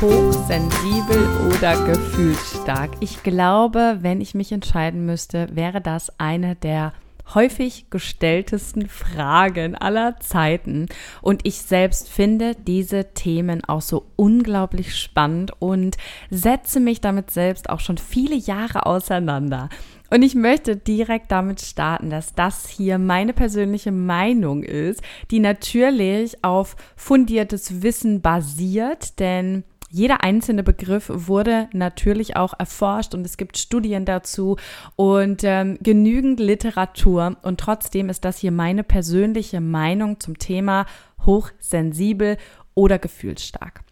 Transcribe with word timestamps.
hochsensibel 0.00 1.28
oder 1.54 1.76
gefühlsstark? 1.86 2.90
Ich 3.00 3.22
glaube, 3.22 3.98
wenn 4.00 4.20
ich 4.20 4.34
mich 4.34 4.50
entscheiden 4.50 5.04
müsste, 5.04 5.48
wäre 5.54 5.80
das 5.80 6.18
eine 6.18 6.56
der 6.56 6.94
häufig 7.34 7.90
gestelltesten 7.90 8.88
Fragen 8.88 9.76
aller 9.76 10.18
Zeiten. 10.20 10.86
Und 11.22 11.46
ich 11.46 11.62
selbst 11.62 12.08
finde 12.08 12.54
diese 12.54 13.12
Themen 13.12 13.62
auch 13.64 13.82
so 13.82 14.06
unglaublich 14.16 14.96
spannend 14.96 15.52
und 15.58 15.96
setze 16.30 16.80
mich 16.80 17.00
damit 17.00 17.30
selbst 17.30 17.68
auch 17.70 17.80
schon 17.80 17.98
viele 17.98 18.36
Jahre 18.36 18.86
auseinander. 18.86 19.68
Und 20.10 20.22
ich 20.22 20.34
möchte 20.34 20.76
direkt 20.76 21.30
damit 21.30 21.60
starten, 21.60 22.10
dass 22.10 22.34
das 22.34 22.68
hier 22.68 22.98
meine 22.98 23.32
persönliche 23.32 23.92
Meinung 23.92 24.64
ist, 24.64 25.02
die 25.30 25.38
natürlich 25.38 26.42
auf 26.42 26.74
fundiertes 26.96 27.82
Wissen 27.82 28.20
basiert, 28.20 29.20
denn 29.20 29.62
jeder 29.90 30.22
einzelne 30.22 30.62
Begriff 30.62 31.10
wurde 31.12 31.68
natürlich 31.72 32.36
auch 32.36 32.54
erforscht 32.58 33.12
und 33.12 33.26
es 33.26 33.36
gibt 33.36 33.58
Studien 33.58 34.04
dazu 34.04 34.56
und 34.94 35.42
ähm, 35.42 35.78
genügend 35.82 36.38
Literatur. 36.38 37.36
Und 37.42 37.58
trotzdem 37.58 38.08
ist 38.08 38.24
das 38.24 38.38
hier 38.38 38.52
meine 38.52 38.84
persönliche 38.84 39.60
Meinung 39.60 40.20
zum 40.20 40.38
Thema 40.38 40.86
hochsensibel 41.26 42.36
oder 42.74 43.00
gefühlsstark. 43.00 43.82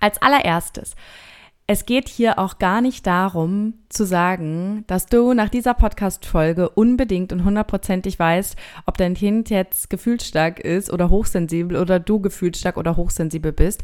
Als 0.00 0.20
allererstes, 0.22 0.96
es 1.66 1.84
geht 1.84 2.08
hier 2.08 2.38
auch 2.38 2.58
gar 2.58 2.80
nicht 2.80 3.06
darum 3.06 3.74
zu 3.90 4.04
sagen, 4.04 4.84
dass 4.86 5.06
du 5.06 5.34
nach 5.34 5.50
dieser 5.50 5.74
Podcast-Folge 5.74 6.70
unbedingt 6.70 7.32
und 7.32 7.44
hundertprozentig 7.44 8.18
weißt, 8.18 8.56
ob 8.86 8.96
dein 8.96 9.14
Kind 9.14 9.50
jetzt 9.50 9.90
gefühlsstark 9.90 10.58
ist 10.58 10.90
oder 10.90 11.10
hochsensibel 11.10 11.76
oder 11.76 12.00
du 12.00 12.20
gefühlsstark 12.20 12.78
oder 12.78 12.96
hochsensibel 12.96 13.52
bist 13.52 13.82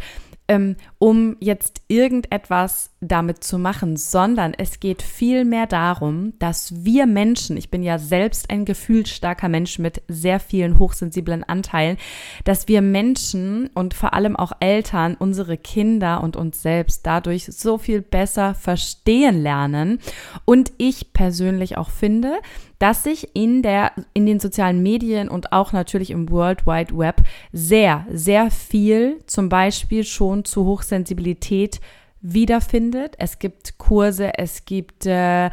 ähm, 0.48 0.76
um 0.98 1.36
jetzt 1.40 1.82
irgendetwas 1.88 2.90
damit 3.00 3.42
zu 3.44 3.58
machen, 3.58 3.96
sondern 3.96 4.54
es 4.56 4.80
geht 4.80 5.02
vielmehr 5.02 5.66
darum, 5.66 6.34
dass 6.38 6.84
wir 6.84 7.06
Menschen, 7.06 7.56
ich 7.56 7.70
bin 7.70 7.82
ja 7.82 7.98
selbst 7.98 8.50
ein 8.50 8.64
gefühlsstarker 8.64 9.48
Mensch 9.48 9.78
mit 9.78 10.02
sehr 10.08 10.40
vielen 10.40 10.78
hochsensiblen 10.78 11.44
Anteilen, 11.44 11.96
dass 12.44 12.68
wir 12.68 12.82
Menschen 12.82 13.68
und 13.74 13.94
vor 13.94 14.14
allem 14.14 14.36
auch 14.36 14.52
Eltern 14.60 15.16
unsere 15.18 15.56
Kinder 15.56 16.22
und 16.22 16.36
uns 16.36 16.62
selbst 16.62 17.06
dadurch 17.06 17.46
so 17.46 17.78
viel 17.78 18.02
besser 18.02 18.54
verstehen 18.54 19.42
lernen. 19.42 19.98
Und 20.44 20.72
ich 20.78 21.12
persönlich 21.12 21.76
auch 21.76 21.90
finde, 21.90 22.38
dass 22.78 23.02
sich 23.04 23.34
in 23.34 23.62
der, 23.62 23.92
in 24.12 24.26
den 24.26 24.40
sozialen 24.40 24.82
Medien 24.82 25.28
und 25.28 25.52
auch 25.52 25.72
natürlich 25.72 26.10
im 26.10 26.30
World 26.30 26.66
Wide 26.66 26.96
Web 26.96 27.22
sehr, 27.52 28.06
sehr 28.10 28.50
viel 28.50 29.22
zum 29.26 29.48
Beispiel 29.48 30.04
schon 30.04 30.44
zu 30.44 30.64
Hochsensibilität 30.64 31.80
wiederfindet. 32.20 33.14
Es 33.18 33.38
gibt 33.38 33.78
Kurse, 33.78 34.32
es 34.36 34.64
gibt 34.64 35.06
äh, 35.06 35.50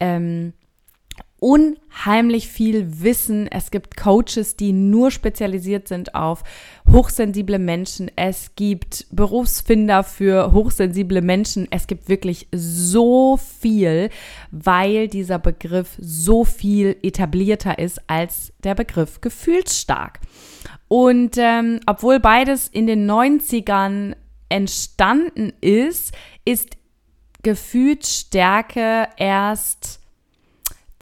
ähm, 0.00 0.52
unheimlich 1.44 2.48
viel 2.48 3.02
Wissen. 3.02 3.48
Es 3.48 3.70
gibt 3.70 3.98
Coaches, 3.98 4.56
die 4.56 4.72
nur 4.72 5.10
spezialisiert 5.10 5.88
sind 5.88 6.14
auf 6.14 6.42
hochsensible 6.90 7.58
Menschen. 7.58 8.10
Es 8.16 8.52
gibt 8.56 9.06
Berufsfinder 9.10 10.04
für 10.04 10.52
hochsensible 10.52 11.20
Menschen. 11.20 11.68
Es 11.70 11.86
gibt 11.86 12.08
wirklich 12.08 12.48
so 12.50 13.36
viel, 13.36 14.08
weil 14.52 15.08
dieser 15.08 15.38
Begriff 15.38 15.98
so 16.00 16.46
viel 16.46 16.96
etablierter 17.02 17.78
ist 17.78 18.00
als 18.06 18.54
der 18.62 18.74
Begriff 18.74 19.20
gefühlsstark. 19.20 20.20
Und 20.88 21.36
ähm, 21.36 21.80
obwohl 21.84 22.20
beides 22.20 22.68
in 22.68 22.86
den 22.86 23.10
90ern 23.10 24.16
entstanden 24.48 25.52
ist, 25.60 26.14
ist 26.46 26.78
Gefühlsstärke 27.42 29.08
erst 29.18 30.00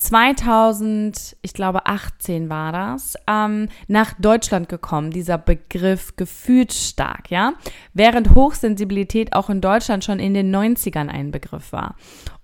2000, 0.02 1.36
ich 1.42 1.54
glaube 1.54 1.86
18 1.86 2.50
war 2.50 2.72
das, 2.72 3.14
ähm, 3.28 3.68
nach 3.86 4.14
Deutschland 4.18 4.68
gekommen, 4.68 5.12
dieser 5.12 5.38
Begriff 5.38 6.16
gefühlsstark, 6.16 7.30
ja, 7.30 7.52
während 7.94 8.34
Hochsensibilität 8.34 9.32
auch 9.32 9.48
in 9.48 9.60
Deutschland 9.60 10.04
schon 10.04 10.18
in 10.18 10.34
den 10.34 10.54
90ern 10.54 11.08
ein 11.08 11.30
Begriff 11.30 11.72
war. 11.72 11.94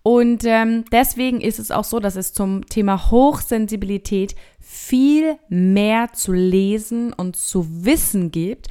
Und 0.05 0.45
ähm, 0.45 0.85
deswegen 0.93 1.41
ist 1.41 1.59
es 1.59 1.73
auch 1.73 1.83
so, 1.83 1.99
dass 1.99 2.15
es 2.15 2.33
zum 2.33 2.65
Thema 2.67 3.11
Hochsensibilität 3.11 4.37
viel 4.61 5.37
mehr 5.49 6.13
zu 6.13 6.33
lesen 6.33 7.13
und 7.13 7.35
zu 7.35 7.85
wissen 7.85 8.31
gibt 8.31 8.69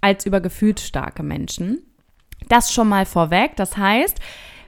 als 0.00 0.24
über 0.24 0.40
gefühlsstarke 0.40 1.22
Menschen. 1.22 1.82
Das 2.48 2.72
schon 2.72 2.88
mal 2.88 3.04
vorweg. 3.04 3.54
Das 3.56 3.76
heißt, 3.76 4.18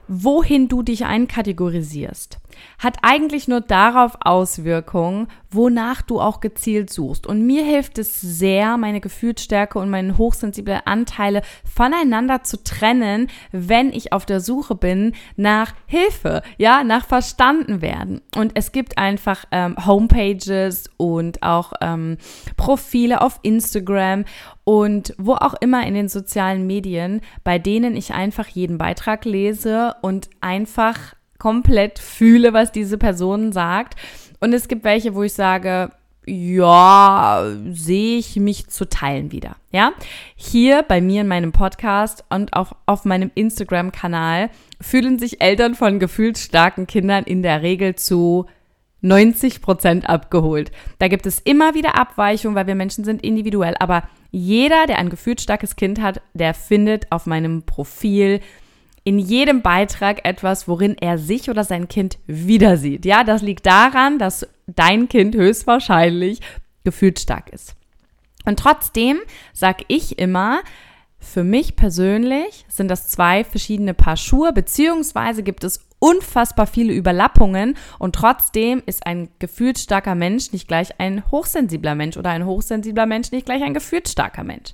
wohin 0.07 0.67
du 0.67 0.83
dich 0.83 1.05
einkategorisierst, 1.05 2.39
hat 2.79 2.97
eigentlich 3.01 3.47
nur 3.47 3.61
darauf 3.61 4.17
Auswirkungen, 4.21 5.27
wonach 5.49 6.01
du 6.01 6.19
auch 6.19 6.39
gezielt 6.39 6.91
suchst. 6.91 7.27
Und 7.27 7.45
mir 7.45 7.63
hilft 7.63 7.97
es 7.97 8.19
sehr, 8.19 8.77
meine 8.77 9.01
Gefühlsstärke 9.01 9.79
und 9.79 9.89
meine 9.89 10.17
hochsensiblen 10.17 10.81
Anteile 10.85 11.41
voneinander 11.63 12.43
zu 12.43 12.63
trennen, 12.63 13.27
wenn 13.51 13.91
ich 13.91 14.13
auf 14.13 14.25
der 14.25 14.39
Suche 14.39 14.75
bin 14.75 15.13
nach 15.35 15.73
Hilfe, 15.85 16.41
ja, 16.57 16.83
nach 16.83 17.05
verstanden 17.05 17.81
werden. 17.81 18.21
Und 18.35 18.51
es 18.55 18.71
gibt 18.71 18.97
einfach 18.97 19.45
ähm, 19.51 19.75
Homepages 19.85 20.89
und 20.97 21.43
auch 21.43 21.73
ähm, 21.81 22.17
Profile 22.57 23.21
auf 23.21 23.39
Instagram 23.43 24.25
und 24.63 25.13
wo 25.17 25.33
auch 25.33 25.55
immer 25.59 25.85
in 25.85 25.93
den 25.93 26.07
sozialen 26.07 26.65
Medien, 26.67 27.21
bei 27.43 27.59
denen 27.59 27.95
ich 27.95 28.13
einfach 28.13 28.47
jeden 28.47 28.77
Beitrag 28.77 29.25
lese 29.25 29.95
und 30.01 30.29
einfach 30.41 31.15
komplett 31.37 31.99
fühle, 31.99 32.53
was 32.53 32.71
diese 32.71 32.97
Person 32.97 33.51
sagt. 33.51 33.95
Und 34.39 34.53
es 34.53 34.67
gibt 34.67 34.83
welche, 34.83 35.15
wo 35.15 35.23
ich 35.23 35.33
sage, 35.33 35.91
ja, 36.25 37.45
sehe 37.71 38.17
ich 38.17 38.37
mich 38.37 38.67
zu 38.67 38.87
teilen 38.87 39.31
wieder. 39.31 39.57
Ja, 39.71 39.91
hier 40.35 40.83
bei 40.83 41.01
mir 41.01 41.21
in 41.21 41.27
meinem 41.27 41.51
Podcast 41.51 42.23
und 42.29 42.53
auch 42.53 42.73
auf 42.85 43.03
meinem 43.03 43.31
Instagram-Kanal 43.35 44.49
fühlen 44.79 45.19
sich 45.19 45.41
Eltern 45.41 45.75
von 45.75 45.99
gefühlsstarken 45.99 46.87
Kindern 46.87 47.25
in 47.25 47.43
der 47.43 47.61
Regel 47.61 47.95
zu 47.95 48.45
90 49.03 49.61
Prozent 49.61 50.09
abgeholt. 50.09 50.71
Da 50.97 51.07
gibt 51.07 51.25
es 51.25 51.39
immer 51.39 51.75
wieder 51.75 51.95
Abweichungen, 51.97 52.55
weil 52.55 52.67
wir 52.67 52.75
Menschen 52.75 53.03
sind 53.03 53.21
individuell, 53.21 53.75
aber 53.79 54.03
jeder, 54.31 54.87
der 54.87 54.97
ein 54.97 55.09
gefühlsstarkes 55.09 55.75
Kind 55.75 56.01
hat, 56.01 56.21
der 56.33 56.53
findet 56.53 57.11
auf 57.11 57.25
meinem 57.25 57.63
Profil 57.63 58.39
in 59.03 59.19
jedem 59.19 59.61
Beitrag 59.61 60.25
etwas, 60.25 60.67
worin 60.67 60.95
er 60.99 61.17
sich 61.17 61.49
oder 61.49 61.63
sein 61.65 61.89
Kind 61.89 62.17
wieder 62.25 62.77
sieht. 62.77 63.05
Ja, 63.05 63.23
das 63.23 63.41
liegt 63.41 63.65
daran, 63.65 64.17
dass 64.17 64.47
dein 64.65 65.09
Kind 65.09 65.35
höchstwahrscheinlich 65.35 66.39
gefühlsstark 66.85 67.49
ist. 67.49 67.75
Und 68.45 68.59
trotzdem 68.59 69.19
sage 69.51 69.83
ich 69.89 70.19
immer, 70.19 70.61
für 71.19 71.43
mich 71.43 71.75
persönlich 71.75 72.65
sind 72.67 72.89
das 72.89 73.07
zwei 73.09 73.43
verschiedene 73.43 73.93
Paar 73.93 74.17
Schuhe, 74.17 74.51
beziehungsweise 74.53 75.43
gibt 75.43 75.63
es 75.63 75.85
unfassbar 76.03 76.67
viele 76.67 76.91
Überlappungen 76.91 77.77
und 77.97 78.13
trotzdem 78.13 78.83
ist 78.85 79.07
ein 79.07 79.29
gefühlsstarker 79.39 80.15
Mensch 80.15 80.51
nicht 80.51 80.67
gleich 80.67 80.99
ein 80.99 81.23
hochsensibler 81.31 81.95
Mensch 81.95 82.17
oder 82.17 82.31
ein 82.31 82.45
hochsensibler 82.45 83.05
Mensch 83.05 83.31
nicht 83.31 83.45
gleich 83.45 83.63
ein 83.63 83.73
gefühlsstarker 83.73 84.43
Mensch. 84.43 84.73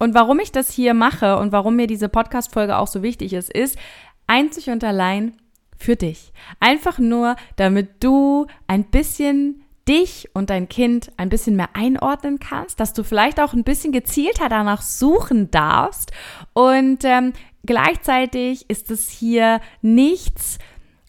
Und 0.00 0.14
warum 0.14 0.40
ich 0.40 0.50
das 0.50 0.72
hier 0.72 0.92
mache 0.92 1.38
und 1.38 1.52
warum 1.52 1.76
mir 1.76 1.86
diese 1.86 2.08
Podcast-Folge 2.08 2.78
auch 2.78 2.88
so 2.88 3.04
wichtig 3.04 3.32
ist, 3.32 3.48
ist 3.48 3.78
einzig 4.26 4.68
und 4.68 4.82
allein 4.82 5.36
für 5.78 5.94
dich. 5.94 6.32
Einfach 6.58 6.98
nur, 6.98 7.36
damit 7.54 8.02
du 8.02 8.48
ein 8.66 8.82
bisschen 8.86 9.62
dich 9.88 10.28
und 10.34 10.50
dein 10.50 10.68
Kind 10.68 11.12
ein 11.16 11.28
bisschen 11.28 11.54
mehr 11.54 11.70
einordnen 11.74 12.40
kannst, 12.40 12.80
dass 12.80 12.92
du 12.92 13.04
vielleicht 13.04 13.40
auch 13.40 13.52
ein 13.52 13.62
bisschen 13.62 13.92
gezielter 13.92 14.48
danach 14.48 14.82
suchen 14.82 15.52
darfst. 15.52 16.10
Und 16.54 17.04
ähm, 17.04 17.34
gleichzeitig 17.66 18.68
ist 18.68 18.90
es 18.90 19.08
hier 19.08 19.60
nichts, 19.82 20.58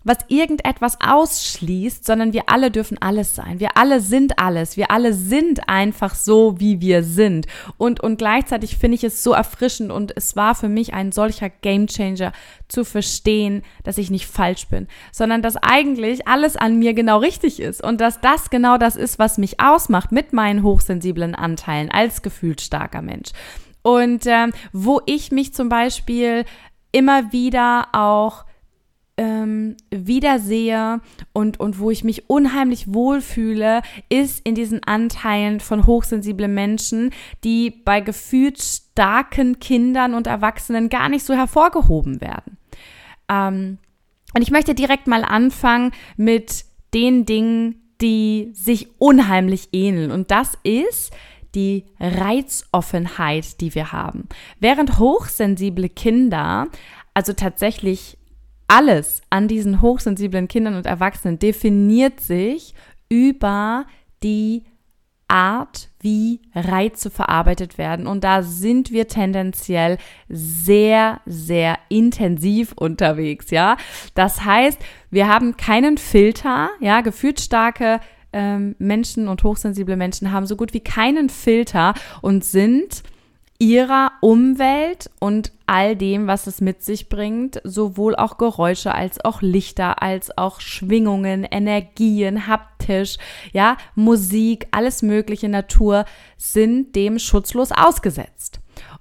was 0.08 0.18
irgendetwas 0.30 0.98
ausschließt, 1.06 2.06
sondern 2.06 2.32
wir 2.32 2.44
alle 2.48 2.72
dürfen 2.72 2.98
alles 3.02 3.36
sein. 3.36 3.60
Wir 3.60 3.76
alle 3.76 4.00
sind 4.00 4.40
alles. 4.40 4.78
Wir 4.78 4.90
alle 4.90 5.14
sind 5.14 5.68
einfach 5.68 6.16
so, 6.16 6.60
wie 6.60 6.80
wir 6.80 7.04
sind. 7.04 7.46
Und, 7.78 8.00
und 8.00 8.18
gleichzeitig 8.18 8.78
finde 8.78 8.96
ich 8.96 9.04
es 9.04 9.22
so 9.22 9.34
erfrischend 9.34 9.92
und 9.92 10.16
es 10.16 10.36
war 10.36 10.56
für 10.56 10.70
mich 10.70 10.94
ein 10.94 11.12
solcher 11.12 11.50
Gamechanger 11.50 12.32
zu 12.70 12.86
verstehen, 12.86 13.64
dass 13.84 13.98
ich 13.98 14.10
nicht 14.10 14.28
falsch 14.28 14.68
bin, 14.70 14.88
sondern 15.12 15.42
dass 15.42 15.58
eigentlich 15.58 16.26
alles 16.28 16.56
an 16.56 16.80
mir 16.80 16.94
genau 16.94 17.20
richtig 17.20 17.60
ist 17.60 17.84
und 17.84 18.00
dass 18.00 18.22
das 18.22 18.50
genau 18.50 18.78
das 18.78 18.96
ist, 18.96 19.20
was 19.20 19.38
mich 19.38 19.60
ausmacht 19.60 20.14
mit 20.14 20.32
meinen 20.32 20.64
hochsensiblen 20.64 21.36
Anteilen 21.36 21.92
als 21.92 22.22
gefühlt 22.22 22.62
starker 22.62 23.02
Mensch. 23.02 23.32
Und 23.88 24.26
ähm, 24.26 24.52
wo 24.74 25.00
ich 25.06 25.32
mich 25.32 25.54
zum 25.54 25.70
Beispiel 25.70 26.44
immer 26.92 27.32
wieder 27.32 27.88
auch 27.94 28.44
ähm, 29.16 29.78
wiedersehe 29.92 31.00
und, 31.32 31.62
und 31.62 31.80
wo 31.80 31.90
ich 31.90 32.04
mich 32.04 32.30
unheimlich 32.30 32.94
wohlfühle, 32.94 33.82
ist 34.10 34.46
in 34.46 34.56
diesen 34.56 34.84
Anteilen 34.84 35.62
von 35.62 35.86
hochsensiblen 35.86 36.54
Menschen, 36.54 37.12
die 37.46 37.70
bei 37.70 38.02
gefühlt 38.02 38.62
starken 38.62 39.62
Kindern 39.62 40.16
und 40.16 40.28
Erwachsenen 40.28 40.90
gar 40.90 41.08
nicht 41.08 41.24
so 41.24 41.34
hervorgehoben 41.34 42.20
werden. 42.20 42.58
Ähm, 43.30 43.78
und 44.36 44.42
ich 44.42 44.52
möchte 44.52 44.76
direkt 44.76 45.08
mal 45.08 45.24
anfangen 45.24 45.94
mit 46.18 46.66
den 46.94 47.26
Dingen, 47.26 47.94
die 48.02 48.50
sich 48.52 48.90
unheimlich 49.00 49.70
ähneln. 49.72 50.12
Und 50.12 50.30
das 50.30 50.58
ist 50.64 51.14
die 51.56 51.86
Reizoffenheit, 52.00 53.62
die 53.62 53.74
wir 53.76 53.92
haben. 53.92 54.28
Während 54.60 55.00
hochsensible 55.00 55.90
Kinder 55.90 56.68
also 57.18 57.34
tatsächlich 57.34 58.16
alles 58.68 59.24
an 59.32 59.48
diesen 59.48 59.82
hochsensiblen 59.82 60.48
Kindern 60.48 60.76
und 60.76 60.86
Erwachsenen 60.86 61.40
definiert 61.40 62.20
sich 62.20 62.76
über 63.10 63.86
die 64.22 64.66
Art, 65.28 65.90
wie 66.00 66.42
Reize 66.54 67.10
verarbeitet 67.10 67.80
werden. 67.80 68.06
Und 68.06 68.24
da 68.24 68.44
sind 68.44 68.92
wir 68.92 69.08
tendenziell 69.08 69.98
sehr, 70.30 71.20
sehr 71.26 71.80
intensiv 71.90 72.74
unterwegs, 72.74 73.50
ja. 73.50 73.78
Das 74.14 74.46
heißt, 74.46 74.80
wir 75.10 75.28
haben 75.28 75.58
keinen 75.58 75.98
Filter, 75.98 76.70
ja, 76.80 77.02
gefühlsstarke 77.02 78.00
ähm, 78.38 78.76
Menschen 78.78 79.28
und 79.28 79.44
hochsensible 79.44 79.96
Menschen 79.96 80.32
haben 80.32 80.46
so 80.46 80.56
gut 80.56 80.74
wie 80.74 80.80
keinen 80.80 81.30
Filter 81.30 81.96
und 82.22 82.46
sind 82.46 83.02
ihrer 83.60 84.12
Umwelt 84.22 85.10
und 85.20 85.52
all 85.66 85.96
dem, 85.96 86.28
was 86.28 86.46
es 86.46 86.62
mit 86.62 86.84
sich 86.84 87.10
bringt, 87.10 87.60
sowohl 87.64 88.16
auch 88.16 88.38
Geräusche 88.38 88.94
als 88.94 89.24
auch 89.26 89.42
Lichter, 89.42 90.04
als 90.04 90.38
auch 90.38 90.62
Schwingungen, 90.62 91.44
Energien, 91.44 92.46
haptisch, 92.46 93.18
ja, 93.54 93.78
Musik, 93.96 94.68
alles 94.70 95.02
mögliche 95.02 95.50
Natur 95.50 96.06
sind 96.38 96.96
dem 96.96 97.18
schutzlos 97.18 97.72
ausgesetzt. 97.72 98.60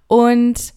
Und 0.08 0.72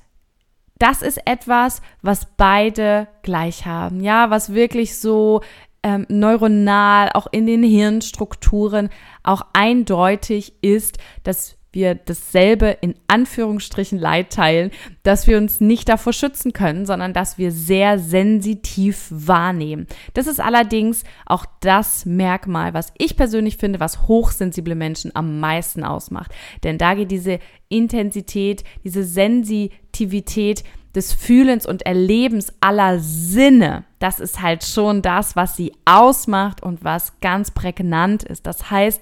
das 0.77 1.01
ist 1.01 1.21
etwas, 1.25 1.81
was 2.01 2.27
beide 2.37 3.07
gleich 3.21 3.65
haben, 3.65 4.01
ja, 4.01 4.29
was 4.29 4.53
wirklich 4.53 4.97
so 4.97 5.41
ähm, 5.83 6.05
neuronal 6.09 7.09
auch 7.13 7.27
in 7.31 7.45
den 7.45 7.63
Hirnstrukturen 7.63 8.89
auch 9.23 9.41
eindeutig 9.53 10.53
ist, 10.61 10.97
dass 11.23 11.59
wir 11.71 11.95
dasselbe 11.95 12.77
in 12.81 12.95
Anführungsstrichen 13.07 13.99
Leid 13.99 14.31
teilen, 14.31 14.71
dass 15.03 15.27
wir 15.27 15.37
uns 15.37 15.61
nicht 15.61 15.87
davor 15.87 16.13
schützen 16.13 16.51
können, 16.51 16.85
sondern 16.85 17.13
dass 17.13 17.37
wir 17.37 17.51
sehr 17.51 17.99
sensitiv 17.99 19.07
wahrnehmen. 19.11 19.85
Das 20.13 20.25
ist 20.25 20.39
allerdings 20.39 21.03
auch 21.25 21.45
das 21.59 22.05
Merkmal, 22.05 22.73
was 22.73 22.91
ich 22.97 23.15
persönlich 23.15 23.57
finde, 23.57 23.79
was 23.79 24.07
hochsensible 24.07 24.75
Menschen 24.75 25.15
am 25.15 25.39
meisten 25.39 25.83
ausmacht. 25.83 26.33
Denn 26.63 26.79
da 26.79 26.95
geht 26.95 27.11
diese 27.11 27.39
Intensität, 27.67 28.63
diese 28.83 29.03
Sensitivität 29.03 30.63
des 30.95 31.13
Fühlens 31.13 31.65
und 31.65 31.83
Erlebens 31.83 32.53
aller 32.61 32.99
Sinne, 32.99 33.83
das 33.99 34.19
ist 34.19 34.41
halt 34.41 34.63
schon 34.63 35.01
das, 35.01 35.35
was 35.35 35.55
sie 35.55 35.73
ausmacht 35.85 36.63
und 36.63 36.83
was 36.83 37.19
ganz 37.19 37.51
prägnant 37.51 38.23
ist. 38.23 38.47
Das 38.47 38.71
heißt, 38.71 39.01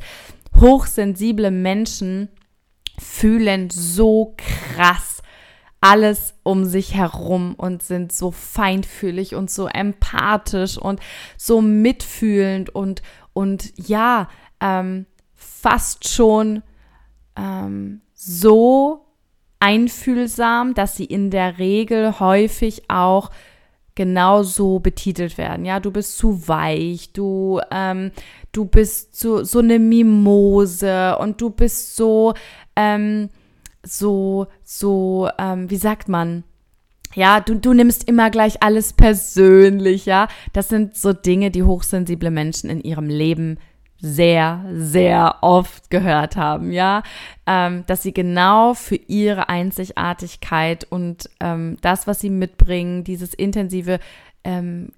hochsensible 0.60 1.52
Menschen 1.52 2.30
fühlen 3.00 3.70
so 3.70 4.36
krass 4.38 5.18
alles 5.80 6.34
um 6.44 6.66
sich 6.66 6.96
herum 6.96 7.54
und 7.56 7.84
sind 7.84 8.12
so 8.12 8.32
feinfühlig 8.32 9.36
und 9.36 9.52
so 9.52 9.68
empathisch 9.68 10.78
und 10.78 11.00
so 11.38 11.62
mitfühlend 11.62 12.72
und, 12.72 13.02
und 13.34 13.74
ja, 13.78 14.28
ähm, 14.60 15.06
fast 15.36 16.08
schon 16.08 16.64
ähm, 17.36 18.02
so 18.14 19.07
einfühlsam, 19.60 20.74
dass 20.74 20.96
sie 20.96 21.06
in 21.06 21.32
der 21.32 21.58
Regel 21.58 22.20
häufig 22.20 22.90
auch 22.90 23.32
genauso 23.96 24.80
betitelt 24.80 25.38
werden. 25.40 25.66
Ja, 25.66 25.80
du 25.80 25.92
bist 25.92 26.18
zu 26.18 26.48
weich, 26.48 27.14
du, 27.14 27.60
ähm, 27.72 28.12
du 28.52 28.66
bist 28.66 29.20
so, 29.20 29.44
so 29.44 29.60
eine 29.60 29.80
Mimose 29.80 31.18
und 31.18 31.42
du 31.42 31.50
bist 31.50 31.96
so, 31.96 32.36
ähm, 32.76 33.30
so, 33.84 34.46
so, 34.64 35.30
ähm, 35.40 35.70
wie 35.72 35.78
sagt 35.78 36.10
man? 36.10 36.44
Ja, 37.16 37.40
du, 37.40 37.56
du 37.56 37.74
nimmst 37.74 38.08
immer 38.08 38.30
gleich 38.30 38.62
alles 38.62 38.94
persönlich, 38.94 40.06
ja. 40.06 40.28
Das 40.54 40.70
sind 40.70 40.96
so 40.96 41.14
Dinge, 41.14 41.50
die 41.50 41.64
hochsensible 41.64 42.30
Menschen 42.30 42.70
in 42.70 42.82
ihrem 42.82 43.08
Leben 43.08 43.58
sehr, 44.00 44.66
sehr 44.74 45.38
oft 45.42 45.90
gehört 45.90 46.36
haben, 46.36 46.72
ja, 46.72 47.04
ähm, 47.46 47.84
dass 47.88 48.04
sie 48.04 48.14
genau 48.14 48.74
für 48.74 48.96
ihre 48.96 49.50
Einzigartigkeit 49.50 50.86
und 50.90 51.30
ähm, 51.40 51.78
das, 51.82 52.08
was 52.08 52.20
sie 52.20 52.30
mitbringen, 52.30 53.04
dieses 53.04 53.34
intensive 53.34 54.00
ähm, 54.44 54.92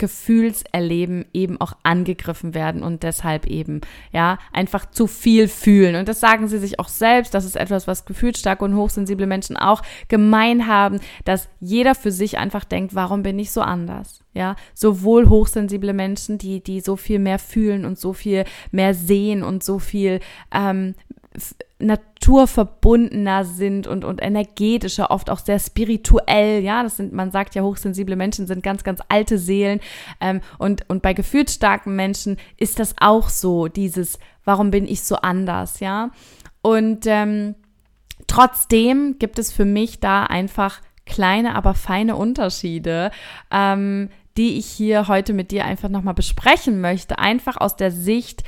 Gefühlserleben 0.00 1.26
eben 1.34 1.60
auch 1.60 1.74
angegriffen 1.82 2.54
werden 2.54 2.82
und 2.82 3.02
deshalb 3.02 3.46
eben, 3.46 3.82
ja, 4.12 4.38
einfach 4.50 4.90
zu 4.90 5.06
viel 5.06 5.46
fühlen. 5.46 5.94
Und 5.94 6.08
das 6.08 6.20
sagen 6.20 6.48
sie 6.48 6.58
sich 6.58 6.80
auch 6.80 6.88
selbst. 6.88 7.34
Das 7.34 7.44
ist 7.44 7.54
etwas, 7.54 7.86
was 7.86 8.06
gefühlsstarke 8.06 8.64
und 8.64 8.74
hochsensible 8.74 9.26
Menschen 9.26 9.58
auch 9.58 9.82
gemein 10.08 10.66
haben, 10.66 11.00
dass 11.26 11.50
jeder 11.60 11.94
für 11.94 12.10
sich 12.10 12.38
einfach 12.38 12.64
denkt, 12.64 12.94
warum 12.94 13.22
bin 13.22 13.38
ich 13.38 13.52
so 13.52 13.60
anders? 13.60 14.24
Ja, 14.32 14.56
sowohl 14.74 15.28
hochsensible 15.28 15.92
Menschen, 15.92 16.38
die, 16.38 16.62
die 16.62 16.80
so 16.80 16.96
viel 16.96 17.18
mehr 17.18 17.38
fühlen 17.38 17.84
und 17.84 17.98
so 17.98 18.14
viel 18.14 18.44
mehr 18.70 18.94
sehen 18.94 19.42
und 19.42 19.62
so 19.62 19.78
viel 19.78 20.20
ähm, 20.54 20.94
naturverbundener 21.78 23.44
sind 23.44 23.86
und, 23.86 24.04
und 24.04 24.20
energetischer, 24.20 25.10
oft 25.10 25.30
auch 25.30 25.38
sehr 25.38 25.58
spirituell. 25.58 26.62
Ja, 26.62 26.82
das 26.82 26.96
sind, 26.96 27.12
man 27.12 27.30
sagt 27.30 27.54
ja, 27.54 27.62
hochsensible 27.62 28.16
Menschen 28.16 28.46
sind 28.46 28.62
ganz, 28.62 28.84
ganz 28.84 29.00
alte 29.08 29.38
Seelen. 29.38 29.80
Ähm, 30.20 30.40
und, 30.58 30.88
und 30.88 31.02
bei 31.02 31.14
gefühlsstarken 31.14 31.94
Menschen 31.94 32.36
ist 32.56 32.78
das 32.78 32.94
auch 33.00 33.28
so, 33.28 33.68
dieses, 33.68 34.18
warum 34.44 34.70
bin 34.70 34.86
ich 34.86 35.02
so 35.02 35.16
anders? 35.16 35.80
Ja, 35.80 36.10
und 36.62 37.06
ähm, 37.06 37.54
trotzdem 38.26 39.16
gibt 39.18 39.38
es 39.38 39.52
für 39.52 39.64
mich 39.64 40.00
da 40.00 40.24
einfach 40.24 40.80
kleine, 41.06 41.54
aber 41.54 41.74
feine 41.74 42.16
Unterschiede. 42.16 43.10
Ähm, 43.50 44.10
die 44.36 44.58
ich 44.58 44.66
hier 44.66 45.08
heute 45.08 45.32
mit 45.32 45.50
dir 45.50 45.64
einfach 45.64 45.88
nochmal 45.88 46.14
besprechen 46.14 46.80
möchte, 46.80 47.18
einfach 47.18 47.56
aus 47.56 47.76
der 47.76 47.90
Sicht 47.90 48.44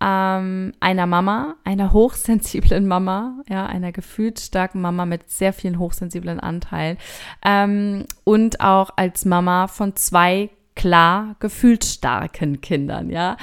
ähm, 0.00 0.72
einer 0.80 1.06
Mama, 1.06 1.56
einer 1.64 1.92
hochsensiblen 1.94 2.86
Mama, 2.86 3.42
ja, 3.48 3.66
einer 3.66 3.92
gefühlt 3.92 4.40
starken 4.40 4.80
Mama 4.80 5.06
mit 5.06 5.30
sehr 5.30 5.52
vielen 5.52 5.78
hochsensiblen 5.78 6.40
Anteilen 6.40 6.98
ähm, 7.44 8.06
und 8.24 8.60
auch 8.60 8.90
als 8.96 9.24
Mama 9.24 9.68
von 9.68 9.96
zwei 9.96 10.50
klar 10.74 11.36
gefühlsstarken 11.40 12.60
Kindern, 12.60 13.10
ja. 13.10 13.36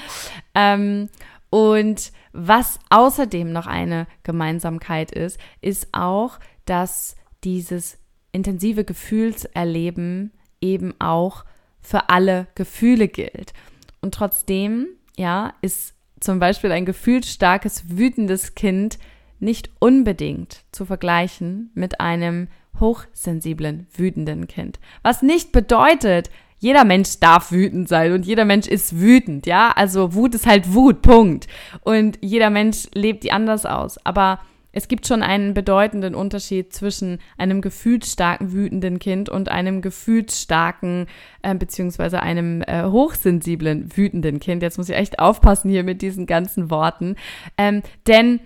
Ähm, 0.54 1.10
und 1.50 2.12
was 2.32 2.80
außerdem 2.90 3.52
noch 3.52 3.68
eine 3.68 4.08
Gemeinsamkeit 4.24 5.12
ist, 5.12 5.40
ist 5.62 5.90
auch, 5.92 6.40
dass 6.66 7.16
dieses 7.44 8.00
intensive 8.32 8.84
Gefühlserleben 8.84 10.32
eben 10.62 11.00
auch 11.00 11.46
für 11.82 12.10
alle 12.10 12.48
Gefühle 12.56 13.08
gilt. 13.08 13.54
Und 14.02 14.16
trotzdem, 14.16 14.88
ja, 15.16 15.54
ist 15.62 15.94
zum 16.24 16.40
Beispiel 16.40 16.72
ein 16.72 16.86
gefühlsstarkes, 16.86 17.86
wütendes 17.90 18.56
Kind 18.56 18.98
nicht 19.40 19.70
unbedingt 19.80 20.64
zu 20.72 20.86
vergleichen 20.86 21.72
mit 21.74 22.00
einem 22.00 22.48
hochsensiblen, 22.80 23.88
wütenden 23.96 24.48
Kind. 24.48 24.80
Was 25.04 25.22
nicht 25.22 25.52
bedeutet, 25.52 26.30
jeder 26.60 26.86
Mensch 26.86 27.20
darf 27.20 27.52
wütend 27.52 27.90
sein 27.90 28.14
und 28.14 28.26
jeder 28.26 28.46
Mensch 28.46 28.68
ist 28.68 29.00
wütend, 29.00 29.46
ja? 29.46 29.72
Also 29.76 30.14
Wut 30.14 30.34
ist 30.34 30.46
halt 30.46 30.74
Wut, 30.74 31.02
Punkt. 31.02 31.48
Und 31.82 32.18
jeder 32.22 32.50
Mensch 32.50 32.88
lebt 32.94 33.24
die 33.24 33.34
anders 33.34 33.66
aus. 33.66 33.98
Aber 34.06 34.40
es 34.76 34.88
gibt 34.88 35.08
schon 35.08 35.22
einen 35.22 35.54
bedeutenden 35.54 36.16
Unterschied 36.16 36.74
zwischen 36.74 37.20
einem 37.38 37.62
gefühlsstarken, 37.62 38.52
wütenden 38.52 38.98
Kind 38.98 39.30
und 39.30 39.50
einem 39.50 39.82
gefühlsstarken, 39.82 41.06
äh, 41.44 41.54
beziehungsweise 41.54 42.22
einem 42.22 42.64
äh, 42.64 42.86
hochsensiblen, 42.86 43.96
wütenden 43.96 44.40
Kind. 44.40 44.64
Jetzt 44.64 44.80
muss 44.80 44.90
ich 44.90 44.96
echt 44.96 45.20
aufpassen 45.20 45.70
hier 45.70 45.84
mit 45.84 46.02
diesen 46.02 46.26
ganzen 46.26 46.72
Worten. 46.72 47.16
Ähm, 47.56 47.84
denn 48.08 48.40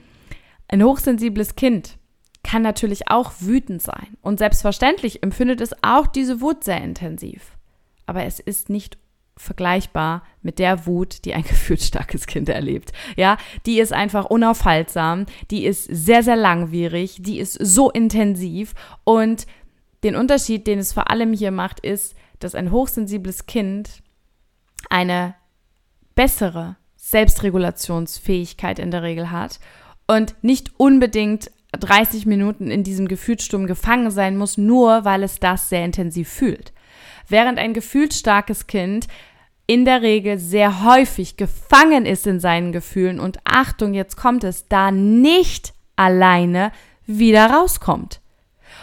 ein 0.67 0.83
hochsensibles 0.83 1.55
Kind 1.55 1.97
kann 2.43 2.61
natürlich 2.61 3.09
auch 3.09 3.31
wütend 3.39 3.81
sein. 3.81 4.17
Und 4.21 4.39
selbstverständlich 4.39 5.23
empfindet 5.23 5.61
es 5.61 5.71
auch 5.81 6.07
diese 6.07 6.41
Wut 6.41 6.63
sehr 6.65 6.83
intensiv. 6.83 7.57
Aber 8.05 8.25
es 8.25 8.41
ist 8.41 8.69
nicht 8.69 8.97
vergleichbar 9.37 10.23
mit 10.41 10.59
der 10.59 10.85
Wut, 10.85 11.25
die 11.25 11.33
ein 11.33 11.43
gefühlsstarkes 11.47 12.27
Kind 12.27 12.49
erlebt. 12.49 12.91
Ja, 13.15 13.37
die 13.65 13.79
ist 13.79 13.93
einfach 13.93 14.25
unaufhaltsam, 14.25 15.25
die 15.51 15.65
ist 15.65 15.85
sehr, 15.85 16.23
sehr 16.23 16.35
langwierig, 16.35 17.17
die 17.21 17.39
ist 17.39 17.53
so 17.53 17.89
intensiv 17.89 18.73
und 19.03 19.47
den 20.03 20.15
Unterschied, 20.15 20.67
den 20.67 20.79
es 20.79 20.93
vor 20.93 21.09
allem 21.09 21.33
hier 21.33 21.51
macht, 21.51 21.79
ist, 21.79 22.15
dass 22.39 22.55
ein 22.55 22.71
hochsensibles 22.71 23.47
Kind 23.47 24.03
eine 24.89 25.35
bessere 26.13 26.75
Selbstregulationsfähigkeit 26.95 28.79
in 28.79 28.91
der 28.91 29.03
Regel 29.03 29.31
hat 29.31 29.59
und 30.07 30.35
nicht 30.41 30.71
unbedingt 30.77 31.51
30 31.71 32.25
Minuten 32.25 32.71
in 32.71 32.83
diesem 32.83 33.07
Gefühlssturm 33.07 33.67
gefangen 33.67 34.11
sein 34.11 34.37
muss, 34.37 34.57
nur 34.57 35.05
weil 35.05 35.23
es 35.23 35.39
das 35.39 35.69
sehr 35.69 35.83
intensiv 35.83 36.29
fühlt. 36.29 36.73
Während 37.27 37.59
ein 37.59 37.73
gefühlsstarkes 37.73 38.67
Kind 38.67 39.07
in 39.67 39.83
der 39.83 40.01
Regel 40.01 40.39
sehr 40.39 40.83
häufig 40.83 41.35
gefangen 41.35 42.05
ist 42.05 42.25
in 42.25 42.39
seinen 42.39 42.71
Gefühlen 42.71 43.19
und 43.19 43.39
Achtung, 43.43 43.93
jetzt 43.93 44.15
kommt 44.15 44.45
es, 44.45 44.67
da 44.67 44.91
nicht 44.91 45.73
alleine 45.97 46.71
wieder 47.05 47.47
rauskommt. 47.47 48.21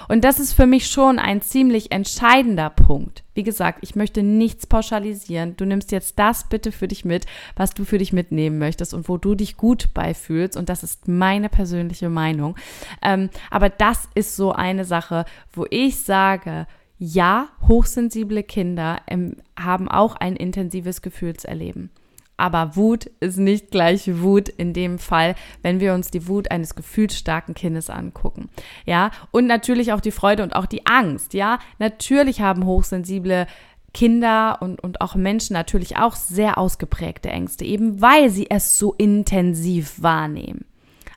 Und 0.08 0.24
das 0.24 0.38
ist 0.38 0.52
für 0.52 0.66
mich 0.66 0.88
schon 0.88 1.18
ein 1.18 1.40
ziemlich 1.40 1.90
entscheidender 1.92 2.68
Punkt. 2.68 3.24
Wie 3.32 3.42
gesagt, 3.42 3.78
ich 3.82 3.94
möchte 3.94 4.22
nichts 4.22 4.66
pauschalisieren. 4.66 5.56
Du 5.56 5.64
nimmst 5.64 5.92
jetzt 5.92 6.18
das 6.18 6.48
bitte 6.48 6.72
für 6.72 6.88
dich 6.88 7.04
mit, 7.04 7.26
was 7.56 7.72
du 7.72 7.84
für 7.84 7.98
dich 7.98 8.12
mitnehmen 8.12 8.58
möchtest 8.58 8.92
und 8.92 9.08
wo 9.08 9.16
du 9.16 9.34
dich 9.34 9.56
gut 9.56 9.94
beifühlst. 9.94 10.56
Und 10.56 10.68
das 10.68 10.82
ist 10.82 11.08
meine 11.08 11.48
persönliche 11.48 12.10
Meinung. 12.10 12.56
Ähm, 13.02 13.30
aber 13.50 13.70
das 13.70 14.08
ist 14.14 14.36
so 14.36 14.52
eine 14.52 14.84
Sache, 14.84 15.24
wo 15.52 15.66
ich 15.70 16.00
sage, 16.00 16.66
ja, 16.98 17.48
hochsensible 17.66 18.42
Kinder 18.42 19.00
ähm, 19.06 19.36
haben 19.58 19.88
auch 19.88 20.16
ein 20.16 20.36
intensives 20.36 21.02
Gefühlserleben. 21.02 21.90
Aber 22.36 22.74
Wut 22.74 23.06
ist 23.20 23.38
nicht 23.38 23.70
gleich 23.70 24.20
Wut 24.20 24.48
in 24.48 24.72
dem 24.72 24.98
Fall, 24.98 25.36
wenn 25.62 25.78
wir 25.78 25.94
uns 25.94 26.10
die 26.10 26.26
Wut 26.26 26.50
eines 26.50 26.74
gefühlsstarken 26.74 27.54
Kindes 27.54 27.90
angucken. 27.90 28.48
Ja, 28.86 29.12
und 29.30 29.46
natürlich 29.46 29.92
auch 29.92 30.00
die 30.00 30.10
Freude 30.10 30.42
und 30.42 30.56
auch 30.56 30.66
die 30.66 30.84
Angst. 30.86 31.34
Ja, 31.34 31.60
natürlich 31.78 32.40
haben 32.40 32.66
hochsensible 32.66 33.46
Kinder 33.92 34.58
und, 34.60 34.82
und 34.82 35.00
auch 35.00 35.14
Menschen 35.14 35.54
natürlich 35.54 35.96
auch 35.96 36.16
sehr 36.16 36.58
ausgeprägte 36.58 37.28
Ängste, 37.28 37.64
eben 37.64 38.00
weil 38.00 38.28
sie 38.30 38.50
es 38.50 38.76
so 38.76 38.92
intensiv 38.94 40.02
wahrnehmen. 40.02 40.64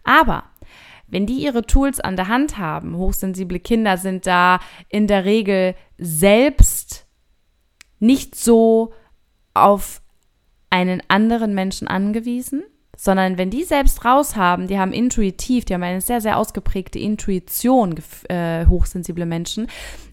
Aber 0.03 0.43
wenn 1.07 1.25
die 1.25 1.43
ihre 1.43 1.63
Tools 1.63 1.99
an 1.99 2.15
der 2.15 2.27
Hand 2.27 2.57
haben, 2.57 2.97
hochsensible 2.97 3.59
Kinder 3.59 3.97
sind 3.97 4.27
da 4.27 4.59
in 4.89 5.07
der 5.07 5.25
Regel 5.25 5.75
selbst 5.97 7.07
nicht 7.99 8.35
so 8.35 8.93
auf 9.53 10.01
einen 10.69 11.01
anderen 11.07 11.53
Menschen 11.55 11.87
angewiesen, 11.87 12.63
sondern 12.95 13.37
wenn 13.37 13.49
die 13.49 13.63
selbst 13.63 14.05
raus 14.05 14.35
haben, 14.35 14.67
die 14.67 14.79
haben 14.79 14.91
intuitiv, 14.91 15.65
die 15.65 15.73
haben 15.73 15.83
eine 15.83 16.01
sehr, 16.01 16.19
sehr 16.19 16.37
ausgeprägte 16.37 16.99
Intuition, 16.99 17.95
äh, 18.27 18.65
hochsensible 18.65 19.25
Menschen, 19.25 19.67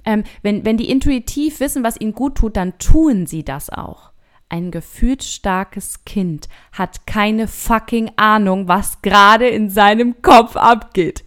ähm, 0.04 0.22
wenn, 0.42 0.64
wenn 0.64 0.76
die 0.76 0.90
intuitiv 0.90 1.60
wissen, 1.60 1.82
was 1.82 2.00
ihnen 2.00 2.12
gut 2.12 2.36
tut, 2.36 2.56
dann 2.56 2.78
tun 2.78 3.26
sie 3.26 3.42
das 3.42 3.70
auch. 3.70 4.13
Ein 4.54 4.70
gefühlsstarkes 4.70 6.04
Kind 6.04 6.48
hat 6.70 7.08
keine 7.08 7.48
fucking 7.48 8.12
Ahnung, 8.14 8.68
was 8.68 9.02
gerade 9.02 9.48
in 9.48 9.68
seinem 9.68 10.22
Kopf 10.22 10.54
abgeht. 10.54 11.24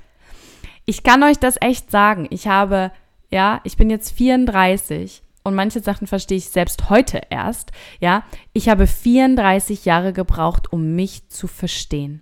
Ich 0.85 1.03
kann 1.03 1.21
euch 1.23 1.37
das 1.37 1.57
echt 1.59 1.91
sagen. 1.91 2.27
Ich 2.29 2.47
habe, 2.47 2.89
ja, 3.29 3.59
ich 3.65 3.75
bin 3.75 3.89
jetzt 3.89 4.11
34 4.11 5.23
und 5.43 5.55
manche 5.55 5.81
Sachen 5.81 6.07
verstehe 6.07 6.37
ich 6.37 6.51
selbst 6.51 6.89
heute 6.89 7.19
erst. 7.29 7.73
Ja, 7.99 8.23
ich 8.53 8.69
habe 8.69 8.87
34 8.87 9.83
Jahre 9.83 10.13
gebraucht, 10.13 10.71
um 10.71 10.95
mich 10.95 11.27
zu 11.27 11.47
verstehen. 11.47 12.21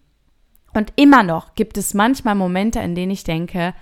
Und 0.73 0.91
immer 0.95 1.21
noch 1.21 1.53
gibt 1.53 1.77
es 1.77 1.93
manchmal 1.93 2.33
Momente, 2.33 2.79
in 2.79 2.95
denen 2.95 3.11
ich 3.11 3.23
denke, 3.23 3.75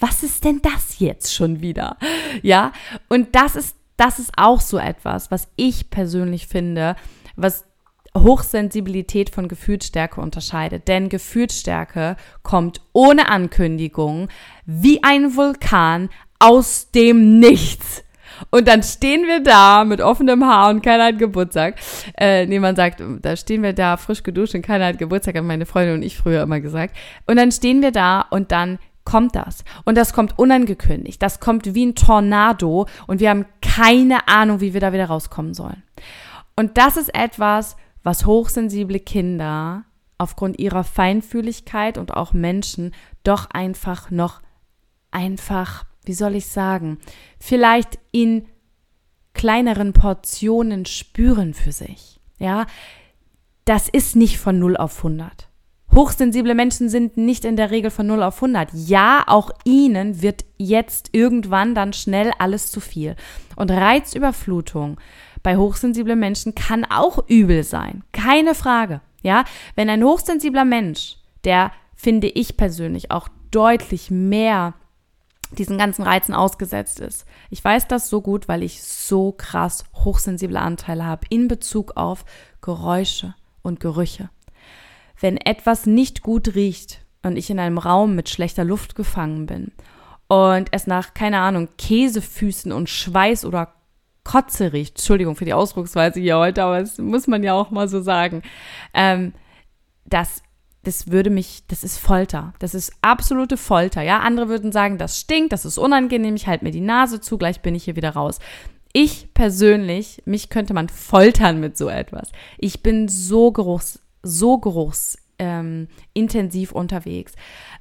was 0.00 0.24
ist 0.24 0.44
denn 0.44 0.60
das 0.60 0.98
jetzt 0.98 1.32
schon 1.32 1.60
wieder? 1.60 1.98
Ja, 2.42 2.72
und 3.08 3.36
das 3.36 3.54
ist 3.54 3.76
das 3.96 4.18
ist 4.18 4.32
auch 4.36 4.60
so 4.60 4.78
etwas, 4.78 5.30
was 5.30 5.48
ich 5.56 5.90
persönlich 5.90 6.46
finde, 6.46 6.96
was 7.36 7.64
Hochsensibilität 8.16 9.30
von 9.30 9.48
Gefühlsstärke 9.48 10.20
unterscheidet. 10.20 10.88
Denn 10.88 11.08
Gefühlsstärke 11.08 12.16
kommt 12.42 12.80
ohne 12.92 13.28
Ankündigung 13.28 14.28
wie 14.66 15.02
ein 15.02 15.36
Vulkan 15.36 16.10
aus 16.38 16.90
dem 16.92 17.38
Nichts. 17.38 18.04
Und 18.50 18.68
dann 18.68 18.82
stehen 18.82 19.26
wir 19.26 19.42
da 19.42 19.84
mit 19.84 20.00
offenem 20.00 20.44
Haar 20.44 20.70
und 20.70 20.82
keiner 20.82 21.06
hat 21.06 21.18
Geburtstag. 21.18 21.76
Äh, 22.18 22.46
niemand 22.46 22.76
sagt, 22.76 23.02
da 23.22 23.36
stehen 23.36 23.62
wir 23.62 23.72
da 23.72 23.96
frisch 23.96 24.22
geduscht 24.22 24.54
und 24.54 24.62
keiner 24.62 24.86
hat 24.86 24.98
Geburtstag, 24.98 25.36
haben 25.36 25.46
meine 25.46 25.66
Freundin 25.66 25.96
und 25.96 26.02
ich 26.02 26.16
früher 26.16 26.42
immer 26.42 26.60
gesagt. 26.60 26.96
Und 27.26 27.36
dann 27.36 27.52
stehen 27.52 27.80
wir 27.82 27.92
da 27.92 28.22
und 28.30 28.50
dann 28.50 28.78
kommt 29.04 29.36
das. 29.36 29.64
Und 29.84 29.96
das 29.96 30.12
kommt 30.12 30.38
unangekündigt. 30.38 31.22
Das 31.22 31.40
kommt 31.40 31.74
wie 31.74 31.86
ein 31.86 31.94
Tornado 31.94 32.86
und 33.06 33.20
wir 33.20 33.30
haben 33.30 33.46
keine 33.60 34.28
Ahnung, 34.28 34.60
wie 34.60 34.72
wir 34.72 34.80
da 34.80 34.92
wieder 34.92 35.06
rauskommen 35.06 35.54
sollen. 35.54 35.82
Und 36.56 36.78
das 36.78 36.96
ist 36.96 37.14
etwas, 37.14 37.76
was 38.02 38.26
hochsensible 38.26 39.00
Kinder 39.00 39.84
aufgrund 40.18 40.58
ihrer 40.58 40.84
Feinfühligkeit 40.84 41.98
und 41.98 42.14
auch 42.14 42.32
Menschen 42.32 42.94
doch 43.24 43.50
einfach 43.50 44.10
noch 44.10 44.40
einfach, 45.10 45.84
wie 46.04 46.12
soll 46.12 46.34
ich 46.34 46.46
sagen, 46.46 46.98
vielleicht 47.38 47.98
in 48.12 48.46
kleineren 49.32 49.92
Portionen 49.92 50.86
spüren 50.86 51.54
für 51.54 51.72
sich. 51.72 52.20
Ja, 52.38 52.66
das 53.64 53.88
ist 53.88 54.16
nicht 54.16 54.38
von 54.38 54.58
0 54.58 54.76
auf 54.76 54.98
100. 54.98 55.48
Hochsensible 55.94 56.56
Menschen 56.56 56.88
sind 56.88 57.16
nicht 57.16 57.44
in 57.44 57.54
der 57.54 57.70
Regel 57.70 57.88
von 57.88 58.08
0 58.08 58.24
auf 58.24 58.36
100. 58.36 58.70
Ja, 58.72 59.22
auch 59.28 59.50
ihnen 59.62 60.22
wird 60.22 60.44
jetzt 60.56 61.10
irgendwann 61.12 61.76
dann 61.76 61.92
schnell 61.92 62.32
alles 62.40 62.72
zu 62.72 62.80
viel. 62.80 63.14
Und 63.54 63.70
Reizüberflutung 63.70 65.00
bei 65.44 65.56
hochsensiblen 65.56 66.18
Menschen 66.18 66.56
kann 66.56 66.84
auch 66.84 67.28
übel 67.28 67.62
sein. 67.62 68.02
Keine 68.10 68.56
Frage. 68.56 69.02
Ja, 69.22 69.44
wenn 69.76 69.88
ein 69.88 70.02
hochsensibler 70.02 70.64
Mensch, 70.64 71.18
der 71.44 71.70
finde 71.94 72.26
ich 72.26 72.56
persönlich 72.56 73.12
auch 73.12 73.28
deutlich 73.52 74.10
mehr 74.10 74.74
diesen 75.52 75.78
ganzen 75.78 76.02
Reizen 76.02 76.34
ausgesetzt 76.34 76.98
ist. 76.98 77.24
Ich 77.50 77.62
weiß 77.62 77.86
das 77.86 78.08
so 78.08 78.20
gut, 78.20 78.48
weil 78.48 78.64
ich 78.64 78.82
so 78.82 79.30
krass 79.30 79.84
hochsensible 79.94 80.58
Anteile 80.58 81.06
habe 81.06 81.26
in 81.30 81.46
Bezug 81.46 81.96
auf 81.96 82.24
Geräusche 82.60 83.36
und 83.62 83.78
Gerüche 83.78 84.30
wenn 85.20 85.36
etwas 85.36 85.86
nicht 85.86 86.22
gut 86.22 86.54
riecht 86.54 87.04
und 87.22 87.36
ich 87.36 87.50
in 87.50 87.58
einem 87.58 87.78
Raum 87.78 88.14
mit 88.14 88.28
schlechter 88.28 88.64
Luft 88.64 88.94
gefangen 88.94 89.46
bin 89.46 89.72
und 90.28 90.68
es 90.72 90.86
nach, 90.86 91.14
keine 91.14 91.38
Ahnung, 91.38 91.68
Käsefüßen 91.78 92.72
und 92.72 92.88
Schweiß 92.88 93.44
oder 93.44 93.74
Kotze 94.24 94.72
riecht, 94.72 94.96
Entschuldigung 94.96 95.36
für 95.36 95.44
die 95.44 95.52
Ausdrucksweise 95.52 96.18
hier 96.18 96.38
heute, 96.38 96.62
aber 96.64 96.80
das 96.80 96.98
muss 96.98 97.26
man 97.26 97.42
ja 97.42 97.52
auch 97.52 97.70
mal 97.70 97.88
so 97.88 98.00
sagen, 98.00 98.42
ähm, 98.94 99.34
das, 100.06 100.42
das 100.82 101.10
würde 101.10 101.30
mich, 101.30 101.62
das 101.68 101.84
ist 101.84 101.98
Folter. 101.98 102.54
Das 102.58 102.74
ist 102.74 102.92
absolute 103.02 103.56
Folter. 103.56 104.02
Ja, 104.02 104.20
andere 104.20 104.48
würden 104.48 104.72
sagen, 104.72 104.98
das 104.98 105.20
stinkt, 105.20 105.52
das 105.52 105.64
ist 105.64 105.78
unangenehm, 105.78 106.36
ich 106.36 106.46
halte 106.46 106.64
mir 106.64 106.70
die 106.70 106.80
Nase 106.80 107.20
zu, 107.20 107.36
gleich 107.36 107.60
bin 107.60 107.74
ich 107.74 107.84
hier 107.84 107.96
wieder 107.96 108.10
raus. 108.10 108.38
Ich 108.92 109.34
persönlich, 109.34 110.22
mich 110.24 110.50
könnte 110.50 110.72
man 110.72 110.88
foltern 110.88 111.60
mit 111.60 111.76
so 111.76 111.88
etwas. 111.88 112.30
Ich 112.58 112.82
bin 112.82 113.08
so 113.08 113.50
geruchs, 113.50 114.00
so 114.24 114.58
geruchsintensiv 114.58 116.70
ähm, 116.70 116.76
unterwegs. 116.76 117.34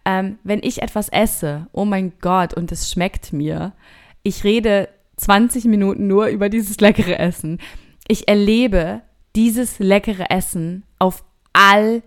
Ähm, 0.06 0.38
wenn 0.44 0.60
ich 0.62 0.82
etwas 0.82 1.10
esse, 1.10 1.68
oh 1.72 1.86
mein 1.86 2.14
Gott, 2.22 2.54
und 2.54 2.72
es 2.72 2.92
schmeckt 2.92 3.34
mir, 3.34 3.74
ich 4.22 4.44
rede 4.44 4.90
20 5.18 5.66
Minuten 5.66 6.08
nur 6.08 6.28
über 6.28 6.50
dieses 6.50 6.80
leckere 6.80 7.20
Essen. 7.20 7.60
Ich 8.08 8.28
erlebe 8.28 9.02
dieses 9.36 9.80
leckere 9.80 10.30
Essen 10.30 10.84
auf 11.00 11.24
all 11.54 12.04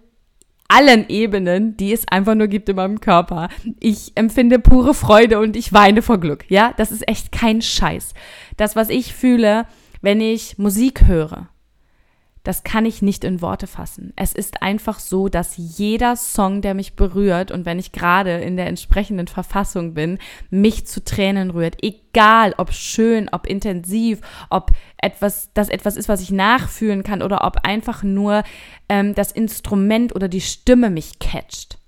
allen 0.69 1.09
Ebenen, 1.09 1.77
die 1.77 1.93
es 1.93 2.09
einfach 2.09 2.35
nur 2.35 2.49
gibt 2.49 2.69
in 2.69 2.77
meinem 2.77 3.01
Körper. 3.01 3.49
Ich 3.79 4.13
empfinde 4.15 4.59
pure 4.59 4.95
Freude 4.95 5.39
und 5.39 5.57
ich 5.57 5.73
weine 5.73 6.03
vor 6.03 6.19
Glück. 6.19 6.45
Ja, 6.49 6.73
das 6.77 6.91
ist 6.91 7.09
echt 7.09 7.33
kein 7.33 7.63
Scheiß. 7.63 8.15
Das, 8.57 8.77
was 8.77 8.89
ich 8.89 9.15
fühle, 9.15 9.67
wenn 10.01 10.21
ich 10.21 10.59
Musik 10.59 11.07
höre, 11.07 11.49
das 12.47 12.63
kann 12.63 12.87
ich 12.87 13.03
nicht 13.03 13.25
in 13.25 13.43
Worte 13.43 13.67
fassen. 13.67 14.13
Es 14.15 14.33
ist 14.33 14.63
einfach 14.63 15.01
so, 15.01 15.29
dass 15.29 15.57
jeder 15.57 16.15
Song, 16.15 16.63
der 16.63 16.75
mich 16.75 16.95
berührt 16.95 17.51
und 17.51 17.67
wenn 17.67 17.81
ich 17.81 17.91
gerade 17.91 18.37
in 18.37 18.57
der 18.57 18.69
entsprechenden 18.69 19.27
Verfassung 19.27 19.95
bin, 19.95 20.19
mich 20.49 20.87
zu 20.87 21.03
Tränen 21.03 21.51
rührt. 21.51 21.83
Egal, 21.83 22.55
ob 22.57 22.73
schön, 22.73 23.29
ob 23.33 23.49
intensiv, 23.49 24.21
ob 24.49 24.71
etwas, 24.97 25.51
das 25.55 25.69
etwas 25.69 25.97
ist, 25.97 26.09
was 26.09 26.21
ich 26.21 26.31
nachfühlen 26.31 27.03
kann 27.03 27.21
oder 27.21 27.43
ob 27.45 27.57
einfach 27.65 28.05
nur 28.05 28.45
ähm, 28.89 29.17
das 29.17 29.33
Instrument 29.33 30.15
oder 30.15 30.29
die 30.29 30.41
Stimme 30.41 30.89
mich 30.89 31.19
catcht. 31.19 31.81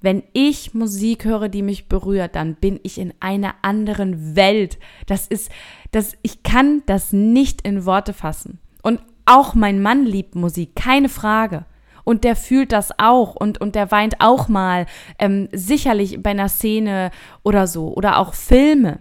Wenn 0.00 0.24
ich 0.32 0.74
Musik 0.74 1.24
höre, 1.24 1.48
die 1.48 1.62
mich 1.62 1.88
berührt, 1.88 2.34
dann 2.34 2.56
bin 2.56 2.80
ich 2.82 2.98
in 2.98 3.14
einer 3.20 3.54
anderen 3.62 4.34
Welt. 4.34 4.80
Das 5.06 5.28
ist, 5.28 5.48
das, 5.92 6.16
ich 6.22 6.42
kann 6.42 6.82
das 6.86 7.12
nicht 7.12 7.62
in 7.62 7.86
Worte 7.86 8.12
fassen. 8.12 8.58
Und 8.82 9.00
auch 9.26 9.54
mein 9.54 9.82
Mann 9.82 10.04
liebt 10.04 10.34
Musik, 10.34 10.74
keine 10.76 11.08
Frage. 11.08 11.64
Und 12.04 12.22
der 12.22 12.36
fühlt 12.36 12.70
das 12.70 12.98
auch 12.98 13.34
und, 13.34 13.60
und 13.60 13.74
der 13.74 13.90
weint 13.90 14.20
auch 14.20 14.48
mal, 14.48 14.86
ähm, 15.18 15.48
sicherlich 15.52 16.22
bei 16.22 16.30
einer 16.30 16.48
Szene 16.48 17.10
oder 17.42 17.66
so. 17.66 17.92
Oder 17.94 18.18
auch 18.18 18.34
Filme, 18.34 19.00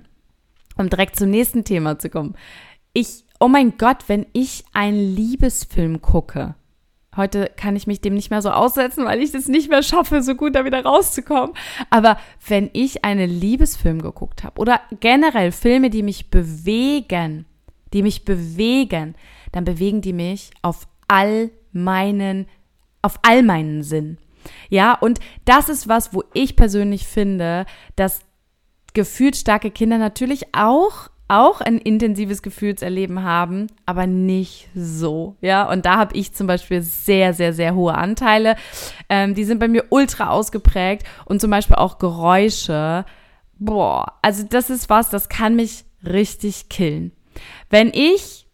um 0.75 0.89
direkt 0.89 1.15
zum 1.15 1.29
nächsten 1.29 1.63
Thema 1.63 1.99
zu 1.99 2.09
kommen. 2.09 2.35
Ich, 2.93 3.23
oh 3.39 3.47
mein 3.47 3.77
Gott, 3.77 4.05
wenn 4.07 4.25
ich 4.33 4.65
einen 4.73 5.15
Liebesfilm 5.15 6.01
gucke, 6.01 6.55
Heute 7.15 7.49
kann 7.55 7.77
ich 7.77 7.87
mich 7.87 8.01
dem 8.01 8.13
nicht 8.13 8.29
mehr 8.29 8.41
so 8.41 8.49
aussetzen, 8.49 9.05
weil 9.05 9.21
ich 9.21 9.31
das 9.31 9.47
nicht 9.47 9.69
mehr 9.69 9.83
schaffe, 9.83 10.21
so 10.21 10.35
gut 10.35 10.55
da 10.55 10.65
wieder 10.65 10.83
rauszukommen. 10.83 11.55
Aber 11.89 12.17
wenn 12.47 12.69
ich 12.73 13.05
einen 13.05 13.29
Liebesfilm 13.29 14.01
geguckt 14.01 14.43
habe 14.43 14.59
oder 14.59 14.81
generell 14.99 15.51
Filme, 15.51 15.89
die 15.89 16.03
mich 16.03 16.29
bewegen, 16.29 17.45
die 17.93 18.03
mich 18.03 18.25
bewegen, 18.25 19.15
dann 19.55 19.63
bewegen 19.63 20.01
die 20.01 20.11
mich 20.11 20.51
auf 20.61 20.85
all 21.07 21.49
meinen, 21.71 22.45
auf 23.01 23.19
all 23.21 23.41
meinen 23.41 23.83
Sinn. 23.83 24.17
Ja, 24.69 24.93
und 24.93 25.19
das 25.45 25.69
ist 25.69 25.87
was, 25.87 26.13
wo 26.13 26.23
ich 26.33 26.57
persönlich 26.57 27.07
finde, 27.07 27.65
dass 27.95 28.19
gefühlt 28.93 29.37
starke 29.37 29.71
Kinder 29.71 29.97
natürlich 29.97 30.53
auch 30.53 31.09
auch 31.27 31.59
ein 31.59 31.79
intensives 31.79 32.43
Gefühlserleben 32.43 33.23
haben, 33.23 33.65
aber 33.87 34.05
nicht 34.05 34.69
so. 34.75 35.37
Ja, 35.41 35.67
und 35.67 35.85
da 35.85 35.97
habe 35.97 36.15
ich 36.15 36.33
zum 36.33 36.45
Beispiel 36.45 36.83
sehr, 36.83 37.33
sehr, 37.33 37.51
sehr 37.51 37.73
hohe 37.73 37.95
Anteile. 37.95 38.55
Ähm, 39.09 39.33
die 39.33 39.43
sind 39.43 39.57
bei 39.57 39.67
mir 39.67 39.85
ultra 39.89 40.29
ausgeprägt 40.29 41.03
und 41.25 41.41
zum 41.41 41.49
Beispiel 41.49 41.77
auch 41.77 41.97
Geräusche. 41.97 43.05
Boah, 43.57 44.19
also 44.21 44.43
das 44.43 44.69
ist 44.69 44.89
was, 44.91 45.09
das 45.09 45.27
kann 45.27 45.55
mich 45.55 45.85
richtig 46.05 46.69
killen. 46.69 47.11
Wenn 47.71 47.89
ich 47.91 48.44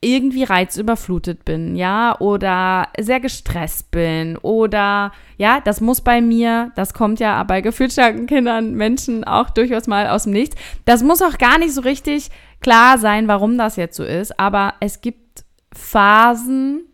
irgendwie 0.00 0.44
reizüberflutet 0.44 1.44
bin, 1.44 1.74
ja, 1.74 2.18
oder 2.20 2.88
sehr 2.98 3.20
gestresst 3.20 3.90
bin 3.90 4.36
oder 4.38 5.12
ja, 5.38 5.60
das 5.60 5.80
muss 5.80 6.00
bei 6.00 6.20
mir, 6.20 6.70
das 6.76 6.94
kommt 6.94 7.18
ja 7.18 7.42
bei 7.44 7.60
gefühlsstarken 7.60 8.26
Kindern, 8.26 8.74
Menschen 8.74 9.24
auch 9.24 9.50
durchaus 9.50 9.86
mal 9.86 10.08
aus 10.08 10.24
dem 10.24 10.32
Nichts. 10.32 10.56
Das 10.84 11.02
muss 11.02 11.22
auch 11.22 11.38
gar 11.38 11.58
nicht 11.58 11.72
so 11.72 11.80
richtig 11.80 12.30
klar 12.60 12.98
sein, 12.98 13.26
warum 13.28 13.58
das 13.58 13.76
jetzt 13.76 13.96
so 13.96 14.04
ist, 14.04 14.38
aber 14.38 14.74
es 14.80 15.00
gibt 15.00 15.44
Phasen, 15.74 16.84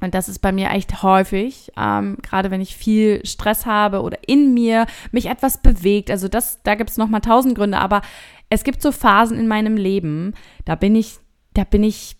und 0.00 0.14
das 0.14 0.28
ist 0.28 0.40
bei 0.40 0.52
mir 0.52 0.70
echt 0.70 1.02
häufig, 1.02 1.72
ähm, 1.76 2.18
gerade 2.22 2.50
wenn 2.50 2.60
ich 2.60 2.76
viel 2.76 3.24
Stress 3.24 3.64
habe 3.64 4.02
oder 4.02 4.18
in 4.26 4.52
mir 4.52 4.86
mich 5.10 5.26
etwas 5.26 5.62
bewegt. 5.62 6.10
Also 6.10 6.28
das, 6.28 6.62
da 6.62 6.74
gibt 6.74 6.90
es 6.90 6.98
nochmal 6.98 7.22
tausend 7.22 7.54
Gründe, 7.54 7.78
aber 7.78 8.02
es 8.50 8.62
gibt 8.62 8.82
so 8.82 8.92
Phasen 8.92 9.38
in 9.38 9.48
meinem 9.48 9.76
Leben, 9.76 10.34
da 10.64 10.74
bin 10.74 10.94
ich, 10.94 11.18
da 11.56 11.64
bin 11.64 11.84
ich 11.84 12.16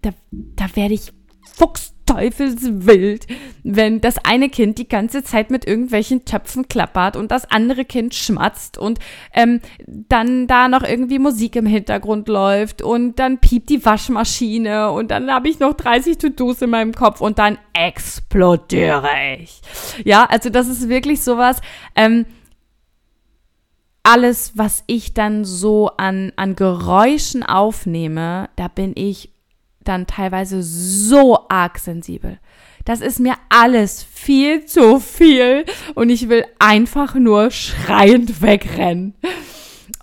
da, 0.00 0.10
da 0.30 0.66
werde 0.74 0.94
ich 0.94 1.12
fuchsteufelswild, 1.56 3.26
wenn 3.62 4.00
das 4.00 4.16
eine 4.24 4.48
Kind 4.48 4.78
die 4.78 4.88
ganze 4.88 5.22
Zeit 5.22 5.50
mit 5.50 5.66
irgendwelchen 5.66 6.24
Töpfen 6.24 6.68
klappert 6.68 7.16
und 7.16 7.30
das 7.30 7.50
andere 7.50 7.84
Kind 7.84 8.14
schmatzt 8.14 8.78
und 8.78 8.98
ähm, 9.32 9.60
dann 9.86 10.46
da 10.46 10.68
noch 10.68 10.82
irgendwie 10.82 11.18
Musik 11.18 11.54
im 11.54 11.66
Hintergrund 11.66 12.28
läuft 12.28 12.82
und 12.82 13.18
dann 13.18 13.38
piept 13.38 13.68
die 13.68 13.84
Waschmaschine 13.84 14.90
und 14.90 15.10
dann 15.10 15.30
habe 15.30 15.48
ich 15.48 15.60
noch 15.60 15.74
30 15.74 16.18
To-Dos 16.18 16.62
in 16.62 16.70
meinem 16.70 16.94
Kopf 16.94 17.20
und 17.20 17.38
dann 17.38 17.58
explodiere 17.74 19.08
ich. 19.38 19.60
Ja, 20.04 20.24
also 20.24 20.50
das 20.50 20.66
ist 20.66 20.88
wirklich 20.88 21.22
sowas, 21.22 21.60
ähm, 21.94 22.26
alles, 24.04 24.52
was 24.54 24.84
ich 24.86 25.14
dann 25.14 25.44
so 25.44 25.90
an, 25.96 26.32
an 26.36 26.54
Geräuschen 26.54 27.42
aufnehme, 27.42 28.48
da 28.54 28.68
bin 28.68 28.92
ich 28.94 29.30
dann 29.82 30.06
teilweise 30.06 30.62
so 30.62 31.48
arg 31.48 31.78
sensibel. 31.78 32.38
Das 32.84 33.00
ist 33.00 33.18
mir 33.18 33.34
alles 33.48 34.02
viel 34.02 34.66
zu 34.66 35.00
viel 35.00 35.64
und 35.94 36.10
ich 36.10 36.28
will 36.28 36.44
einfach 36.58 37.14
nur 37.14 37.50
schreiend 37.50 38.42
wegrennen. 38.42 39.14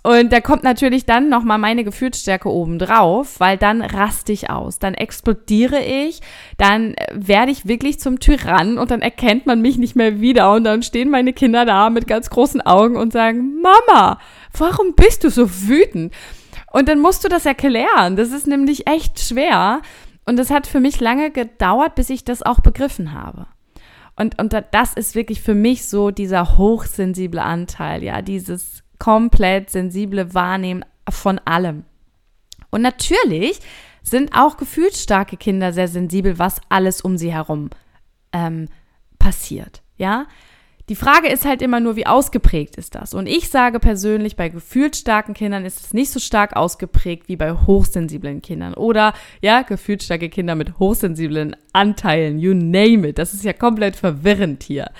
Und 0.04 0.32
da 0.32 0.40
kommt 0.40 0.64
natürlich 0.64 1.06
dann 1.06 1.28
nochmal 1.28 1.58
meine 1.58 1.84
Gefühlsstärke 1.84 2.50
oben 2.50 2.80
drauf, 2.80 3.38
weil 3.38 3.56
dann 3.56 3.82
raste 3.82 4.32
ich 4.32 4.50
aus, 4.50 4.80
dann 4.80 4.94
explodiere 4.94 5.80
ich, 5.80 6.20
dann 6.58 6.96
werde 7.12 7.52
ich 7.52 7.68
wirklich 7.68 8.00
zum 8.00 8.18
Tyrann 8.18 8.78
und 8.78 8.90
dann 8.90 9.00
erkennt 9.00 9.46
man 9.46 9.62
mich 9.62 9.78
nicht 9.78 9.94
mehr 9.94 10.20
wieder 10.20 10.52
und 10.54 10.64
dann 10.64 10.82
stehen 10.82 11.08
meine 11.08 11.32
Kinder 11.32 11.64
da 11.64 11.88
mit 11.88 12.08
ganz 12.08 12.30
großen 12.30 12.60
Augen 12.60 12.96
und 12.96 13.12
sagen, 13.12 13.60
Mama, 13.62 14.18
warum 14.58 14.94
bist 14.96 15.22
du 15.22 15.30
so 15.30 15.48
wütend? 15.68 16.12
Und 16.72 16.88
dann 16.88 17.00
musst 17.00 17.22
du 17.22 17.28
das 17.28 17.46
erklären. 17.46 18.16
Das 18.16 18.32
ist 18.32 18.46
nämlich 18.46 18.88
echt 18.88 19.20
schwer. 19.20 19.82
Und 20.24 20.38
es 20.40 20.50
hat 20.50 20.66
für 20.66 20.80
mich 20.80 21.00
lange 21.00 21.30
gedauert, 21.30 21.94
bis 21.94 22.10
ich 22.10 22.24
das 22.24 22.42
auch 22.42 22.60
begriffen 22.60 23.12
habe. 23.12 23.46
Und, 24.16 24.40
und 24.40 24.54
das 24.72 24.94
ist 24.94 25.14
wirklich 25.14 25.42
für 25.42 25.54
mich 25.54 25.86
so 25.86 26.10
dieser 26.10 26.56
hochsensible 26.56 27.42
Anteil, 27.42 28.02
ja, 28.02 28.22
dieses 28.22 28.81
komplett 29.02 29.68
sensible 29.68 30.32
Wahrnehmen 30.32 30.84
von 31.10 31.40
allem. 31.40 31.84
Und 32.70 32.82
natürlich 32.82 33.58
sind 34.00 34.32
auch 34.32 34.56
gefühlsstarke 34.56 35.36
Kinder 35.36 35.72
sehr 35.72 35.88
sensibel, 35.88 36.38
was 36.38 36.60
alles 36.68 37.00
um 37.00 37.18
sie 37.18 37.32
herum 37.32 37.70
ähm, 38.32 38.68
passiert, 39.18 39.82
ja. 39.96 40.26
Die 40.88 40.96
Frage 40.96 41.28
ist 41.28 41.44
halt 41.44 41.62
immer 41.62 41.78
nur, 41.78 41.96
wie 41.96 42.06
ausgeprägt 42.06 42.76
ist 42.76 42.94
das? 42.94 43.14
Und 43.14 43.26
ich 43.26 43.48
sage 43.50 43.78
persönlich, 43.78 44.34
bei 44.34 44.48
gefühlsstarken 44.48 45.32
Kindern 45.32 45.64
ist 45.64 45.80
es 45.80 45.94
nicht 45.94 46.10
so 46.10 46.18
stark 46.18 46.56
ausgeprägt 46.56 47.28
wie 47.28 47.36
bei 47.36 47.52
hochsensiblen 47.52 48.42
Kindern. 48.42 48.74
Oder, 48.74 49.14
ja, 49.40 49.62
gefühlsstarke 49.62 50.28
Kinder 50.28 50.54
mit 50.56 50.78
hochsensiblen 50.80 51.54
Anteilen, 51.72 52.40
you 52.40 52.52
name 52.52 53.08
it. 53.08 53.18
Das 53.18 53.32
ist 53.32 53.44
ja 53.44 53.52
komplett 53.52 53.94
verwirrend 53.94 54.64
hier. 54.64 54.90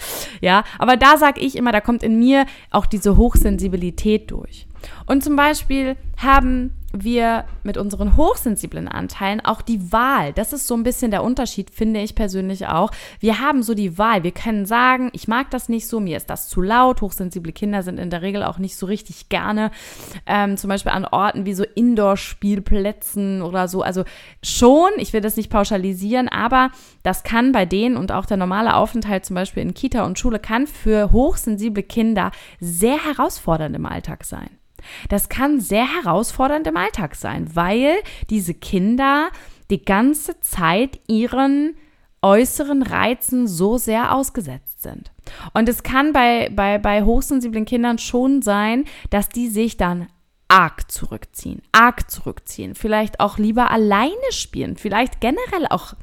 Ja, 0.41 0.63
aber 0.79 0.97
da 0.97 1.17
sage 1.19 1.41
ich 1.41 1.57
immer, 1.57 1.73
da 1.73 1.81
kommt 1.81 2.03
in 2.05 2.19
mir 2.19 2.47
auch 2.71 2.87
diese 2.87 3.17
Hochsensibilität 3.17 4.31
durch. 4.31 4.67
Und 5.07 5.25
zum 5.25 5.37
Beispiel 5.37 5.97
haben 6.17 6.73
wir 6.93 7.45
mit 7.63 7.77
unseren 7.77 8.17
hochsensiblen 8.17 8.89
Anteilen 8.89 9.41
auch 9.41 9.63
die 9.63 9.93
Wahl. 9.93 10.33
Das 10.33 10.53
ist 10.53 10.67
so 10.67 10.75
ein 10.75 10.83
bisschen 10.83 11.11
der 11.11 11.23
Unterschied, 11.23 11.71
finde 11.71 12.01
ich 12.01 12.15
persönlich 12.15 12.67
auch. 12.67 12.91
Wir 13.21 13.41
haben 13.41 13.63
so 13.63 13.75
die 13.75 13.99
Wahl. 13.99 14.23
Wir 14.23 14.33
können 14.33 14.67
sagen, 14.67 15.11
ich 15.13 15.29
mag 15.29 15.51
das 15.51 15.69
nicht 15.69 15.87
so, 15.87 16.01
mir 16.01 16.17
ist 16.17 16.31
das 16.31 16.49
zu 16.49 16.61
laut. 16.61 17.01
Hochsensible 17.01 17.53
Kinder 17.53 17.83
sind 17.83 17.99
in 17.99 18.11
der 18.11 18.23
Regel 18.23 18.43
auch 18.43 18.59
nicht 18.59 18.77
so 18.77 18.87
richtig 18.87 19.29
gerne, 19.29 19.71
ähm, 20.27 20.57
zum 20.57 20.69
Beispiel 20.69 20.93
an 20.93 21.05
Orten 21.05 21.47
wie 21.47 21.55
so 21.55 21.65
Indoor-Spielplätzen 21.65 23.43
oder 23.43 23.69
so. 23.69 23.83
Also 23.83 24.05
schon, 24.43 24.91
ich 24.99 25.13
will 25.13 25.21
das 25.21 25.37
nicht 25.37 25.51
pauschalisieren, 25.51 26.29
aber 26.29 26.71
das 27.03 27.23
kann 27.23 27.53
bei 27.53 27.67
denen 27.67 27.97
und 27.97 28.13
auch 28.13 28.27
der 28.27 28.37
normale 28.37 28.77
Aufenthalt 28.77 29.25
zum 29.25 29.35
Beispiel 29.35 29.63
in 29.63 29.75
Kita 29.75 30.05
und 30.05 30.19
Schule 30.19 30.39
kann 30.39 30.67
für 30.67 31.13
hochsensible 31.13 31.83
Kinder 31.83 32.31
sehr 32.61 33.03
herausfordernd 33.05 33.75
im 33.77 33.87
Alltag 33.87 34.25
sein. 34.25 34.62
Das 35.09 35.29
kann 35.29 35.61
sehr 35.61 35.87
herausfordernd 35.87 36.67
im 36.67 36.77
Alltag 36.77 37.15
sein, 37.15 37.55
weil 37.55 37.95
diese 38.31 38.55
Kinder 38.55 39.31
die 39.71 39.85
ganze 39.85 40.39
Zeit 40.41 41.01
ihren 41.09 41.75
äußeren 42.23 42.83
Reizen 42.83 43.49
so 43.49 43.79
sehr 43.79 44.15
ausgesetzt 44.15 44.83
sind. 44.83 45.11
Und 45.55 45.69
es 45.69 45.83
kann 45.83 46.13
bei, 46.13 46.51
bei, 46.55 46.79
bei 46.79 47.03
hochsensiblen 47.03 47.65
Kindern 47.65 47.99
schon 47.99 48.43
sein, 48.43 48.85
dass 49.11 49.29
die 49.29 49.49
sich 49.49 49.77
dann 49.77 50.09
arg 50.49 50.91
zurückziehen, 50.91 51.63
arg 51.73 52.11
zurückziehen, 52.11 52.75
vielleicht 52.75 53.21
auch 53.21 53.39
lieber 53.39 53.71
alleine 53.71 54.13
spielen, 54.31 54.77
vielleicht 54.77 55.21
generell 55.21 55.67
auch 55.71 55.95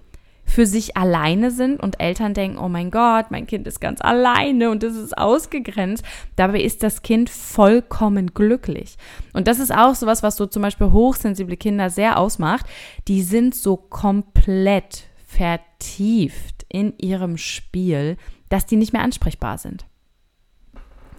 für 0.49 0.65
sich 0.65 0.97
alleine 0.97 1.51
sind 1.51 1.79
und 1.79 1.99
Eltern 1.99 2.33
denken, 2.33 2.57
oh 2.57 2.69
mein 2.69 2.89
Gott, 2.89 3.27
mein 3.29 3.45
Kind 3.45 3.67
ist 3.67 3.79
ganz 3.79 4.01
alleine 4.01 4.71
und 4.71 4.83
es 4.83 4.95
ist 4.95 5.15
ausgegrenzt. 5.15 6.03
Dabei 6.35 6.61
ist 6.61 6.81
das 6.81 7.03
Kind 7.03 7.29
vollkommen 7.29 8.33
glücklich. 8.33 8.97
Und 9.33 9.47
das 9.47 9.59
ist 9.59 9.71
auch 9.71 9.93
sowas, 9.93 10.23
was 10.23 10.37
so 10.37 10.47
zum 10.47 10.63
Beispiel 10.63 10.91
hochsensible 10.91 11.55
Kinder 11.55 11.91
sehr 11.91 12.17
ausmacht. 12.17 12.65
Die 13.07 13.21
sind 13.21 13.53
so 13.53 13.77
komplett 13.77 15.03
vertieft 15.27 16.65
in 16.67 16.97
ihrem 16.97 17.37
Spiel, 17.37 18.17
dass 18.49 18.65
die 18.65 18.75
nicht 18.75 18.91
mehr 18.91 19.03
ansprechbar 19.03 19.59
sind. 19.59 19.85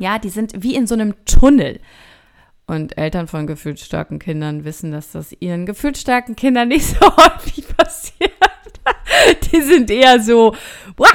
Ja, 0.01 0.19
die 0.19 0.31
sind 0.31 0.55
wie 0.62 0.75
in 0.75 0.88
so 0.88 0.95
einem 0.95 1.14
Tunnel. 1.25 1.79
Und 2.66 2.99
Eltern 2.99 3.29
von 3.29 3.47
gefühlsstarken 3.47 4.19
Kindern 4.19 4.64
wissen, 4.64 4.90
dass 4.90 5.12
das 5.12 5.33
ihren 5.38 5.66
gefühlsstarken 5.66 6.35
Kindern 6.35 6.69
nicht 6.69 6.87
so 6.87 7.01
häufig 7.16 7.66
passiert. 7.77 8.33
die 9.53 9.61
sind 9.61 9.90
eher 9.90 10.20
so, 10.20 10.55
Wah! 10.96 11.09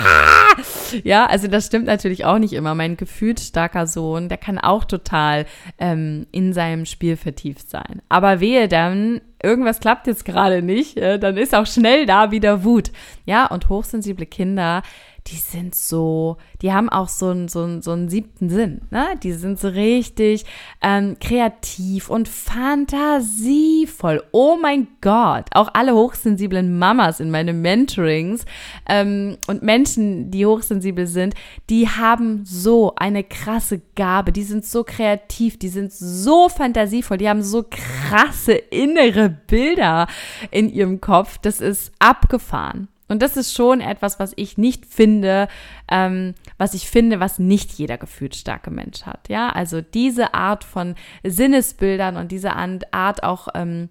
ja, 1.04 1.28
also 1.28 1.48
das 1.48 1.68
stimmt 1.68 1.86
natürlich 1.86 2.26
auch 2.26 2.40
nicht 2.40 2.54
immer. 2.54 2.74
Mein 2.74 2.98
gefühlt 2.98 3.40
starker 3.40 3.86
Sohn, 3.86 4.30
der 4.30 4.38
kann 4.38 4.58
auch 4.58 4.84
total 4.84 5.46
ähm, 5.78 6.26
in 6.32 6.54
seinem 6.54 6.86
Spiel 6.86 7.18
vertieft 7.18 7.70
sein. 7.70 8.02
Aber 8.10 8.40
wehe 8.40 8.68
dann, 8.68 9.22
irgendwas 9.42 9.80
klappt 9.80 10.08
jetzt 10.08 10.26
gerade 10.26 10.62
nicht, 10.62 10.98
äh, 10.98 11.20
dann 11.20 11.38
ist 11.38 11.56
auch 11.56 11.68
schnell 11.68 12.06
da 12.06 12.32
wieder 12.32 12.64
Wut. 12.64 12.92
Ja, 13.26 13.46
und 13.48 13.70
hochsensible 13.70 14.26
Kinder, 14.26 14.82
die 15.28 15.38
sind 15.38 15.74
so, 15.74 16.38
die 16.62 16.72
haben 16.72 16.88
auch 16.88 17.08
so 17.08 17.30
einen, 17.30 17.48
so 17.48 17.64
einen, 17.64 17.82
so 17.82 17.94
einen 17.94 18.10
siebten 18.10 18.50
Sinn. 18.50 18.82
Ne? 18.92 19.08
Die 19.24 19.32
sind 19.32 19.60
so 19.60 19.70
richtig 19.70 20.46
ähm, 20.84 21.18
kreativ 21.20 22.12
und 22.12 22.28
fantasievoll. 22.28 24.22
Oh 24.32 24.56
mein 24.62 24.88
Gott. 25.02 25.48
Auch 25.56 25.70
alle 25.74 25.96
hochsensiblen 25.96 26.78
Mamas 26.78 27.20
in 27.20 27.32
meinen 27.32 27.64
Mentorings 27.64 28.46
ähm, 28.88 29.38
und 29.48 29.64
Menschen, 29.64 30.30
die 30.30 30.46
hochsensibel 30.46 31.08
sind, 31.08 31.34
die 31.72 31.90
haben 31.90 32.46
so 32.46 32.94
eine 32.96 33.24
krasse 33.24 33.82
Gabe. 33.96 34.32
Die 34.32 34.44
sind 34.44 34.64
so 34.64 34.84
kreativ, 34.84 35.58
die 35.58 35.70
sind 35.70 35.92
so 35.92 36.50
fantasievoll, 36.50 37.18
die 37.18 37.30
haben 37.30 37.42
so 37.42 37.66
krasse 37.68 38.54
innere 38.54 39.25
Bilder 39.30 40.08
in 40.52 40.70
ihrem 40.70 41.02
Kopf. 41.02 41.38
Das 41.38 41.62
ist 41.62 41.92
abgefahren. 42.00 42.88
Und 43.08 43.22
das 43.22 43.38
ist 43.38 43.54
schon 43.54 43.82
etwas, 43.82 44.20
was 44.20 44.34
ich 44.36 44.58
nicht 44.58 44.86
finde, 44.86 45.48
ähm, 45.92 46.34
was 46.58 46.74
ich 46.74 46.90
finde, 46.90 47.20
was 47.20 47.38
nicht 47.38 47.74
jeder 47.74 47.98
gefühlt 47.98 48.36
starke 48.36 48.72
Mensch 48.72 49.04
hat. 49.04 49.30
Ja, 49.30 49.50
also 49.50 49.82
diese 49.82 50.34
Art 50.34 50.64
von 50.64 50.96
Sinnesbildern 51.24 52.18
und 52.18 52.32
diese 52.32 52.54
Art 52.56 53.24
auch 53.24 53.48
ähm, 53.54 53.90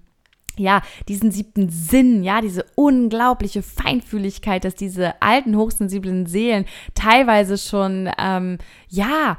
ja, 0.56 0.82
diesen 1.08 1.30
siebten 1.30 1.68
Sinn, 1.68 2.22
ja, 2.22 2.40
diese 2.40 2.64
unglaubliche 2.76 3.62
Feinfühligkeit, 3.62 4.64
dass 4.64 4.74
diese 4.74 5.20
alten, 5.20 5.56
hochsensiblen 5.56 6.26
Seelen 6.26 6.64
teilweise 6.94 7.58
schon, 7.58 8.08
ähm, 8.18 8.58
ja, 8.88 9.36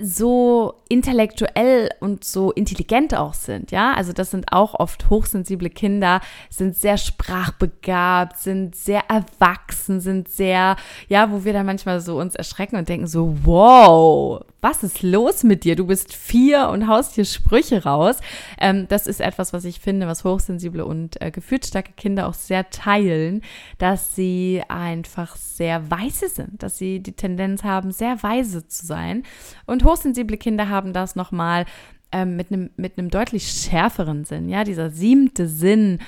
so 0.00 0.74
intellektuell 0.88 1.90
und 2.00 2.24
so 2.24 2.52
intelligent 2.52 3.14
auch 3.14 3.34
sind, 3.34 3.70
ja. 3.70 3.94
Also 3.94 4.12
das 4.12 4.30
sind 4.30 4.52
auch 4.52 4.74
oft 4.74 5.10
hochsensible 5.10 5.70
Kinder, 5.70 6.20
sind 6.48 6.76
sehr 6.76 6.96
sprachbegabt, 6.96 8.38
sind 8.38 8.76
sehr 8.76 9.02
erwachsen, 9.08 10.00
sind 10.00 10.28
sehr, 10.28 10.76
ja, 11.08 11.30
wo 11.32 11.44
wir 11.44 11.52
dann 11.52 11.66
manchmal 11.66 12.00
so 12.00 12.18
uns 12.18 12.34
erschrecken 12.34 12.76
und 12.76 12.88
denken 12.88 13.06
so, 13.06 13.36
wow, 13.44 14.42
was 14.60 14.82
ist 14.82 15.02
los 15.02 15.44
mit 15.44 15.64
dir? 15.64 15.76
Du 15.76 15.86
bist 15.86 16.14
vier 16.14 16.68
und 16.68 16.88
haust 16.88 17.14
hier 17.14 17.24
Sprüche 17.24 17.84
raus. 17.84 18.16
Ähm, 18.60 18.86
das 18.88 19.06
ist 19.06 19.20
etwas, 19.20 19.52
was 19.52 19.64
ich 19.64 19.78
finde, 19.80 20.06
was 20.06 20.24
hochsensible 20.24 20.84
und 20.84 21.20
äh, 21.20 21.30
gefühlsstarke 21.30 21.92
Kinder 21.96 22.26
auch 22.26 22.34
sehr 22.34 22.68
teilen, 22.70 23.42
dass 23.78 24.16
sie 24.16 24.62
einfach 24.68 25.36
sehr 25.36 25.90
weise 25.90 26.28
sind, 26.28 26.62
dass 26.62 26.78
sie 26.78 27.00
die 27.00 27.12
Tendenz 27.12 27.62
haben, 27.62 27.92
sehr 27.92 28.22
weise 28.22 28.66
zu 28.66 28.84
sein. 28.84 29.22
Und 29.66 29.84
hochsensible 29.84 30.36
Kinder 30.36 30.68
haben 30.68 30.92
das 30.92 31.16
nochmal 31.16 31.66
ähm, 32.12 32.36
mit 32.36 32.52
einem 32.52 32.70
mit 32.76 32.98
einem 32.98 33.10
deutlich 33.10 33.48
schärferen 33.50 34.24
Sinn, 34.24 34.48
ja, 34.48 34.64
dieser 34.64 34.90
siebte 34.90 35.46
Sinn 35.46 35.98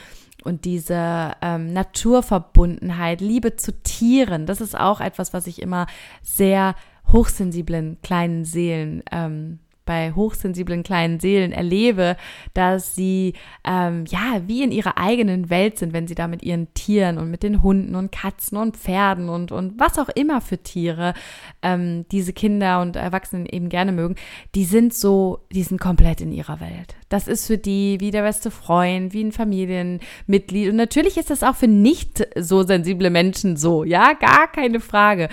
und 0.45 0.65
diese 0.65 1.33
ähm, 1.43 1.73
Naturverbundenheit, 1.73 3.21
Liebe 3.21 3.57
zu 3.57 3.73
Tieren, 3.83 4.47
das 4.47 4.61
ist 4.61 4.79
auch 4.79 5.01
etwas, 5.01 5.35
was 5.35 5.47
ich 5.47 5.61
immer 5.61 5.87
sehr 6.23 6.75
hochsensiblen 7.13 7.99
kleinen 8.03 8.45
Seelen 8.45 9.03
ähm, 9.13 9.59
bei 9.85 10.13
hochsensiblen 10.13 10.83
kleinen 10.83 11.21
Seelen 11.21 11.53
erlebe, 11.53 12.17
dass 12.55 12.95
sie 12.95 13.35
ähm, 13.65 14.05
ja 14.09 14.43
wie 14.47 14.63
in 14.63 14.73
ihrer 14.73 14.99
eigenen 14.99 15.51
Welt 15.51 15.79
sind, 15.79 15.93
wenn 15.93 16.07
sie 16.07 16.15
da 16.15 16.29
mit 16.29 16.43
ihren 16.43 16.73
Tieren 16.75 17.19
und 17.19 17.31
mit 17.31 17.43
den 17.43 17.63
Hunden 17.63 17.95
und 17.95 18.13
Katzen 18.13 18.59
und 18.59 18.77
Pferden 18.77 19.29
und, 19.29 19.53
und 19.53 19.79
was 19.79 19.99
auch 19.99 20.09
immer 20.09 20.41
für 20.41 20.59
Tiere 20.59 21.15
ähm, 21.63 22.07
diese 22.13 22.33
Kinder 22.33 22.81
und 22.81 22.97
Erwachsenen 22.97 23.47
eben 23.47 23.69
gerne 23.69 23.93
mögen, 23.93 24.17
die 24.55 24.65
sind 24.65 24.95
so, 24.95 25.41
die 25.51 25.63
sind 25.63 25.81
komplett 25.81 26.21
in 26.21 26.33
ihrer 26.33 26.61
Welt. 26.61 26.95
Das 27.09 27.27
ist 27.27 27.47
für 27.47 27.59
die 27.59 27.99
wie 28.01 28.11
der 28.11 28.23
beste 28.23 28.51
Freund, 28.51 29.13
wie 29.13 29.25
ein 29.25 29.33
Familienmitglied. 29.33 30.71
Und 30.71 30.77
natürlich 30.77 31.17
ist 31.17 31.31
das 31.31 31.43
auch 31.43 31.57
für 31.57 31.69
nicht 31.69 32.27
so 32.37 32.63
sensible 32.63 33.11
Menschen 33.11 33.57
so, 33.57 33.85
ja, 33.85 34.13
gar 34.13 34.51
keine 34.51 34.81
Frage. 34.81 35.29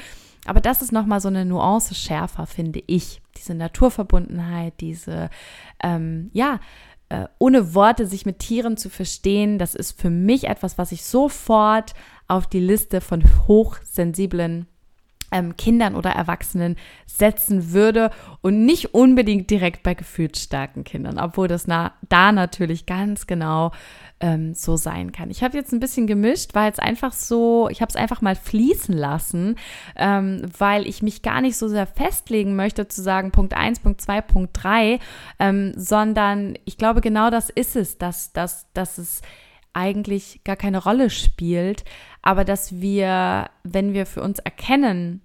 Aber 0.46 0.62
das 0.62 0.82
ist 0.82 0.92
nochmal 0.92 1.20
so 1.20 1.28
eine 1.28 1.46
Nuance 1.46 1.94
schärfer, 1.94 2.48
finde 2.48 2.82
ich. 2.88 3.22
Diese 3.38 3.56
Naturverbundenheit, 3.56 4.73
diese, 4.80 5.30
ähm, 5.82 6.30
ja, 6.34 6.60
äh, 7.10 7.26
ohne 7.39 7.73
Worte 7.73 8.06
sich 8.06 8.26
mit 8.26 8.39
Tieren 8.39 8.76
zu 8.76 8.89
verstehen, 8.89 9.60
das 9.60 9.76
ist 9.76 10.00
für 10.00 10.10
mich 10.10 10.45
etwas, 10.45 10.78
was 10.78 10.91
ich 10.91 11.04
sofort 11.04 11.93
auf 12.28 12.47
die 12.47 12.60
Liste 12.60 13.00
von 13.00 13.23
hochsensiblen 13.47 14.67
ähm, 15.32 15.56
Kindern 15.58 15.95
oder 15.95 16.12
Erwachsenen 16.12 16.76
setzen 17.06 17.71
würde 17.71 18.12
und 18.41 18.65
nicht 18.65 18.93
unbedingt 18.93 19.50
direkt 19.50 19.84
bei 19.84 19.93
gefühlsstarken 19.93 20.84
Kindern, 20.84 21.19
obwohl 21.19 21.47
das 21.47 21.67
na, 21.67 21.93
da 22.08 22.32
natürlich 22.32 22.86
ganz 22.86 23.28
genau 23.28 23.71
ähm, 24.20 24.54
so 24.54 24.78
sein 24.78 25.12
kann. 25.12 25.30
Ich 25.30 25.44
habe 25.44 25.58
jetzt 25.58 25.72
ein 25.72 25.80
bisschen 25.80 26.08
gemischt, 26.08 26.56
weil 26.56 26.72
es 26.72 26.80
einfach 26.80 27.14
so, 27.14 27.70
ich 27.70 27.82
habe 27.82 27.90
es 27.90 27.96
einfach 27.96 28.22
mal 28.22 28.36
fließen 28.36 28.96
lassen, 28.96 29.56
ähm, 29.96 30.42
weil 30.58 30.88
ich 30.88 31.04
mich 31.04 31.22
gar 31.22 31.42
nicht 31.42 31.58
so 31.58 31.68
sehr 31.68 31.86
festlegen 31.86 32.56
möchte 32.56 32.88
zu 32.88 33.02
sagen 33.02 33.32
Punkt 33.32 33.54
1, 33.54 33.80
Punkt 33.80 34.02
2, 34.02 34.22
Punkt 34.22 34.52
3, 34.64 35.00
ähm, 35.40 35.74
sondern 35.76 36.58
ich 36.66 36.78
glaube 36.78 37.02
genau 37.02 37.30
das 37.30 37.50
ist 37.50 37.76
es, 37.76 37.98
dass, 37.98 38.34
dass, 38.34 38.72
dass 38.74 38.98
es 38.98 39.22
eigentlich 39.74 40.42
gar 40.44 40.56
keine 40.56 40.82
Rolle 40.82 41.12
spielt, 41.12 41.86
aber 42.24 42.44
dass 42.44 42.82
wir, 42.82 43.50
wenn 43.64 43.94
wir 43.94 44.08
für 44.08 44.24
uns 44.24 44.40
erkennen, 44.40 45.22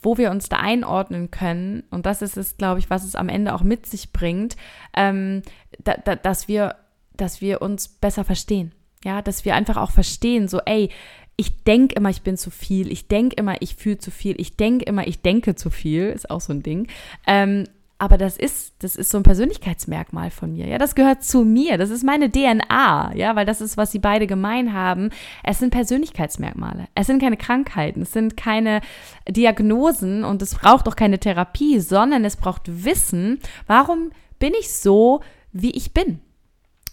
wo 0.00 0.16
wir 0.16 0.30
uns 0.30 0.48
da 0.48 0.58
einordnen 0.58 1.32
können, 1.32 1.82
und 1.90 2.06
das 2.06 2.22
ist 2.22 2.36
es, 2.36 2.56
glaube 2.56 2.78
ich, 2.78 2.90
was 2.90 3.04
es 3.04 3.16
am 3.16 3.28
Ende 3.28 3.54
auch 3.54 3.62
mit 3.62 3.86
sich 3.86 4.12
bringt, 4.12 4.56
ähm, 4.94 5.42
da, 5.82 5.94
da, 5.94 6.14
dass 6.14 6.46
wir 6.46 6.76
dass 7.18 7.40
wir 7.40 7.60
uns 7.60 7.88
besser 7.88 8.24
verstehen. 8.24 8.72
Ja, 9.04 9.22
dass 9.22 9.44
wir 9.44 9.54
einfach 9.54 9.76
auch 9.76 9.92
verstehen, 9.92 10.48
so, 10.48 10.60
ey, 10.64 10.90
ich 11.36 11.62
denke 11.62 11.94
immer, 11.94 12.10
ich 12.10 12.22
bin 12.22 12.36
zu 12.36 12.50
viel, 12.50 12.90
ich 12.90 13.06
denke 13.06 13.36
immer, 13.36 13.62
ich 13.62 13.76
fühle 13.76 13.98
zu 13.98 14.10
viel, 14.10 14.40
ich 14.40 14.56
denke 14.56 14.84
immer, 14.86 15.06
ich 15.06 15.22
denke 15.22 15.54
zu 15.54 15.70
viel, 15.70 16.06
ist 16.06 16.30
auch 16.30 16.40
so 16.40 16.52
ein 16.52 16.64
Ding. 16.64 16.88
Ähm, 17.28 17.64
aber 18.00 18.16
das 18.16 18.36
ist, 18.36 18.74
das 18.78 18.94
ist 18.94 19.10
so 19.10 19.18
ein 19.18 19.24
Persönlichkeitsmerkmal 19.24 20.30
von 20.30 20.52
mir. 20.52 20.68
Ja, 20.68 20.78
das 20.78 20.94
gehört 20.94 21.24
zu 21.24 21.44
mir. 21.44 21.78
Das 21.78 21.90
ist 21.90 22.04
meine 22.04 22.30
DNA. 22.30 23.12
Ja, 23.14 23.34
weil 23.34 23.44
das 23.44 23.60
ist, 23.60 23.76
was 23.76 23.90
sie 23.90 23.98
beide 23.98 24.28
gemein 24.28 24.72
haben. 24.72 25.10
Es 25.42 25.58
sind 25.58 25.70
Persönlichkeitsmerkmale. 25.70 26.86
Es 26.94 27.08
sind 27.08 27.20
keine 27.20 27.36
Krankheiten. 27.36 28.02
Es 28.02 28.12
sind 28.12 28.36
keine 28.36 28.82
Diagnosen 29.28 30.22
und 30.22 30.42
es 30.42 30.54
braucht 30.54 30.86
auch 30.86 30.94
keine 30.94 31.18
Therapie, 31.18 31.80
sondern 31.80 32.24
es 32.24 32.36
braucht 32.36 32.84
Wissen. 32.84 33.40
Warum 33.66 34.12
bin 34.38 34.52
ich 34.58 34.72
so, 34.72 35.20
wie 35.52 35.72
ich 35.72 35.92
bin? 35.92 36.20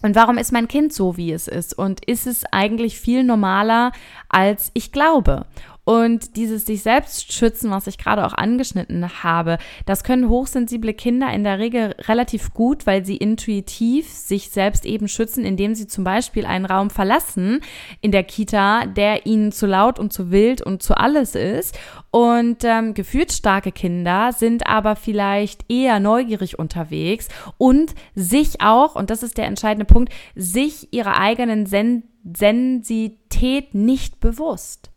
Und 0.02 0.14
warum 0.14 0.38
ist 0.38 0.52
mein 0.52 0.68
Kind 0.68 0.92
so, 0.92 1.16
wie 1.16 1.32
es 1.32 1.48
ist? 1.48 1.76
Und 1.76 2.04
ist 2.04 2.26
es 2.26 2.44
eigentlich 2.52 3.00
viel 3.00 3.24
normaler, 3.24 3.92
als 4.28 4.70
ich 4.74 4.92
glaube? 4.92 5.46
Und 5.88 6.34
dieses 6.34 6.66
sich 6.66 6.82
selbst 6.82 7.32
schützen, 7.32 7.70
was 7.70 7.86
ich 7.86 7.96
gerade 7.96 8.26
auch 8.26 8.34
angeschnitten 8.34 9.22
habe, 9.22 9.58
das 9.84 10.02
können 10.02 10.28
hochsensible 10.28 10.92
Kinder 10.92 11.32
in 11.32 11.44
der 11.44 11.60
Regel 11.60 11.94
relativ 12.08 12.52
gut, 12.52 12.88
weil 12.88 13.04
sie 13.04 13.16
intuitiv 13.16 14.10
sich 14.10 14.50
selbst 14.50 14.84
eben 14.84 15.06
schützen, 15.06 15.44
indem 15.44 15.76
sie 15.76 15.86
zum 15.86 16.02
Beispiel 16.02 16.44
einen 16.44 16.64
Raum 16.64 16.90
verlassen 16.90 17.60
in 18.00 18.10
der 18.10 18.24
Kita, 18.24 18.86
der 18.86 19.26
ihnen 19.26 19.52
zu 19.52 19.66
laut 19.66 20.00
und 20.00 20.12
zu 20.12 20.32
wild 20.32 20.60
und 20.60 20.82
zu 20.82 20.96
alles 20.96 21.36
ist. 21.36 21.78
Und 22.10 22.64
ähm, 22.64 22.94
gefühlsstarke 22.94 23.70
Kinder 23.70 24.32
sind 24.32 24.66
aber 24.66 24.96
vielleicht 24.96 25.70
eher 25.70 26.00
neugierig 26.00 26.58
unterwegs 26.58 27.28
und 27.58 27.94
sich 28.16 28.60
auch, 28.60 28.96
und 28.96 29.10
das 29.10 29.22
ist 29.22 29.38
der 29.38 29.46
entscheidende 29.46 29.86
Punkt, 29.86 30.12
sich 30.34 30.92
ihrer 30.92 31.20
eigenen 31.20 31.66
Sen 31.66 32.02
Sensität 32.24 33.72
nicht 33.76 34.18
bewusst. 34.18 34.90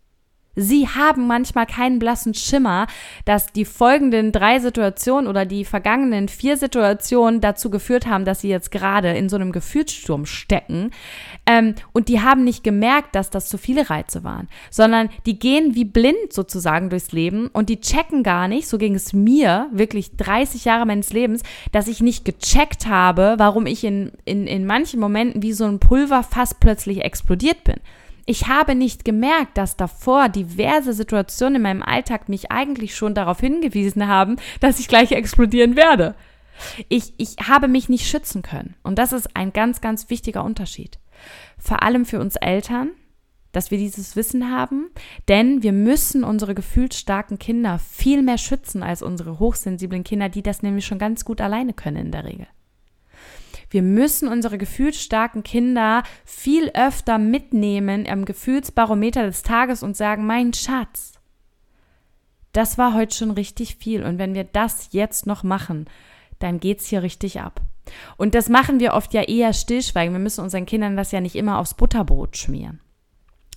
Sie 0.60 0.88
haben 0.88 1.26
manchmal 1.26 1.65
keinen 1.65 2.00
blassen 2.00 2.34
Schimmer, 2.34 2.88
dass 3.24 3.54
die 3.54 3.63
folgenden 3.63 4.32
drei 4.32 4.60
Situationen 4.60 5.28
oder 5.28 5.45
die 5.45 5.63
vergangenen 5.63 6.28
vier 6.28 6.58
Situationen 6.58 7.39
dazu 7.39 7.69
geführt 7.69 8.08
haben, 8.08 8.26
dass 8.26 8.41
sie 8.41 8.50
jetzt 8.50 8.69
gerade 8.69 9.12
in 9.12 9.30
so 9.30 9.38
einem 9.38 9.54
Gefühlssturm 9.54 10.26
stecken. 10.26 10.91
Ähm, 11.45 11.76
und 11.93 12.10
die 12.10 12.22
haben 12.22 12.43
nicht 12.43 12.63
gemerkt, 12.63 13.15
dass 13.15 13.30
das 13.30 13.48
zu 13.48 13.58
viele 13.58 13.89
Reize 13.89 14.24
waren, 14.24 14.50
sondern 14.69 15.10
die 15.26 15.39
gehen 15.39 15.76
wie 15.76 15.86
blind 15.86 16.34
sozusagen 16.34 16.89
durchs 16.89 17.13
Leben 17.13 17.48
und 17.48 17.69
die 17.69 17.80
checken 17.80 18.24
gar 18.24 18.48
nicht, 18.48 18.67
so 18.67 18.78
ging 18.78 18.95
es 18.95 19.13
mir 19.13 19.69
wirklich 19.72 20.17
30 20.17 20.65
Jahre 20.65 20.86
meines 20.86 21.13
Lebens, 21.13 21.41
dass 21.72 21.88
ich 21.88 22.02
nicht 22.02 22.26
gecheckt 22.26 22.88
habe, 22.88 23.36
warum 23.38 23.65
ich 23.65 23.84
in, 23.86 24.12
in, 24.26 24.45
in 24.45 24.65
manchen 24.65 25.00
Momenten 25.00 25.41
wie 25.41 25.54
so 25.54 25.65
ein 25.65 25.80
Pulverfass 25.80 26.56
plötzlich 26.56 27.04
explodiert 27.04 27.63
bin. 27.63 27.78
Ich 28.30 28.48
habe 28.48 28.76
nicht 28.76 29.06
gemerkt, 29.06 29.58
dass 29.58 29.76
davor 29.76 30.30
diverse 30.30 30.94
Situationen 30.94 31.56
in 31.56 31.62
meinem 31.63 31.82
Alltag 31.82 32.30
mich 32.30 32.52
eigentlich 32.52 32.96
schon 32.96 33.15
darauf 33.15 33.39
hingewiesen 33.39 34.08
haben, 34.08 34.36
dass 34.60 34.80
ich 34.80 34.88
gleich 34.88 35.13
explodieren 35.13 35.76
werde. 35.76 36.13
Ich, 36.89 37.15
ich 37.18 37.38
habe 37.48 37.68
mich 37.68 37.89
nicht 37.89 38.06
schützen 38.06 38.44
können. 38.44 38.76
Und 38.84 39.00
das 39.00 39.13
ist 39.13 39.36
ein 39.36 39.52
ganz, 39.52 39.82
ganz 39.82 40.12
wichtiger 40.12 40.44
Unterschied. 40.44 41.00
Vor 41.58 41.82
allem 41.82 42.06
für 42.06 42.20
uns 42.20 42.36
Eltern, 42.36 42.92
dass 43.52 43.72
wir 43.72 43.80
dieses 43.80 44.15
Wissen 44.15 44.52
haben, 44.52 44.92
denn 45.28 45.63
wir 45.63 45.74
müssen 45.74 46.24
unsere 46.24 46.54
gefühlsstarken 46.54 47.39
Kinder 47.39 47.80
viel 47.80 48.22
mehr 48.22 48.38
schützen 48.38 48.84
als 48.84 49.02
unsere 49.02 49.39
hochsensiblen 49.39 50.04
Kinder, 50.04 50.30
die 50.30 50.44
das 50.44 50.62
nämlich 50.62 50.86
schon 50.86 51.00
ganz 51.00 51.26
gut 51.26 51.42
alleine 51.42 51.74
können 51.74 51.98
in 51.98 52.12
der 52.12 52.26
Regel. 52.26 52.46
Wir 53.70 53.84
müssen 53.84 54.28
unsere 54.28 54.58
gefühlsstarken 54.58 55.44
Kinder 55.44 56.04
viel 56.26 56.72
öfter 56.74 57.18
mitnehmen 57.18 58.06
im 58.06 58.26
Gefühlsbarometer 58.26 59.24
des 59.26 59.44
Tages 59.44 59.84
und 59.84 59.96
sagen, 59.96 60.26
mein 60.26 60.54
Schatz, 60.54 61.14
das 62.52 62.78
war 62.78 62.96
heute 62.96 63.16
schon 63.16 63.32
richtig 63.32 63.76
viel. 63.76 64.04
Und 64.04 64.18
wenn 64.18 64.34
wir 64.34 64.44
das 64.44 64.90
jetzt 64.92 65.28
noch 65.28 65.44
machen, 65.44 65.86
dann 66.40 66.60
geht's 66.60 66.88
hier 66.88 67.04
richtig 67.04 67.42
ab. 67.42 67.62
Und 68.18 68.36
das 68.36 68.50
machen 68.50 68.80
wir 68.80 68.94
oft 68.94 69.14
ja 69.14 69.24
eher 69.24 69.54
stillschweigen. 69.54 70.14
Wir 70.14 70.20
müssen 70.20 70.44
unseren 70.44 70.66
Kindern 70.66 70.96
das 70.96 71.12
ja 71.12 71.22
nicht 71.22 71.36
immer 71.36 71.60
aufs 71.60 71.74
Butterbrot 71.74 72.38
schmieren. 72.38 72.80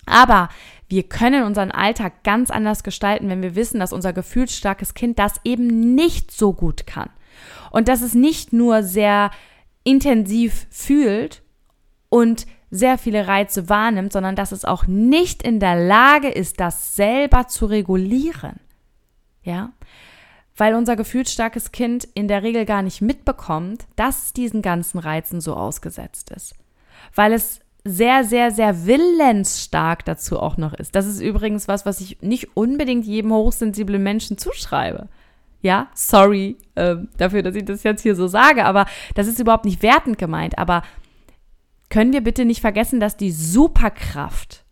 Aber 0.05 0.49
wir 0.89 1.05
können 1.05 1.45
unseren 1.45 1.71
Alltag 1.71 2.25
ganz 2.25 2.51
anders 2.51 2.83
gestalten, 2.83 3.29
wenn 3.29 3.43
wir 3.43 3.55
wissen, 3.55 3.79
dass 3.79 3.93
unser 3.93 4.13
gefühlsstarkes 4.13 4.95
Kind 4.95 5.19
das 5.19 5.41
eben 5.45 5.95
nicht 5.95 6.31
so 6.31 6.53
gut 6.53 6.87
kann. 6.87 7.11
Und 7.71 7.89
dass 7.89 8.03
es 8.03 8.15
nicht 8.15 8.53
nur 8.53 8.83
sehr 8.83 9.31
intensiv 9.85 10.67
fühlt 10.71 11.43
und 12.09 12.47
sehr 12.71 12.97
viele 12.97 13.27
Reize 13.27 13.69
wahrnimmt, 13.69 14.13
sondern 14.13 14.35
dass 14.35 14.51
es 14.51 14.65
auch 14.65 14.87
nicht 14.87 15.43
in 15.43 15.61
der 15.61 15.77
Lage 15.77 16.29
ist, 16.29 16.59
das 16.59 16.97
selber 16.97 17.47
zu 17.47 17.67
regulieren. 17.67 18.61
Ja? 19.43 19.73
Weil 20.57 20.75
unser 20.75 20.97
gefühlsstarkes 20.97 21.73
Kind 21.73 22.09
in 22.15 22.29
der 22.29 22.43
Regel 22.43 22.65
gar 22.65 22.83
nicht 22.83 23.03
mitbekommt, 23.03 23.87
dass 23.97 24.25
es 24.25 24.33
diesen 24.33 24.63
ganzen 24.63 24.99
Reizen 24.99 25.41
so 25.41 25.55
ausgesetzt 25.55 26.31
ist. 26.31 26.55
Weil 27.15 27.33
es 27.33 27.61
sehr, 27.85 28.25
sehr, 28.25 28.53
sehr 28.53 28.87
willensstark 28.87 30.05
dazu 30.05 30.39
auch 30.39 30.57
noch 30.57 30.73
ist. 30.73 30.95
Das 30.95 31.07
ist 31.07 31.21
übrigens 31.21 31.69
was, 31.69 31.85
was 31.85 32.01
ich 32.01 32.23
nicht 32.23 32.57
unbedingt 32.57 33.05
jedem 33.05 33.33
hochsensiblen 33.33 34.03
Menschen 34.03 34.39
zuschreibe. 34.39 35.09
Ja, 35.63 35.89
sorry 35.95 36.57
äh, 36.75 36.97
dafür, 37.17 37.43
dass 37.43 37.55
ich 37.55 37.65
das 37.65 37.85
jetzt 37.85 38.03
hier 38.03 38.17
so 38.17 38.27
sage, 38.27 38.65
aber 38.65 38.87
das 39.15 39.29
ist 39.29 39.39
überhaupt 39.39 39.65
nicht 39.65 39.83
wertend 39.83 40.19
gemeint. 40.19 40.59
Aber 40.59 40.83
können 41.89 42.13
wir 42.13 42.21
bitte 42.21 42.45
nicht 42.45 42.61
vergessen, 42.61 42.99
dass 43.01 43.17
die 43.17 43.31
Superkraft 43.31 44.65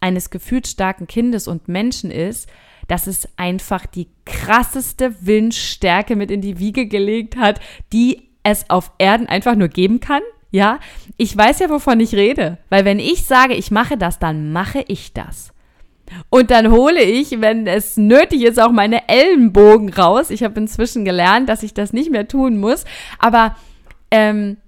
eines 0.00 0.28
gefühlsstarken 0.28 1.06
Kindes 1.06 1.48
und 1.48 1.68
Menschen 1.68 2.10
ist, 2.10 2.48
dass 2.88 3.06
es 3.06 3.26
einfach 3.38 3.86
die 3.86 4.08
krasseste 4.26 5.14
Willensstärke 5.24 6.14
mit 6.14 6.30
in 6.30 6.42
die 6.42 6.58
Wiege 6.58 6.86
gelegt 6.86 7.36
hat, 7.36 7.58
die 7.94 8.28
es 8.42 8.68
auf 8.68 8.92
Erden 8.98 9.26
einfach 9.26 9.54
nur 9.54 9.68
geben 9.68 10.00
kann? 10.00 10.20
Ja, 10.50 10.78
ich 11.16 11.34
weiß 11.34 11.60
ja, 11.60 11.70
wovon 11.70 12.00
ich 12.00 12.14
rede, 12.14 12.58
weil 12.68 12.84
wenn 12.84 12.98
ich 12.98 13.24
sage, 13.24 13.54
ich 13.54 13.70
mache 13.70 13.96
das, 13.96 14.18
dann 14.18 14.52
mache 14.52 14.84
ich 14.86 15.14
das. 15.14 15.53
Und 16.30 16.50
dann 16.50 16.70
hole 16.70 17.02
ich, 17.02 17.40
wenn 17.40 17.66
es 17.66 17.96
nötig 17.96 18.42
ist, 18.42 18.60
auch 18.60 18.72
meine 18.72 19.08
Ellenbogen 19.08 19.92
raus. 19.92 20.30
Ich 20.30 20.42
habe 20.42 20.60
inzwischen 20.60 21.04
gelernt, 21.04 21.48
dass 21.48 21.62
ich 21.62 21.74
das 21.74 21.92
nicht 21.92 22.10
mehr 22.10 22.28
tun 22.28 22.58
muss. 22.58 22.84
Aber 23.18 23.56
ähm, 24.10 24.58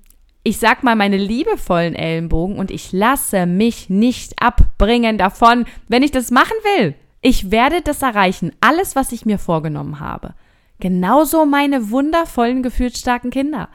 ich 0.42 0.59
sag 0.59 0.83
mal 0.83 0.96
meine 0.96 1.16
liebevollen 1.16 1.94
Ellenbogen 1.94 2.57
und 2.57 2.70
ich 2.70 2.92
lasse 2.92 3.46
mich 3.46 3.90
nicht 3.90 4.40
abbringen 4.40 5.18
davon, 5.18 5.64
wenn 5.88 6.03
ich 6.03 6.12
das 6.12 6.31
machen 6.31 6.57
will. 6.62 6.94
Ich 7.20 7.51
werde 7.51 7.81
das 7.81 8.03
erreichen, 8.03 8.53
alles, 8.61 8.94
was 8.94 9.11
ich 9.11 9.27
mir 9.27 9.38
vorgenommen 9.38 9.99
habe. 9.99 10.35
Genauso 10.79 11.46
meine 11.46 11.90
wundervollen, 11.90 12.62
gefühlsstarken 12.62 13.31
Kinder. 13.31 13.68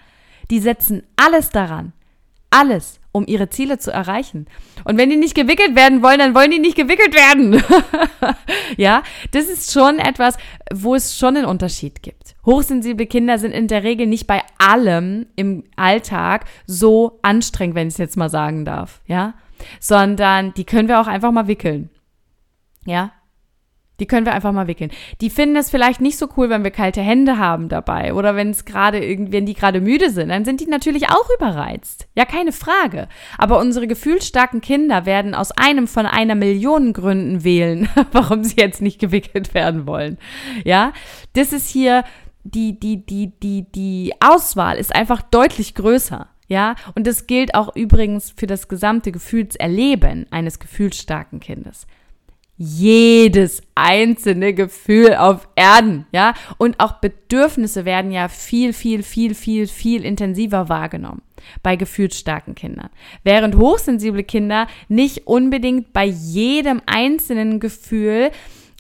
Die 0.49 0.59
setzen 0.59 1.03
alles 1.17 1.49
daran, 1.49 1.93
alles, 2.51 2.99
um 3.11 3.25
ihre 3.27 3.49
Ziele 3.49 3.79
zu 3.79 3.91
erreichen. 3.91 4.45
Und 4.83 4.97
wenn 4.97 5.09
die 5.09 5.15
nicht 5.15 5.35
gewickelt 5.35 5.75
werden 5.75 6.03
wollen, 6.03 6.19
dann 6.19 6.35
wollen 6.35 6.51
die 6.51 6.59
nicht 6.59 6.75
gewickelt 6.75 7.15
werden. 7.15 7.63
ja, 8.77 9.03
das 9.31 9.45
ist 9.45 9.71
schon 9.71 9.99
etwas, 9.99 10.37
wo 10.71 10.95
es 10.95 11.17
schon 11.17 11.37
einen 11.37 11.45
Unterschied 11.45 12.03
gibt. 12.03 12.35
Hochsensible 12.45 13.05
Kinder 13.07 13.39
sind 13.39 13.51
in 13.51 13.67
der 13.67 13.83
Regel 13.83 14.07
nicht 14.07 14.27
bei 14.27 14.41
allem 14.57 15.27
im 15.35 15.63
Alltag 15.75 16.45
so 16.67 17.19
anstrengend, 17.21 17.75
wenn 17.75 17.87
ich 17.87 17.95
es 17.95 17.99
jetzt 17.99 18.17
mal 18.17 18.29
sagen 18.29 18.65
darf. 18.65 19.01
Ja, 19.07 19.33
sondern 19.79 20.53
die 20.53 20.65
können 20.65 20.87
wir 20.87 20.99
auch 20.99 21.07
einfach 21.07 21.31
mal 21.31 21.47
wickeln. 21.47 21.89
Ja, 22.85 23.11
die 24.01 24.07
können 24.07 24.25
wir 24.25 24.33
einfach 24.33 24.51
mal 24.51 24.67
wickeln. 24.67 24.89
Die 25.21 25.29
finden 25.29 25.55
es 25.55 25.69
vielleicht 25.69 26.01
nicht 26.01 26.17
so 26.17 26.27
cool, 26.35 26.49
wenn 26.49 26.63
wir 26.63 26.71
kalte 26.71 27.01
Hände 27.01 27.37
haben 27.37 27.69
dabei 27.69 28.15
oder 28.15 28.35
wenn 28.35 28.49
es 28.49 28.65
gerade 28.65 28.97
irgendwie, 28.97 29.31
wenn 29.31 29.45
die 29.45 29.53
gerade 29.53 29.79
müde 29.79 30.09
sind, 30.09 30.29
dann 30.29 30.43
sind 30.43 30.59
die 30.59 30.65
natürlich 30.65 31.09
auch 31.09 31.29
überreizt. 31.37 32.07
Ja, 32.15 32.25
keine 32.25 32.51
Frage. 32.51 33.07
Aber 33.37 33.59
unsere 33.59 33.85
gefühlsstarken 33.85 34.59
Kinder 34.59 35.05
werden 35.05 35.35
aus 35.35 35.51
einem 35.51 35.87
von 35.87 36.07
einer 36.07 36.33
Million 36.33 36.93
Gründen 36.93 37.43
wählen, 37.43 37.89
warum 38.11 38.43
sie 38.43 38.57
jetzt 38.57 38.81
nicht 38.81 38.99
gewickelt 38.99 39.53
werden 39.53 39.85
wollen. 39.85 40.17
Ja, 40.65 40.93
das 41.33 41.53
ist 41.53 41.69
hier 41.69 42.03
die, 42.43 42.79
die, 42.79 43.05
die, 43.05 43.39
die, 43.39 43.71
die 43.71 44.13
Auswahl 44.19 44.77
ist 44.77 44.95
einfach 44.95 45.21
deutlich 45.21 45.75
größer. 45.75 46.27
Ja, 46.47 46.75
und 46.95 47.05
das 47.05 47.27
gilt 47.27 47.53
auch 47.53 47.75
übrigens 47.75 48.33
für 48.35 48.47
das 48.47 48.67
gesamte 48.67 49.11
Gefühlserleben 49.11 50.25
eines 50.31 50.57
gefühlsstarken 50.59 51.39
Kindes 51.39 51.85
jedes 52.61 53.63
einzelne 53.73 54.53
Gefühl 54.53 55.15
auf 55.15 55.47
Erden, 55.55 56.05
ja? 56.11 56.35
Und 56.57 56.79
auch 56.79 56.93
Bedürfnisse 56.93 57.85
werden 57.85 58.11
ja 58.11 58.27
viel, 58.27 58.71
viel, 58.73 59.01
viel, 59.01 59.33
viel, 59.33 59.67
viel 59.67 60.05
intensiver 60.05 60.69
wahrgenommen 60.69 61.23
bei 61.63 61.75
gefühlsstarken 61.75 62.53
Kindern. 62.53 62.89
Während 63.23 63.57
hochsensible 63.57 64.23
Kinder 64.23 64.67
nicht 64.89 65.25
unbedingt 65.25 65.91
bei 65.91 66.05
jedem 66.05 66.83
einzelnen 66.85 67.59
Gefühl 67.59 68.29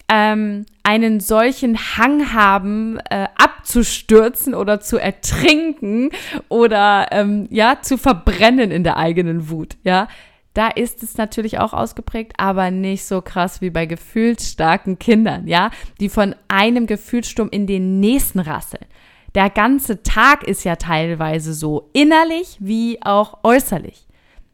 ähm, 0.07 0.65
einen 0.83 1.19
solchen 1.19 1.77
Hang 1.97 2.33
haben, 2.33 2.99
äh, 3.09 3.27
abzustürzen 3.35 4.53
oder 4.53 4.79
zu 4.79 4.97
ertrinken 4.97 6.11
oder 6.49 7.07
ähm, 7.11 7.47
ja 7.49 7.79
zu 7.81 7.97
verbrennen 7.97 8.69
in 8.69 8.83
der 8.83 8.97
eigenen 8.97 9.49
Wut. 9.49 9.77
Ja, 9.83 10.07
da 10.53 10.67
ist 10.67 11.01
es 11.03 11.17
natürlich 11.17 11.59
auch 11.59 11.73
ausgeprägt, 11.73 12.33
aber 12.37 12.71
nicht 12.71 13.05
so 13.05 13.21
krass 13.21 13.61
wie 13.61 13.69
bei 13.69 13.85
gefühlsstarken 13.85 14.99
Kindern, 14.99 15.47
ja, 15.47 15.71
die 15.99 16.09
von 16.09 16.35
einem 16.47 16.87
Gefühlssturm 16.87 17.49
in 17.49 17.67
den 17.67 17.99
nächsten 17.99 18.39
rasseln. 18.39 18.85
Der 19.33 19.49
ganze 19.49 20.03
Tag 20.03 20.43
ist 20.43 20.65
ja 20.65 20.75
teilweise 20.75 21.53
so 21.53 21.89
innerlich 21.93 22.57
wie 22.59 23.01
auch 23.01 23.39
äußerlich. 23.43 24.07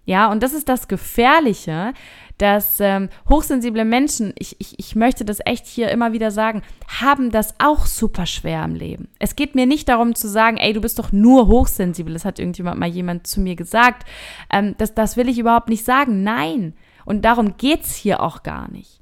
Ja, 0.05 0.31
und 0.31 0.41
das 0.43 0.53
ist 0.53 0.69
das 0.69 0.87
Gefährliche, 0.87 1.93
dass 2.37 2.79
ähm, 2.79 3.09
hochsensible 3.27 3.83
Menschen, 3.83 4.33
ich, 4.37 4.55
ich, 4.59 4.77
ich 4.77 4.95
möchte 4.95 5.25
das 5.25 5.39
echt 5.45 5.65
hier 5.65 5.89
immer 5.89 6.13
wieder 6.13 6.29
sagen, 6.29 6.61
haben 7.01 7.31
das 7.31 7.55
auch 7.59 7.85
super 7.85 8.25
schwer 8.25 8.63
im 8.63 8.75
Leben. 8.75 9.07
Es 9.19 9.35
geht 9.35 9.55
mir 9.55 9.65
nicht 9.65 9.89
darum 9.89 10.13
zu 10.13 10.27
sagen, 10.27 10.57
ey, 10.57 10.73
du 10.73 10.81
bist 10.81 10.99
doch 10.99 11.11
nur 11.11 11.47
hochsensibel. 11.47 12.13
Das 12.13 12.25
hat 12.25 12.39
irgendjemand 12.39 12.79
mal 12.79 12.89
jemand 12.89 13.25
zu 13.25 13.39
mir 13.39 13.55
gesagt. 13.55 14.07
Ähm, 14.51 14.75
das, 14.77 14.93
das 14.93 15.17
will 15.17 15.29
ich 15.29 15.39
überhaupt 15.39 15.69
nicht 15.69 15.83
sagen. 15.83 16.23
Nein. 16.23 16.73
Und 17.05 17.23
darum 17.23 17.57
geht's 17.57 17.95
hier 17.95 18.21
auch 18.21 18.43
gar 18.43 18.69
nicht. 18.69 19.01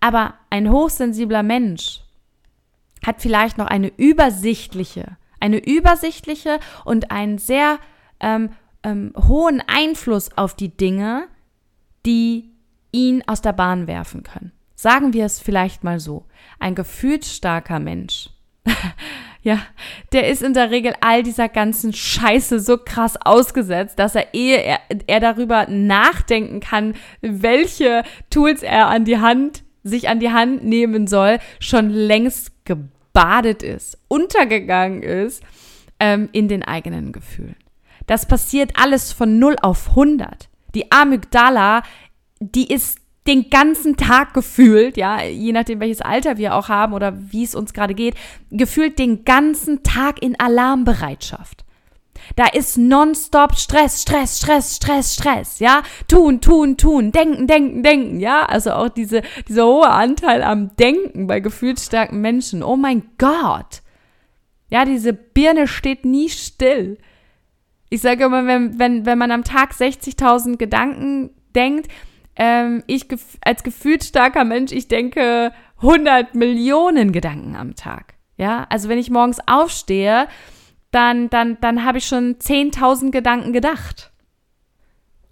Aber 0.00 0.34
ein 0.48 0.70
hochsensibler 0.70 1.42
Mensch 1.42 2.00
hat 3.04 3.20
vielleicht 3.20 3.58
noch 3.58 3.66
eine 3.66 3.92
übersichtliche, 3.96 5.16
eine 5.38 5.58
übersichtliche 5.58 6.58
und 6.84 7.10
einen 7.10 7.38
sehr 7.38 7.78
ähm, 8.18 8.50
ähm, 8.82 9.12
hohen 9.16 9.62
Einfluss 9.66 10.36
auf 10.36 10.54
die 10.54 10.74
Dinge, 10.76 11.28
die 12.06 12.50
ihn 12.92 13.22
aus 13.26 13.42
der 13.42 13.52
Bahn 13.52 13.86
werfen 13.86 14.22
können. 14.22 14.52
Sagen 14.74 15.12
wir 15.12 15.26
es 15.26 15.38
vielleicht 15.38 15.84
mal 15.84 16.00
so. 16.00 16.24
Ein 16.58 16.74
gefühlsstarker 16.74 17.80
Mensch. 17.80 18.30
ja, 19.42 19.58
der 20.12 20.28
ist 20.28 20.42
in 20.42 20.54
der 20.54 20.70
Regel 20.70 20.94
all 21.00 21.22
dieser 21.22 21.48
ganzen 21.48 21.92
Scheiße 21.92 22.60
so 22.60 22.78
krass 22.78 23.16
ausgesetzt, 23.22 23.98
dass 23.98 24.14
er, 24.14 24.32
ehe 24.34 24.58
er, 24.58 24.80
er 25.06 25.20
darüber 25.20 25.66
nachdenken 25.68 26.60
kann, 26.60 26.94
welche 27.20 28.04
Tools 28.30 28.62
er 28.62 28.88
an 28.88 29.04
die 29.04 29.18
Hand, 29.18 29.64
sich 29.82 30.08
an 30.08 30.20
die 30.20 30.30
Hand 30.30 30.64
nehmen 30.64 31.06
soll, 31.06 31.38
schon 31.58 31.90
längst 31.90 32.64
gebadet 32.64 33.62
ist, 33.62 33.98
untergegangen 34.08 35.02
ist 35.02 35.42
ähm, 35.98 36.28
in 36.32 36.48
den 36.48 36.62
eigenen 36.62 37.12
Gefühlen. 37.12 37.56
Das 38.06 38.26
passiert 38.26 38.72
alles 38.74 39.12
von 39.12 39.38
0 39.38 39.56
auf 39.62 39.90
100. 39.90 40.49
Die 40.74 40.90
Amygdala, 40.92 41.82
die 42.40 42.72
ist 42.72 42.98
den 43.26 43.50
ganzen 43.50 43.96
Tag 43.96 44.34
gefühlt, 44.34 44.96
ja, 44.96 45.22
je 45.22 45.52
nachdem 45.52 45.80
welches 45.80 46.00
Alter 46.00 46.38
wir 46.38 46.54
auch 46.54 46.68
haben 46.68 46.94
oder 46.94 47.12
wie 47.32 47.44
es 47.44 47.54
uns 47.54 47.72
gerade 47.72 47.94
geht, 47.94 48.14
gefühlt 48.50 48.98
den 48.98 49.24
ganzen 49.24 49.82
Tag 49.82 50.22
in 50.22 50.38
Alarmbereitschaft. 50.40 51.64
Da 52.36 52.46
ist 52.46 52.76
nonstop 52.76 53.56
Stress, 53.56 54.02
Stress, 54.02 54.38
Stress, 54.38 54.76
Stress, 54.76 55.14
Stress, 55.14 55.58
ja. 55.58 55.82
Tun, 56.08 56.40
tun, 56.40 56.76
tun, 56.76 57.12
denken, 57.12 57.46
denken, 57.46 57.82
denken, 57.82 58.20
ja. 58.20 58.44
Also 58.46 58.72
auch 58.72 58.88
diese, 58.88 59.22
dieser 59.48 59.66
hohe 59.66 59.88
Anteil 59.88 60.42
am 60.42 60.74
Denken 60.76 61.26
bei 61.26 61.40
gefühlsstarken 61.40 62.20
Menschen. 62.20 62.62
Oh 62.62 62.76
mein 62.76 63.02
Gott. 63.18 63.82
Ja, 64.68 64.84
diese 64.84 65.12
Birne 65.12 65.66
steht 65.66 66.04
nie 66.04 66.28
still. 66.28 66.98
Ich 67.90 68.00
sage 68.00 68.24
immer, 68.24 68.46
wenn, 68.46 68.78
wenn, 68.78 69.04
wenn 69.04 69.18
man 69.18 69.30
am 69.32 69.44
Tag 69.44 69.72
60.000 69.72 70.56
Gedanken 70.56 71.30
denkt, 71.54 71.88
ähm, 72.36 72.82
ich 72.86 73.06
als 73.44 73.62
gefühlsstarker 73.62 74.44
Mensch, 74.44 74.72
ich 74.72 74.88
denke 74.88 75.52
100 75.78 76.34
Millionen 76.34 77.12
Gedanken 77.12 77.56
am 77.56 77.74
Tag. 77.74 78.14
Ja, 78.36 78.66
also 78.70 78.88
wenn 78.88 78.98
ich 78.98 79.10
morgens 79.10 79.38
aufstehe, 79.46 80.28
dann, 80.92 81.28
dann, 81.30 81.58
dann 81.60 81.84
habe 81.84 81.98
ich 81.98 82.06
schon 82.06 82.36
10.000 82.36 83.10
Gedanken 83.10 83.52
gedacht. 83.52 84.12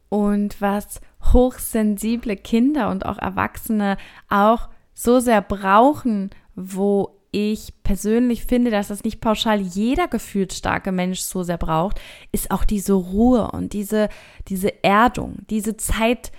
Und 0.08 0.60
was 0.60 1.00
hochsensible 1.32 2.36
Kinder 2.36 2.90
und 2.90 3.06
auch 3.06 3.18
Erwachsene 3.18 3.96
auch 4.28 4.68
so 4.94 5.20
sehr 5.20 5.42
brauchen, 5.42 6.30
wo 6.54 7.17
ich 7.38 7.72
persönlich 7.82 8.44
finde, 8.44 8.70
dass 8.70 8.88
das 8.88 9.04
nicht 9.04 9.20
pauschal 9.20 9.60
jeder 9.60 10.08
gefühlsstarke 10.08 10.92
Mensch 10.92 11.20
so 11.20 11.42
sehr 11.42 11.58
braucht, 11.58 12.00
ist 12.32 12.50
auch 12.50 12.64
diese 12.64 12.92
Ruhe 12.92 13.50
und 13.50 13.72
diese, 13.72 14.08
diese 14.48 14.82
Erdung, 14.84 15.38
diese 15.50 15.76
Zeit 15.76 16.32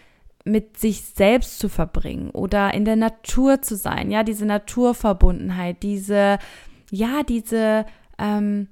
mit 0.46 0.78
sich 0.78 1.02
selbst 1.02 1.60
zu 1.60 1.70
verbringen 1.70 2.30
oder 2.32 2.74
in 2.74 2.86
der 2.86 2.96
Natur 2.96 3.62
zu 3.62 3.76
sein, 3.76 4.10
ja, 4.12 4.24
diese 4.24 4.46
Naturverbundenheit, 4.46 5.84
diese, 5.84 6.40
ja, 6.92 7.24
diese, 7.24 7.86
ähm, 8.18 8.68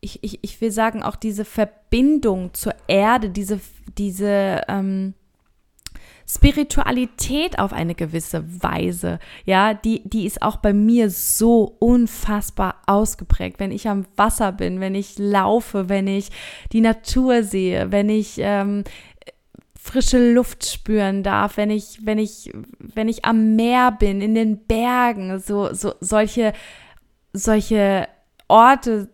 ich, 0.00 0.22
ich, 0.22 0.38
ich 0.42 0.60
will 0.60 0.70
sagen, 0.70 1.02
auch 1.02 1.16
diese 1.16 1.44
Verbindung 1.44 2.54
zur 2.54 2.74
Erde, 2.86 3.30
diese, 3.30 3.60
diese, 3.96 4.62
ähm, 4.68 5.14
Spiritualität 6.28 7.60
auf 7.60 7.72
eine 7.72 7.94
gewisse 7.94 8.44
Weise, 8.62 9.20
ja, 9.44 9.74
die, 9.74 10.02
die 10.08 10.26
ist 10.26 10.42
auch 10.42 10.56
bei 10.56 10.72
mir 10.72 11.08
so 11.08 11.76
unfassbar 11.78 12.82
ausgeprägt. 12.86 13.60
Wenn 13.60 13.70
ich 13.70 13.88
am 13.88 14.06
Wasser 14.16 14.50
bin, 14.50 14.80
wenn 14.80 14.96
ich 14.96 15.18
laufe, 15.18 15.88
wenn 15.88 16.08
ich 16.08 16.30
die 16.72 16.80
Natur 16.80 17.44
sehe, 17.44 17.92
wenn 17.92 18.08
ich 18.08 18.38
ähm, 18.38 18.82
frische 19.80 20.32
Luft 20.32 20.66
spüren 20.66 21.22
darf, 21.22 21.56
wenn 21.56 21.70
ich, 21.70 22.04
wenn 22.04 22.18
ich, 22.18 22.50
wenn 22.78 23.08
ich 23.08 23.24
am 23.24 23.54
Meer 23.54 23.92
bin, 23.92 24.20
in 24.20 24.34
den 24.34 24.58
Bergen, 24.66 25.38
so, 25.38 25.72
so 25.72 25.94
solche, 26.00 26.52
solche 27.32 28.08
Orte 28.48 29.08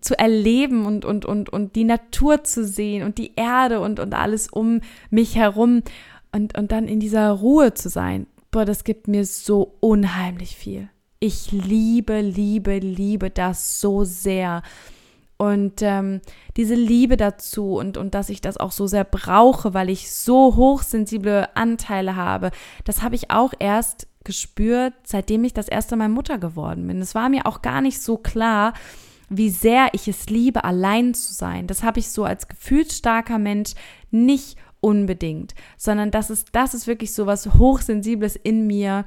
zu 0.00 0.18
erleben 0.18 0.84
und, 0.84 1.06
und, 1.06 1.24
und, 1.24 1.48
und 1.48 1.76
die 1.76 1.84
Natur 1.84 2.44
zu 2.44 2.64
sehen 2.64 3.04
und 3.04 3.16
die 3.16 3.32
Erde 3.36 3.80
und, 3.80 4.00
und 4.00 4.14
alles 4.14 4.48
um 4.48 4.80
mich 5.10 5.34
herum 5.34 5.82
und, 6.32 6.56
und 6.56 6.72
dann 6.72 6.88
in 6.88 7.00
dieser 7.00 7.30
Ruhe 7.30 7.74
zu 7.74 7.88
sein, 7.88 8.26
boah, 8.50 8.64
das 8.64 8.84
gibt 8.84 9.08
mir 9.08 9.24
so 9.24 9.74
unheimlich 9.80 10.56
viel. 10.56 10.88
Ich 11.20 11.50
liebe, 11.52 12.20
liebe, 12.20 12.78
liebe 12.78 13.30
das 13.30 13.80
so 13.80 14.04
sehr. 14.04 14.62
Und 15.36 15.82
ähm, 15.82 16.20
diese 16.56 16.74
Liebe 16.74 17.16
dazu 17.16 17.76
und, 17.76 17.96
und 17.96 18.14
dass 18.14 18.28
ich 18.28 18.40
das 18.40 18.56
auch 18.56 18.72
so 18.72 18.86
sehr 18.86 19.04
brauche, 19.04 19.72
weil 19.72 19.88
ich 19.88 20.12
so 20.12 20.56
hochsensible 20.56 21.48
Anteile 21.54 22.16
habe, 22.16 22.50
das 22.84 23.02
habe 23.02 23.14
ich 23.14 23.30
auch 23.30 23.52
erst 23.58 24.08
gespürt, 24.24 24.94
seitdem 25.04 25.44
ich 25.44 25.54
das 25.54 25.68
erste 25.68 25.96
Mal 25.96 26.08
Mutter 26.08 26.38
geworden 26.38 26.86
bin. 26.86 27.00
Es 27.00 27.14
war 27.14 27.28
mir 27.28 27.46
auch 27.46 27.62
gar 27.62 27.80
nicht 27.80 28.02
so 28.02 28.16
klar, 28.16 28.74
wie 29.28 29.50
sehr 29.50 29.88
ich 29.92 30.08
es 30.08 30.28
liebe, 30.28 30.64
allein 30.64 31.14
zu 31.14 31.32
sein. 31.32 31.66
Das 31.66 31.82
habe 31.82 32.00
ich 32.00 32.10
so 32.10 32.24
als 32.24 32.48
gefühlsstarker 32.48 33.38
Mensch 33.38 33.74
nicht 34.10 34.56
unbedingt, 34.80 35.54
sondern 35.76 36.10
das 36.10 36.30
ist, 36.30 36.48
das 36.52 36.74
ist 36.74 36.86
wirklich 36.86 37.14
so 37.14 37.26
was 37.26 37.54
Hochsensibles 37.54 38.36
in 38.36 38.66
mir, 38.66 39.04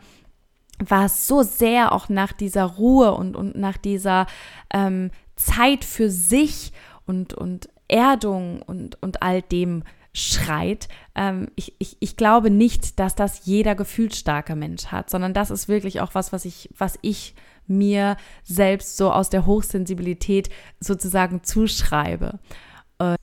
was 0.80 1.28
so 1.28 1.44
sehr 1.44 1.92
auch 1.92 2.10
nach 2.10 2.34
dieser 2.34 2.64
Ruhe 2.64 3.14
und, 3.14 3.36
und 3.36 3.56
nach 3.56 3.78
dieser 3.78 4.28
ähm, 4.74 5.12
Zeit 5.36 5.86
für 5.86 6.10
sich 6.10 6.72
und, 7.06 7.34
und 7.34 7.70
Erdung 7.88 8.62
und, 8.62 9.02
und 9.02 9.22
all 9.22 9.42
dem 9.42 9.84
schreit. 10.14 10.88
Ähm, 11.16 11.50
ich, 11.56 11.76
ich, 11.80 11.98
ich 12.00 12.18
glaube 12.18 12.50
nicht, 12.50 13.00
dass 13.00 13.16
das 13.16 13.46
jeder 13.46 13.76
gefühlsstarke 13.76 14.56
Mensch 14.56 14.88
hat, 14.88 15.10
sondern 15.10 15.34
das 15.34 15.52
ist 15.52 15.68
wirklich 15.68 16.02
auch 16.02 16.16
was, 16.16 16.34
was 16.34 16.46
ich, 16.46 16.70
was 16.78 16.98
ich 17.02 17.36
mir 17.68 18.18
selbst 18.44 18.98
so 18.98 19.12
aus 19.12 19.30
der 19.30 19.46
Hochsensibilität 19.46 20.50
sozusagen 20.80 21.44
zuschreibe. 21.44 22.40
Äh, 23.00 23.16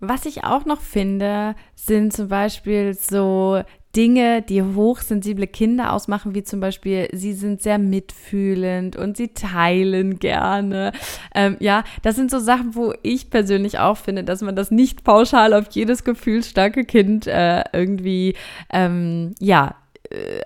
was 0.00 0.26
ich 0.26 0.44
auch 0.44 0.64
noch 0.66 0.80
finde, 0.80 1.54
sind 1.74 2.12
zum 2.12 2.28
Beispiel 2.28 2.94
so 2.94 3.62
Dinge, 3.96 4.42
die 4.42 4.62
hochsensible 4.62 5.46
Kinder 5.46 5.92
ausmachen, 5.92 6.34
wie 6.34 6.42
zum 6.42 6.60
Beispiel, 6.60 7.08
sie 7.12 7.32
sind 7.32 7.62
sehr 7.62 7.78
mitfühlend 7.78 8.94
und 8.94 9.16
sie 9.16 9.28
teilen 9.28 10.18
gerne. 10.18 10.92
Ähm, 11.34 11.56
ja, 11.60 11.82
das 12.02 12.14
sind 12.14 12.30
so 12.30 12.38
Sachen, 12.38 12.74
wo 12.74 12.92
ich 13.02 13.30
persönlich 13.30 13.78
auch 13.78 13.96
finde, 13.96 14.22
dass 14.22 14.42
man 14.42 14.54
das 14.54 14.70
nicht 14.70 15.02
pauschal 15.02 15.54
auf 15.54 15.68
jedes 15.70 16.04
gefühlsstarke 16.04 16.84
Kind 16.84 17.26
äh, 17.26 17.64
irgendwie, 17.72 18.34
ähm, 18.70 19.34
ja, 19.40 19.76
äh, 20.10 20.40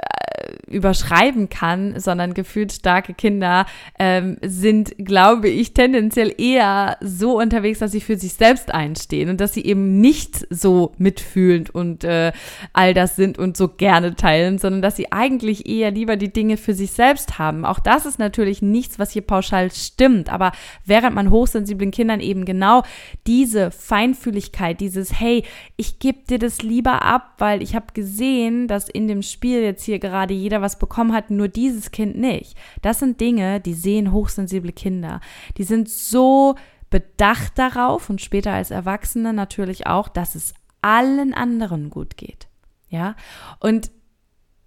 überschreiben 0.66 1.48
kann, 1.48 1.98
sondern 1.98 2.34
gefühlt 2.34 2.72
starke 2.72 3.14
Kinder 3.14 3.66
ähm, 3.98 4.36
sind, 4.42 4.94
glaube 4.98 5.48
ich, 5.48 5.74
tendenziell 5.74 6.34
eher 6.36 6.96
so 7.00 7.38
unterwegs, 7.38 7.80
dass 7.80 7.92
sie 7.92 8.00
für 8.00 8.16
sich 8.16 8.34
selbst 8.34 8.72
einstehen 8.72 9.28
und 9.30 9.40
dass 9.40 9.54
sie 9.54 9.64
eben 9.64 10.00
nicht 10.00 10.46
so 10.50 10.92
mitfühlend 10.98 11.74
und 11.74 12.04
äh, 12.04 12.32
all 12.72 12.94
das 12.94 13.16
sind 13.16 13.38
und 13.38 13.56
so 13.56 13.68
gerne 13.68 14.14
teilen, 14.14 14.58
sondern 14.58 14.82
dass 14.82 14.96
sie 14.96 15.12
eigentlich 15.12 15.68
eher 15.68 15.90
lieber 15.90 16.16
die 16.16 16.32
Dinge 16.32 16.56
für 16.56 16.74
sich 16.74 16.92
selbst 16.92 17.38
haben. 17.38 17.64
Auch 17.64 17.80
das 17.80 18.06
ist 18.06 18.18
natürlich 18.18 18.62
nichts, 18.62 18.98
was 18.98 19.10
hier 19.10 19.22
pauschal 19.22 19.70
stimmt, 19.70 20.30
aber 20.30 20.52
während 20.84 21.14
man 21.14 21.30
hochsensiblen 21.30 21.90
Kindern 21.90 22.20
eben 22.20 22.44
genau 22.44 22.82
diese 23.26 23.70
Feinfühligkeit, 23.70 24.80
dieses 24.80 25.18
Hey, 25.18 25.44
ich 25.76 25.98
gebe 25.98 26.20
dir 26.28 26.38
das 26.38 26.62
lieber 26.62 27.02
ab, 27.02 27.34
weil 27.38 27.62
ich 27.62 27.74
habe 27.74 27.86
gesehen, 27.94 28.68
dass 28.68 28.88
in 28.88 29.08
dem 29.08 29.22
Spiel 29.22 29.62
jetzt 29.62 29.84
hier 29.84 29.98
gerade 29.98 30.34
jeder 30.40 30.60
was 30.60 30.78
bekommen 30.78 31.12
hat, 31.12 31.30
nur 31.30 31.48
dieses 31.48 31.90
Kind 31.90 32.16
nicht. 32.16 32.56
Das 32.82 32.98
sind 32.98 33.20
Dinge, 33.20 33.60
die 33.60 33.74
sehen 33.74 34.12
hochsensible 34.12 34.72
Kinder. 34.72 35.20
Die 35.56 35.64
sind 35.64 35.88
so 35.88 36.56
bedacht 36.90 37.52
darauf 37.56 38.10
und 38.10 38.20
später 38.20 38.52
als 38.52 38.70
Erwachsene 38.70 39.32
natürlich 39.32 39.86
auch, 39.86 40.08
dass 40.08 40.34
es 40.34 40.54
allen 40.82 41.34
anderen 41.34 41.90
gut 41.90 42.16
geht. 42.16 42.48
Ja, 42.88 43.14
und 43.60 43.90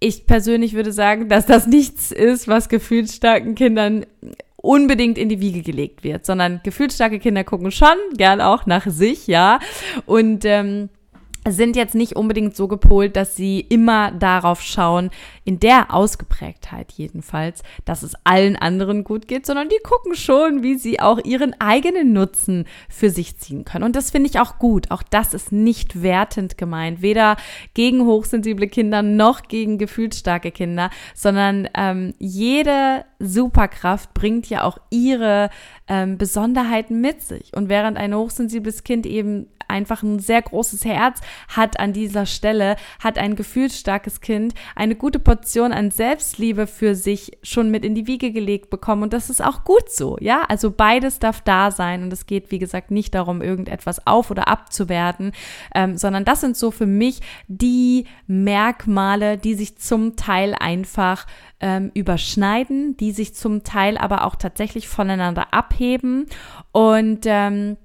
ich 0.00 0.26
persönlich 0.26 0.74
würde 0.74 0.92
sagen, 0.92 1.28
dass 1.28 1.46
das 1.46 1.66
nichts 1.66 2.10
ist, 2.10 2.48
was 2.48 2.68
gefühlsstarken 2.68 3.54
Kindern 3.54 4.06
unbedingt 4.56 5.18
in 5.18 5.28
die 5.28 5.40
Wiege 5.40 5.62
gelegt 5.62 6.04
wird, 6.04 6.24
sondern 6.24 6.60
gefühlsstarke 6.62 7.18
Kinder 7.18 7.44
gucken 7.44 7.70
schon 7.70 7.96
gern 8.16 8.40
auch 8.40 8.64
nach 8.64 8.86
sich, 8.86 9.26
ja. 9.26 9.60
Und 10.06 10.46
ähm, 10.46 10.88
sind 11.46 11.76
jetzt 11.76 11.94
nicht 11.94 12.16
unbedingt 12.16 12.56
so 12.56 12.68
gepolt, 12.68 13.16
dass 13.16 13.36
sie 13.36 13.60
immer 13.60 14.10
darauf 14.10 14.62
schauen, 14.62 15.10
in 15.44 15.60
der 15.60 15.92
Ausgeprägtheit 15.92 16.92
jedenfalls, 16.92 17.62
dass 17.84 18.02
es 18.02 18.14
allen 18.24 18.56
anderen 18.56 19.04
gut 19.04 19.28
geht, 19.28 19.44
sondern 19.44 19.68
die 19.68 19.80
gucken 19.82 20.14
schon, 20.14 20.62
wie 20.62 20.76
sie 20.76 21.00
auch 21.00 21.22
ihren 21.22 21.58
eigenen 21.60 22.12
Nutzen 22.12 22.64
für 22.88 23.10
sich 23.10 23.38
ziehen 23.38 23.64
können. 23.64 23.84
Und 23.84 23.94
das 23.94 24.10
finde 24.10 24.30
ich 24.30 24.40
auch 24.40 24.58
gut. 24.58 24.90
Auch 24.90 25.02
das 25.02 25.34
ist 25.34 25.52
nicht 25.52 26.02
wertend 26.02 26.56
gemeint, 26.56 27.02
weder 27.02 27.36
gegen 27.74 28.06
hochsensible 28.06 28.68
Kinder 28.68 29.02
noch 29.02 29.42
gegen 29.42 29.78
gefühlsstarke 29.78 30.50
Kinder, 30.50 30.90
sondern 31.14 31.68
ähm, 31.74 32.14
jede 32.18 33.04
Superkraft 33.18 34.14
bringt 34.14 34.48
ja 34.48 34.62
auch 34.62 34.78
ihre 34.90 35.50
ähm, 35.88 36.16
Besonderheiten 36.16 37.00
mit 37.00 37.22
sich. 37.22 37.52
Und 37.54 37.68
während 37.68 37.98
ein 37.98 38.14
hochsensibles 38.14 38.84
Kind 38.84 39.06
eben 39.06 39.46
einfach 39.68 40.02
ein 40.02 40.18
sehr 40.18 40.42
großes 40.42 40.84
Herz 40.84 41.20
hat 41.48 41.78
an 41.78 41.92
dieser 41.92 42.26
Stelle, 42.26 42.76
hat 43.00 43.18
ein 43.18 43.36
gefühlsstarkes 43.36 44.20
Kind 44.20 44.54
eine 44.74 44.94
gute 44.94 45.18
Portion 45.18 45.72
an 45.72 45.90
Selbstliebe 45.90 46.66
für 46.66 46.94
sich 46.94 47.38
schon 47.42 47.70
mit 47.70 47.84
in 47.84 47.94
die 47.94 48.06
Wiege 48.06 48.32
gelegt 48.32 48.70
bekommen. 48.70 49.04
Und 49.04 49.12
das 49.12 49.30
ist 49.30 49.42
auch 49.44 49.64
gut 49.64 49.90
so, 49.90 50.16
ja. 50.20 50.42
Also 50.48 50.70
beides 50.70 51.18
darf 51.18 51.40
da 51.40 51.70
sein. 51.70 52.02
Und 52.02 52.12
es 52.12 52.26
geht, 52.26 52.50
wie 52.50 52.58
gesagt, 52.58 52.90
nicht 52.90 53.14
darum, 53.14 53.42
irgendetwas 53.42 54.06
auf- 54.06 54.30
oder 54.30 54.48
abzuwerten, 54.48 55.32
ähm, 55.74 55.96
sondern 55.96 56.24
das 56.24 56.40
sind 56.40 56.56
so 56.56 56.70
für 56.70 56.86
mich 56.86 57.20
die 57.48 58.06
Merkmale, 58.26 59.38
die 59.38 59.54
sich 59.54 59.76
zum 59.78 60.16
Teil 60.16 60.54
einfach 60.58 61.26
ähm, 61.60 61.90
überschneiden, 61.94 62.96
die 62.96 63.12
sich 63.12 63.34
zum 63.34 63.64
Teil 63.64 63.96
aber 63.96 64.24
auch 64.24 64.36
tatsächlich 64.36 64.88
voneinander 64.88 65.54
abheben. 65.54 66.26
Und 66.72 67.20
ähm, 67.24 67.76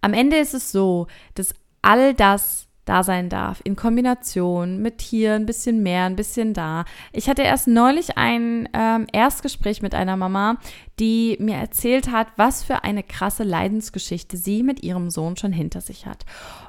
am 0.00 0.14
Ende 0.14 0.36
ist 0.36 0.54
es 0.54 0.72
so, 0.72 1.06
dass 1.34 1.54
all 1.82 2.14
das 2.14 2.68
da 2.84 3.04
sein 3.04 3.28
darf, 3.28 3.60
in 3.62 3.76
Kombination 3.76 4.82
mit 4.82 5.00
hier 5.00 5.34
ein 5.34 5.46
bisschen 5.46 5.82
mehr, 5.82 6.06
ein 6.06 6.16
bisschen 6.16 6.54
da. 6.54 6.84
Ich 7.12 7.28
hatte 7.28 7.42
erst 7.42 7.68
neulich 7.68 8.18
ein 8.18 8.68
ähm, 8.72 9.06
Erstgespräch 9.12 9.80
mit 9.80 9.94
einer 9.94 10.16
Mama, 10.16 10.58
die 10.98 11.36
mir 11.38 11.56
erzählt 11.56 12.10
hat, 12.10 12.26
was 12.36 12.64
für 12.64 12.82
eine 12.82 13.04
krasse 13.04 13.44
Leidensgeschichte 13.44 14.36
sie 14.36 14.64
mit 14.64 14.82
ihrem 14.82 15.08
Sohn 15.08 15.36
schon 15.36 15.52
hinter 15.52 15.80
sich 15.80 16.06
hat. 16.06 16.24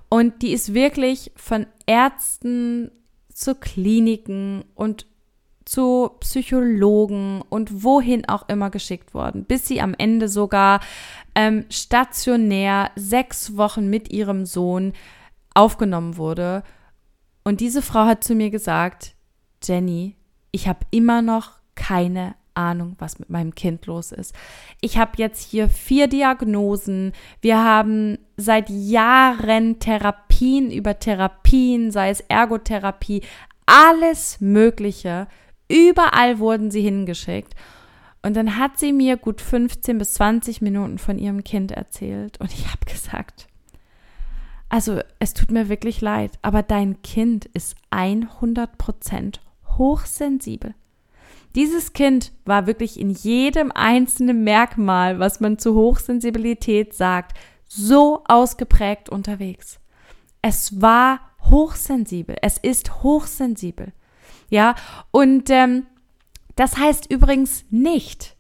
Und 0.09 0.43
die 0.43 0.51
ist 0.51 0.73
wirklich 0.75 1.31
von 1.35 1.65
Ärzten 1.87 2.91
zu 3.33 3.55
Kliniken 3.55 4.63
und 4.75 5.07
zu 5.65 6.11
Psychologen 6.19 7.41
und 7.49 7.83
wohin 7.83 8.27
auch 8.27 8.49
immer 8.49 8.69
geschickt 8.69 9.13
worden, 9.13 9.45
bis 9.45 9.67
sie 9.67 9.81
am 9.81 9.93
Ende 9.97 10.27
sogar 10.27 10.79
ähm, 11.35 11.65
stationär 11.69 12.91
sechs 12.95 13.57
Wochen 13.57 13.89
mit 13.89 14.11
ihrem 14.11 14.45
Sohn 14.45 14.93
aufgenommen 15.53 16.17
wurde 16.17 16.63
Und 17.43 17.59
diese 17.59 17.81
Frau 17.81 18.05
hat 18.05 18.23
zu 18.23 18.35
mir 18.35 18.49
gesagt, 18.49 19.15
Jenny, 19.63 20.15
ich 20.51 20.67
habe 20.67 20.79
immer 20.91 21.21
noch 21.21 21.51
keine 21.75 22.35
Ahnung, 22.53 22.95
was 22.99 23.19
mit 23.19 23.29
meinem 23.29 23.55
Kind 23.55 23.85
los 23.85 24.11
ist. 24.11 24.35
Ich 24.81 24.97
habe 24.97 25.13
jetzt 25.17 25.49
hier 25.49 25.69
vier 25.69 26.07
Diagnosen. 26.07 27.13
Wir 27.41 27.63
haben 27.63 28.17
seit 28.37 28.69
Jahren 28.69 29.79
Therapien 29.79 30.69
über 30.69 30.99
Therapien, 30.99 31.91
sei 31.91 32.09
es 32.09 32.21
Ergotherapie, 32.21 33.21
alles 33.65 34.41
Mögliche. 34.41 35.27
Überall 35.71 36.39
wurden 36.39 36.69
sie 36.69 36.81
hingeschickt. 36.81 37.55
Und 38.21 38.35
dann 38.35 38.57
hat 38.57 38.77
sie 38.77 38.93
mir 38.93 39.17
gut 39.17 39.41
15 39.41 39.97
bis 39.97 40.13
20 40.13 40.61
Minuten 40.61 40.97
von 40.99 41.17
ihrem 41.17 41.43
Kind 41.43 41.71
erzählt. 41.71 42.39
Und 42.39 42.53
ich 42.53 42.67
habe 42.67 42.85
gesagt, 42.85 43.47
also 44.69 44.99
es 45.19 45.33
tut 45.33 45.51
mir 45.51 45.69
wirklich 45.69 46.01
leid, 46.01 46.37
aber 46.41 46.61
dein 46.61 47.01
Kind 47.01 47.45
ist 47.45 47.75
100 47.89 48.77
Prozent 48.77 49.41
hochsensibel. 49.77 50.75
Dieses 51.55 51.93
Kind 51.93 52.31
war 52.45 52.67
wirklich 52.67 52.99
in 52.99 53.09
jedem 53.09 53.71
einzelnen 53.73 54.43
Merkmal, 54.43 55.19
was 55.19 55.41
man 55.41 55.57
zu 55.57 55.75
Hochsensibilität 55.75 56.93
sagt, 56.93 57.37
so 57.65 58.23
ausgeprägt 58.25 59.09
unterwegs. 59.09 59.79
Es 60.41 60.81
war 60.81 61.19
hochsensibel. 61.49 62.35
Es 62.41 62.57
ist 62.57 63.03
hochsensibel. 63.03 63.91
Ja, 64.51 64.75
und 65.09 65.49
ähm, 65.49 65.87
das 66.55 66.77
heißt 66.77 67.11
übrigens 67.11 67.65
nicht, 67.71 68.35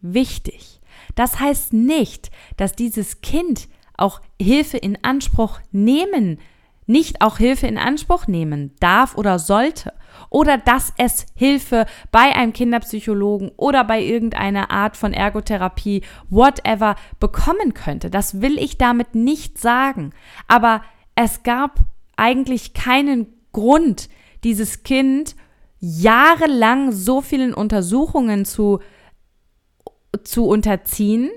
wichtig, 0.00 0.80
das 1.14 1.40
heißt 1.40 1.74
nicht, 1.74 2.30
dass 2.56 2.74
dieses 2.74 3.20
Kind 3.20 3.68
auch 3.98 4.22
Hilfe 4.40 4.78
in 4.78 4.96
Anspruch 5.04 5.60
nehmen 5.70 6.38
nicht 6.86 7.20
auch 7.20 7.38
Hilfe 7.38 7.66
in 7.66 7.78
Anspruch 7.78 8.26
nehmen 8.26 8.72
darf 8.80 9.16
oder 9.16 9.38
sollte 9.38 9.92
oder 10.30 10.58
dass 10.58 10.92
es 10.98 11.26
Hilfe 11.34 11.86
bei 12.10 12.34
einem 12.34 12.52
Kinderpsychologen 12.52 13.52
oder 13.56 13.84
bei 13.84 14.02
irgendeiner 14.02 14.70
Art 14.70 14.96
von 14.96 15.12
Ergotherapie, 15.12 16.02
whatever, 16.28 16.96
bekommen 17.20 17.74
könnte. 17.74 18.10
Das 18.10 18.40
will 18.40 18.58
ich 18.58 18.78
damit 18.78 19.14
nicht 19.14 19.58
sagen. 19.58 20.12
Aber 20.48 20.82
es 21.14 21.42
gab 21.42 21.78
eigentlich 22.16 22.74
keinen 22.74 23.26
Grund, 23.52 24.08
dieses 24.44 24.82
Kind 24.82 25.36
jahrelang 25.80 26.92
so 26.92 27.20
vielen 27.20 27.54
Untersuchungen 27.54 28.44
zu, 28.44 28.80
zu 30.22 30.46
unterziehen 30.46 31.30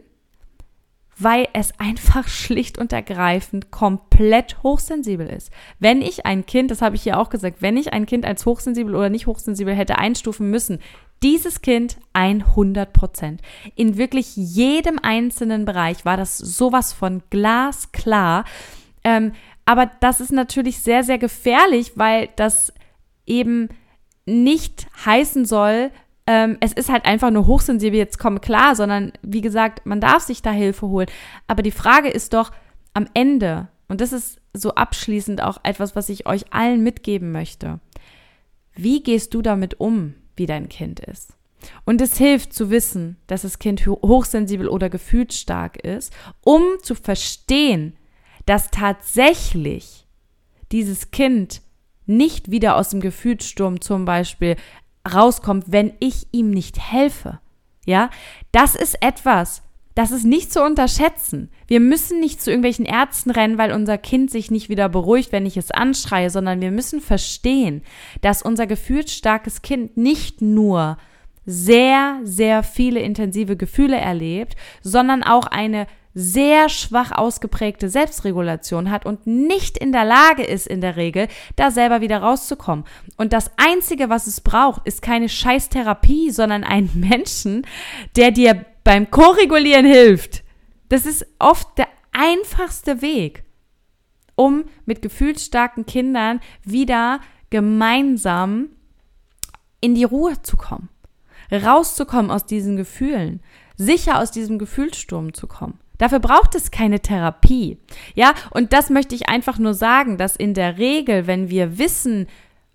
weil 1.18 1.48
es 1.54 1.72
einfach 1.80 2.28
schlicht 2.28 2.78
und 2.78 2.92
ergreifend 2.92 3.72
komplett 3.72 4.62
hochsensibel 4.64 5.28
ist. 5.28 5.52
Wenn 5.80 6.02
ich 6.02 6.26
ein 6.26 6.46
Kind, 6.46 6.72
das 6.72 6.82
habe 6.82 6.96
ich 6.96 7.04
hier 7.04 7.20
auch 7.20 7.30
gesagt, 7.30 7.62
wenn 7.62 7.78
ich 7.78 7.94
ein 7.94 8.06
Kind 8.06 8.26
als 8.26 8.46
hochsensibel 8.46 8.96
oder 8.96 9.10
nicht 9.10 9.28
hochsensibel 9.28 9.74
hätte 9.74 9.98
einstufen 9.98 10.50
müssen, 10.50 10.80
dieses 11.24 11.62
Kind 11.62 11.98
100 12.14 12.92
Prozent. 12.92 13.42
In 13.76 13.98
wirklich 13.98 14.36
jedem 14.36 15.00
einzelnen 15.02 15.64
Bereich 15.64 16.04
war 16.04 16.18
das 16.18 16.38
sowas 16.38 16.92
von 16.92 17.24
glasklar. 17.30 18.44
Ähm, 19.04 19.32
aber 19.64 19.90
das 20.02 20.20
ist 20.20 20.34
natürlich 20.34 20.80
sehr, 20.80 21.04
sehr 21.04 21.18
gefährlich, 21.18 21.94
weil 21.96 22.30
das 22.36 22.74
eben 23.26 23.70
nicht 24.26 24.88
heißen 25.06 25.46
soll, 25.46 25.92
ähm, 26.28 26.58
es 26.60 26.74
ist 26.74 26.90
halt 26.90 27.06
einfach 27.06 27.30
nur 27.30 27.46
hochsensibel, 27.46 27.98
jetzt 27.98 28.18
komm 28.18 28.42
klar, 28.42 28.76
sondern 28.76 29.14
wie 29.22 29.42
gesagt, 29.42 29.86
man 29.86 30.02
darf 30.02 30.24
sich 30.24 30.42
da 30.42 30.52
Hilfe 30.52 30.88
holen. 30.88 31.08
Aber 31.48 31.62
die 31.62 31.72
Frage 31.72 32.10
ist 32.10 32.34
doch 32.34 32.52
am 32.94 33.08
Ende, 33.14 33.68
und 33.88 34.02
das 34.02 34.12
ist 34.12 34.42
so 34.54 34.74
abschließend 34.74 35.42
auch 35.44 35.60
etwas, 35.64 35.96
was 35.96 36.10
ich 36.10 36.26
euch 36.26 36.52
allen 36.52 36.82
mitgeben 36.82 37.32
möchte. 37.32 37.80
Wie 38.74 39.04
gehst 39.04 39.34
du 39.34 39.42
damit 39.42 39.80
um, 39.80 40.16
wie 40.36 40.48
dein 40.48 40.70
Kind 40.70 41.00
ist? 41.00 41.34
Und 41.86 42.02
es 42.02 42.18
hilft 42.18 42.54
zu 42.54 42.70
wissen, 42.70 43.18
dass 43.28 43.44
das 43.44 43.60
Kind 43.60 43.86
hochsensibel 43.86 44.68
oder 44.68 44.90
gefühlsstark 44.90 45.78
ist, 45.78 46.14
um 46.42 46.64
zu 46.82 46.96
verstehen, 46.96 47.96
dass 48.46 48.72
tatsächlich 48.72 50.08
dieses 50.72 51.12
Kind 51.12 51.62
nicht 52.06 52.52
wieder 52.52 52.76
aus 52.76 52.90
dem 52.90 53.02
Gefühlssturm 53.02 53.82
zum 53.82 54.06
Beispiel 54.06 54.56
rauskommt, 55.12 55.66
wenn 55.68 55.94
ich 56.00 56.28
ihm 56.32 56.50
nicht 56.50 56.80
helfe. 56.80 57.40
Ja, 57.86 58.10
das 58.52 58.76
ist 58.76 59.02
etwas, 59.02 59.62
das 59.96 60.12
ist 60.12 60.26
nicht 60.26 60.52
zu 60.52 60.62
unterschätzen. 60.62 61.50
Wir 61.68 61.80
müssen 61.80 62.20
nicht 62.20 62.42
zu 62.42 62.50
irgendwelchen 62.50 62.86
Ärzten 62.86 63.32
rennen, 63.32 63.58
weil 63.58 63.72
unser 63.72 63.98
Kind 63.98 64.30
sich 64.30 64.52
nicht 64.52 64.68
wieder 64.68 64.90
beruhigt, 64.90 65.32
wenn 65.32 65.46
ich 65.46 65.56
es 65.56 65.72
anschreie, 65.72 66.30
sondern 66.30 66.60
wir 66.60 66.72
müssen 66.72 67.00
verstehen, 67.00 67.82
dass 68.22 68.42
unser 68.42 68.68
gefühlsstarkes 68.68 69.62
Kind 69.62 69.96
nicht 69.96 70.42
nur 70.42 70.98
sehr, 71.46 72.20
sehr 72.24 72.64
viele 72.64 73.00
intensive 73.00 73.56
Gefühle 73.56 73.98
erlebt, 73.98 74.56
sondern 74.82 75.24
auch 75.24 75.46
eine 75.46 75.88
sehr 76.18 76.70
schwach 76.70 77.12
ausgeprägte 77.12 77.90
Selbstregulation 77.90 78.90
hat 78.90 79.06
und 79.06 79.28
nicht 79.28 79.78
in 79.78 79.92
der 79.92 80.06
Lage 80.06 80.44
ist, 80.44 80.66
in 80.66 80.80
der 80.80 80.96
Regel, 80.96 81.28
da 81.58 81.72
selber 81.72 82.00
wieder 82.00 82.20
rauszukommen. 82.20 82.86
Und 83.18 83.34
das 83.34 83.52
Einzige, 83.58 84.10
was 84.10 84.26
es 84.26 84.40
braucht, 84.40 84.88
ist 84.88 85.02
keine 85.02 85.28
Scheißtherapie, 85.28 86.32
sondern 86.32 86.64
einen 86.64 86.90
Menschen, 86.96 87.68
der 88.16 88.32
dir 88.32 88.66
beim 88.86 89.12
Korregulieren 89.12 89.86
hilft. 89.86 90.44
Das 90.88 91.06
ist 91.06 91.26
oft 91.38 91.68
der 91.78 91.90
einfachste 92.14 93.02
Weg, 93.02 93.44
um 94.36 94.64
mit 94.86 95.02
gefühlsstarken 95.02 95.86
Kindern 95.86 96.40
wieder 96.64 97.20
gemeinsam 97.50 98.70
in 99.82 99.96
die 99.96 100.06
Ruhe 100.06 100.42
zu 100.42 100.56
kommen, 100.56 100.88
rauszukommen 101.52 102.32
aus 102.32 102.46
diesen 102.46 102.78
Gefühlen, 102.78 103.42
sicher 103.76 104.20
aus 104.20 104.32
diesem 104.32 104.60
Gefühlssturm 104.60 105.34
zu 105.34 105.48
kommen. 105.48 105.80
Dafür 105.98 106.20
braucht 106.20 106.56
es 106.56 106.72
keine 106.72 107.00
Therapie. 107.00 107.78
Ja, 108.16 108.34
und 108.52 108.74
das 108.74 108.90
möchte 108.90 109.16
ich 109.16 109.30
einfach 109.30 109.58
nur 109.58 109.74
sagen, 109.74 110.18
dass 110.18 110.36
in 110.36 110.54
der 110.54 110.78
Regel, 110.78 111.28
wenn 111.28 111.50
wir 111.50 111.78
wissen, 111.78 112.28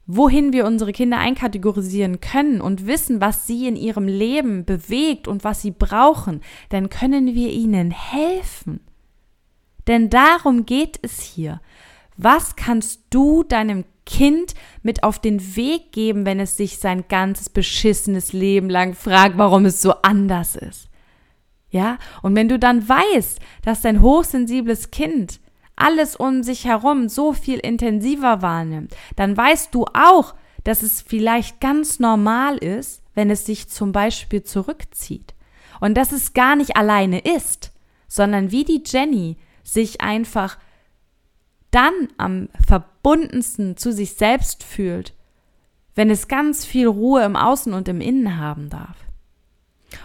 wohin 0.07 0.53
wir 0.53 0.67
unsere 0.67 0.93
Kinder 0.93 1.19
einkategorisieren 1.19 2.21
können 2.21 2.61
und 2.61 2.87
wissen, 2.87 3.21
was 3.21 3.47
sie 3.47 3.69
in 3.69 3.77
ihrem 3.77 4.09
Leben 4.09 4.65
bewegt 4.65 5.29
und 5.29 5.45
was 5.45 5.63
sie 5.63 5.71
brauchen, 5.71 6.41
dann 6.69 6.91
können 6.91 7.35
wir 7.35 7.51
ihnen 7.51 7.91
helfen. 7.91 8.81
Denn 9.87 10.11
darum 10.11 10.67
geht 10.67 10.99
es 11.03 11.21
hier. 11.21 11.61
Was 12.17 12.57
kannst 12.57 13.03
du 13.11 13.45
deinem 13.45 13.85
Kind 14.05 14.55
mit 14.83 15.05
auf 15.05 15.21
den 15.21 15.57
Weg 15.57 15.93
geben, 15.93 16.27
wenn 16.27 16.41
es 16.41 16.57
sich 16.57 16.79
sein 16.79 17.05
ganzes 17.09 17.49
beschissenes 17.49 18.33
Leben 18.33 18.69
lang 18.69 18.95
fragt, 18.95 19.39
warum 19.39 19.65
es 19.65 19.81
so 19.81 19.93
anders 20.03 20.57
ist? 20.57 20.90
Ja, 21.71 21.99
und 22.23 22.35
wenn 22.35 22.49
du 22.49 22.59
dann 22.59 22.89
weißt, 22.89 23.39
dass 23.63 23.81
dein 23.81 24.03
hochsensibles 24.03 24.91
Kind 24.91 25.41
alles 25.77 26.17
um 26.17 26.43
sich 26.43 26.65
herum 26.65 27.09
so 27.09 27.33
viel 27.33 27.59
intensiver 27.59 28.43
wahrnimmt, 28.43 28.95
dann 29.17 29.37
weißt 29.37 29.75
du 29.75 29.87
auch, 29.95 30.35
dass 30.65 30.83
es 30.83 31.01
vielleicht 31.01 31.61
ganz 31.61 32.01
normal 32.01 32.59
ist, 32.59 33.03
wenn 33.15 33.31
es 33.31 33.47
sich 33.47 33.69
zum 33.69 33.93
Beispiel 33.93 34.43
zurückzieht. 34.43 35.35
Und 35.81 35.95
dass 35.95 36.13
es 36.13 36.35
gar 36.35 36.57
nicht 36.57 36.77
alleine 36.77 37.21
ist, 37.21 37.73
sondern 38.09 38.51
wie 38.51 38.65
die 38.65 38.83
Jenny 38.85 39.39
sich 39.63 40.01
einfach 40.01 40.59
dann 41.71 41.93
am 42.19 42.49
verbundensten 42.67 43.77
zu 43.77 43.93
sich 43.93 44.15
selbst 44.15 44.65
fühlt, 44.65 45.15
wenn 45.95 46.11
es 46.11 46.29
ganz 46.29 46.65
viel 46.65 46.89
Ruhe 46.89 47.25
im 47.25 47.37
Außen 47.37 47.73
und 47.73 47.89
im 47.89 48.01
Innen 48.01 48.39
haben 48.39 48.69
darf. 48.69 48.97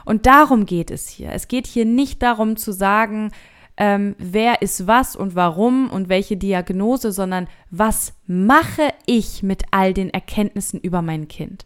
Und 0.05 0.25
darum 0.25 0.65
geht 0.65 0.91
es 0.91 1.07
hier. 1.07 1.31
Es 1.31 1.47
geht 1.47 1.67
hier 1.67 1.85
nicht 1.85 2.21
darum 2.21 2.57
zu 2.57 2.71
sagen, 2.71 3.31
ähm, 3.77 4.15
wer 4.17 4.61
ist 4.61 4.87
was 4.87 5.15
und 5.15 5.35
warum 5.35 5.89
und 5.89 6.07
welche 6.09 6.37
Diagnose, 6.37 7.11
sondern 7.11 7.47
was 7.71 8.13
mache 8.25 8.93
ich 9.05 9.43
mit 9.43 9.63
all 9.71 9.93
den 9.93 10.09
Erkenntnissen 10.09 10.79
über 10.79 11.01
mein 11.01 11.27
Kind. 11.27 11.65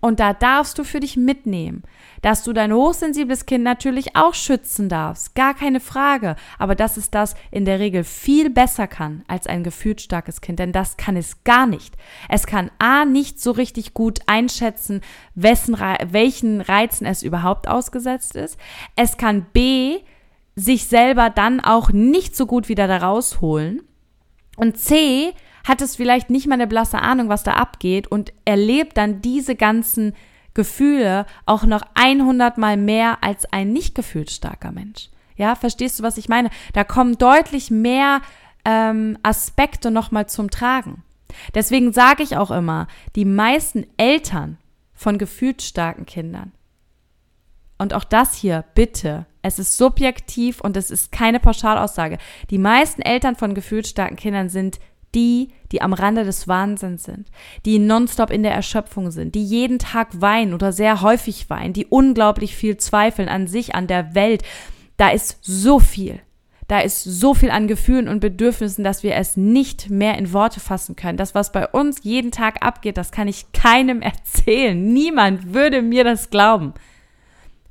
Und 0.00 0.18
da 0.18 0.32
darfst 0.32 0.78
du 0.78 0.84
für 0.84 1.00
dich 1.00 1.16
mitnehmen, 1.16 1.82
dass 2.22 2.42
du 2.42 2.52
dein 2.52 2.72
hochsensibles 2.72 3.46
Kind 3.46 3.64
natürlich 3.64 4.16
auch 4.16 4.34
schützen 4.34 4.88
darfst, 4.88 5.34
gar 5.34 5.54
keine 5.54 5.80
Frage, 5.80 6.36
aber 6.58 6.74
dass 6.74 6.96
es 6.96 7.10
das 7.10 7.34
in 7.50 7.64
der 7.64 7.80
Regel 7.80 8.04
viel 8.04 8.50
besser 8.50 8.86
kann 8.86 9.22
als 9.28 9.46
ein 9.46 9.62
gefühlsstarkes 9.62 10.40
Kind, 10.40 10.58
denn 10.58 10.72
das 10.72 10.96
kann 10.96 11.16
es 11.16 11.44
gar 11.44 11.66
nicht. 11.66 11.94
Es 12.28 12.46
kann 12.46 12.70
A 12.78 13.04
nicht 13.04 13.40
so 13.40 13.50
richtig 13.50 13.92
gut 13.92 14.20
einschätzen, 14.26 15.02
wessen, 15.34 15.76
welchen 16.10 16.60
Reizen 16.62 17.06
es 17.06 17.22
überhaupt 17.22 17.68
ausgesetzt 17.68 18.36
ist. 18.36 18.58
Es 18.96 19.18
kann 19.18 19.46
B 19.52 19.98
sich 20.56 20.86
selber 20.86 21.30
dann 21.30 21.60
auch 21.60 21.90
nicht 21.90 22.36
so 22.36 22.46
gut 22.46 22.68
wieder 22.68 22.86
da 22.86 22.98
rausholen. 22.98 23.82
Und 24.56 24.78
C 24.78 25.32
hat 25.64 25.82
es 25.82 25.96
vielleicht 25.96 26.30
nicht 26.30 26.46
mal 26.46 26.54
eine 26.54 26.66
blasse 26.66 27.00
Ahnung, 27.00 27.28
was 27.28 27.42
da 27.42 27.52
abgeht 27.52 28.06
und 28.08 28.32
erlebt 28.44 28.96
dann 28.96 29.20
diese 29.20 29.54
ganzen 29.54 30.14
Gefühle 30.54 31.26
auch 31.46 31.64
noch 31.64 31.82
100 31.94 32.58
mal 32.58 32.76
mehr 32.76 33.18
als 33.22 33.50
ein 33.52 33.72
nicht 33.72 33.94
gefühlsstarker 33.94 34.72
Mensch. 34.72 35.10
Ja, 35.36 35.54
verstehst 35.54 35.98
du, 35.98 36.02
was 36.02 36.18
ich 36.18 36.28
meine? 36.28 36.50
Da 36.72 36.84
kommen 36.84 37.16
deutlich 37.16 37.70
mehr 37.70 38.20
ähm, 38.64 39.16
Aspekte 39.22 39.90
nochmal 39.90 40.28
zum 40.28 40.50
Tragen. 40.50 41.02
Deswegen 41.54 41.92
sage 41.92 42.22
ich 42.22 42.36
auch 42.36 42.50
immer, 42.50 42.88
die 43.14 43.24
meisten 43.24 43.86
Eltern 43.96 44.58
von 44.92 45.16
gefühlt 45.16 45.62
starken 45.62 46.04
Kindern, 46.04 46.52
und 47.80 47.94
auch 47.94 48.04
das 48.04 48.34
hier, 48.34 48.66
bitte, 48.74 49.24
es 49.40 49.58
ist 49.58 49.78
subjektiv 49.78 50.60
und 50.60 50.76
es 50.76 50.90
ist 50.90 51.12
keine 51.12 51.40
Pauschalaussage. 51.40 52.18
Die 52.50 52.58
meisten 52.58 53.00
Eltern 53.00 53.36
von 53.36 53.54
gefühlt 53.54 53.86
starken 53.86 54.16
Kindern 54.16 54.50
sind 54.50 54.78
die, 55.14 55.48
die 55.72 55.82
am 55.82 55.92
Rande 55.92 56.24
des 56.24 56.48
Wahnsinns 56.48 57.04
sind, 57.04 57.28
die 57.64 57.78
nonstop 57.78 58.30
in 58.30 58.42
der 58.42 58.52
Erschöpfung 58.52 59.10
sind, 59.10 59.34
die 59.34 59.44
jeden 59.44 59.78
Tag 59.78 60.20
weinen 60.20 60.54
oder 60.54 60.72
sehr 60.72 61.02
häufig 61.02 61.50
weinen, 61.50 61.72
die 61.72 61.86
unglaublich 61.86 62.56
viel 62.56 62.76
zweifeln 62.76 63.28
an 63.28 63.46
sich, 63.46 63.74
an 63.74 63.86
der 63.86 64.14
Welt. 64.14 64.42
Da 64.96 65.10
ist 65.10 65.38
so 65.42 65.78
viel. 65.78 66.20
Da 66.68 66.78
ist 66.78 67.02
so 67.02 67.34
viel 67.34 67.50
an 67.50 67.66
Gefühlen 67.66 68.06
und 68.06 68.20
Bedürfnissen, 68.20 68.84
dass 68.84 69.02
wir 69.02 69.16
es 69.16 69.36
nicht 69.36 69.90
mehr 69.90 70.16
in 70.16 70.32
Worte 70.32 70.60
fassen 70.60 70.94
können. 70.94 71.18
Das, 71.18 71.34
was 71.34 71.50
bei 71.50 71.66
uns 71.66 72.04
jeden 72.04 72.30
Tag 72.30 72.64
abgeht, 72.64 72.96
das 72.96 73.10
kann 73.10 73.26
ich 73.26 73.50
keinem 73.52 74.02
erzählen. 74.02 74.92
Niemand 74.92 75.52
würde 75.52 75.82
mir 75.82 76.04
das 76.04 76.30
glauben. 76.30 76.74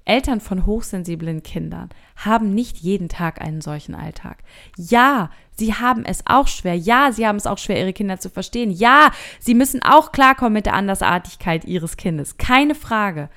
Eltern 0.10 0.42
von 0.42 0.66
hochsensiblen 0.66 1.44
Kindern 1.44 1.90
haben 2.16 2.54
nicht 2.56 2.78
jeden 2.78 3.10
Tag 3.10 3.42
einen 3.42 3.62
solchen 3.62 3.94
Alltag. 3.94 4.40
Ja, 4.76 5.30
sie 5.52 5.76
haben 5.76 6.04
es 6.04 6.24
auch 6.26 6.48
schwer. 6.48 6.76
Ja, 6.76 7.12
sie 7.12 7.28
haben 7.28 7.36
es 7.36 7.46
auch 7.46 7.60
schwer, 7.60 7.80
ihre 7.80 7.94
Kinder 7.94 8.20
zu 8.20 8.30
verstehen. 8.30 8.72
Ja, 8.72 9.12
sie 9.40 9.54
müssen 9.54 9.82
auch 9.84 10.12
klarkommen 10.12 10.54
mit 10.54 10.66
der 10.66 10.74
Andersartigkeit 10.74 11.64
ihres 11.66 11.96
Kindes. 11.96 12.38
Keine 12.38 12.76
Frage. 12.76 13.30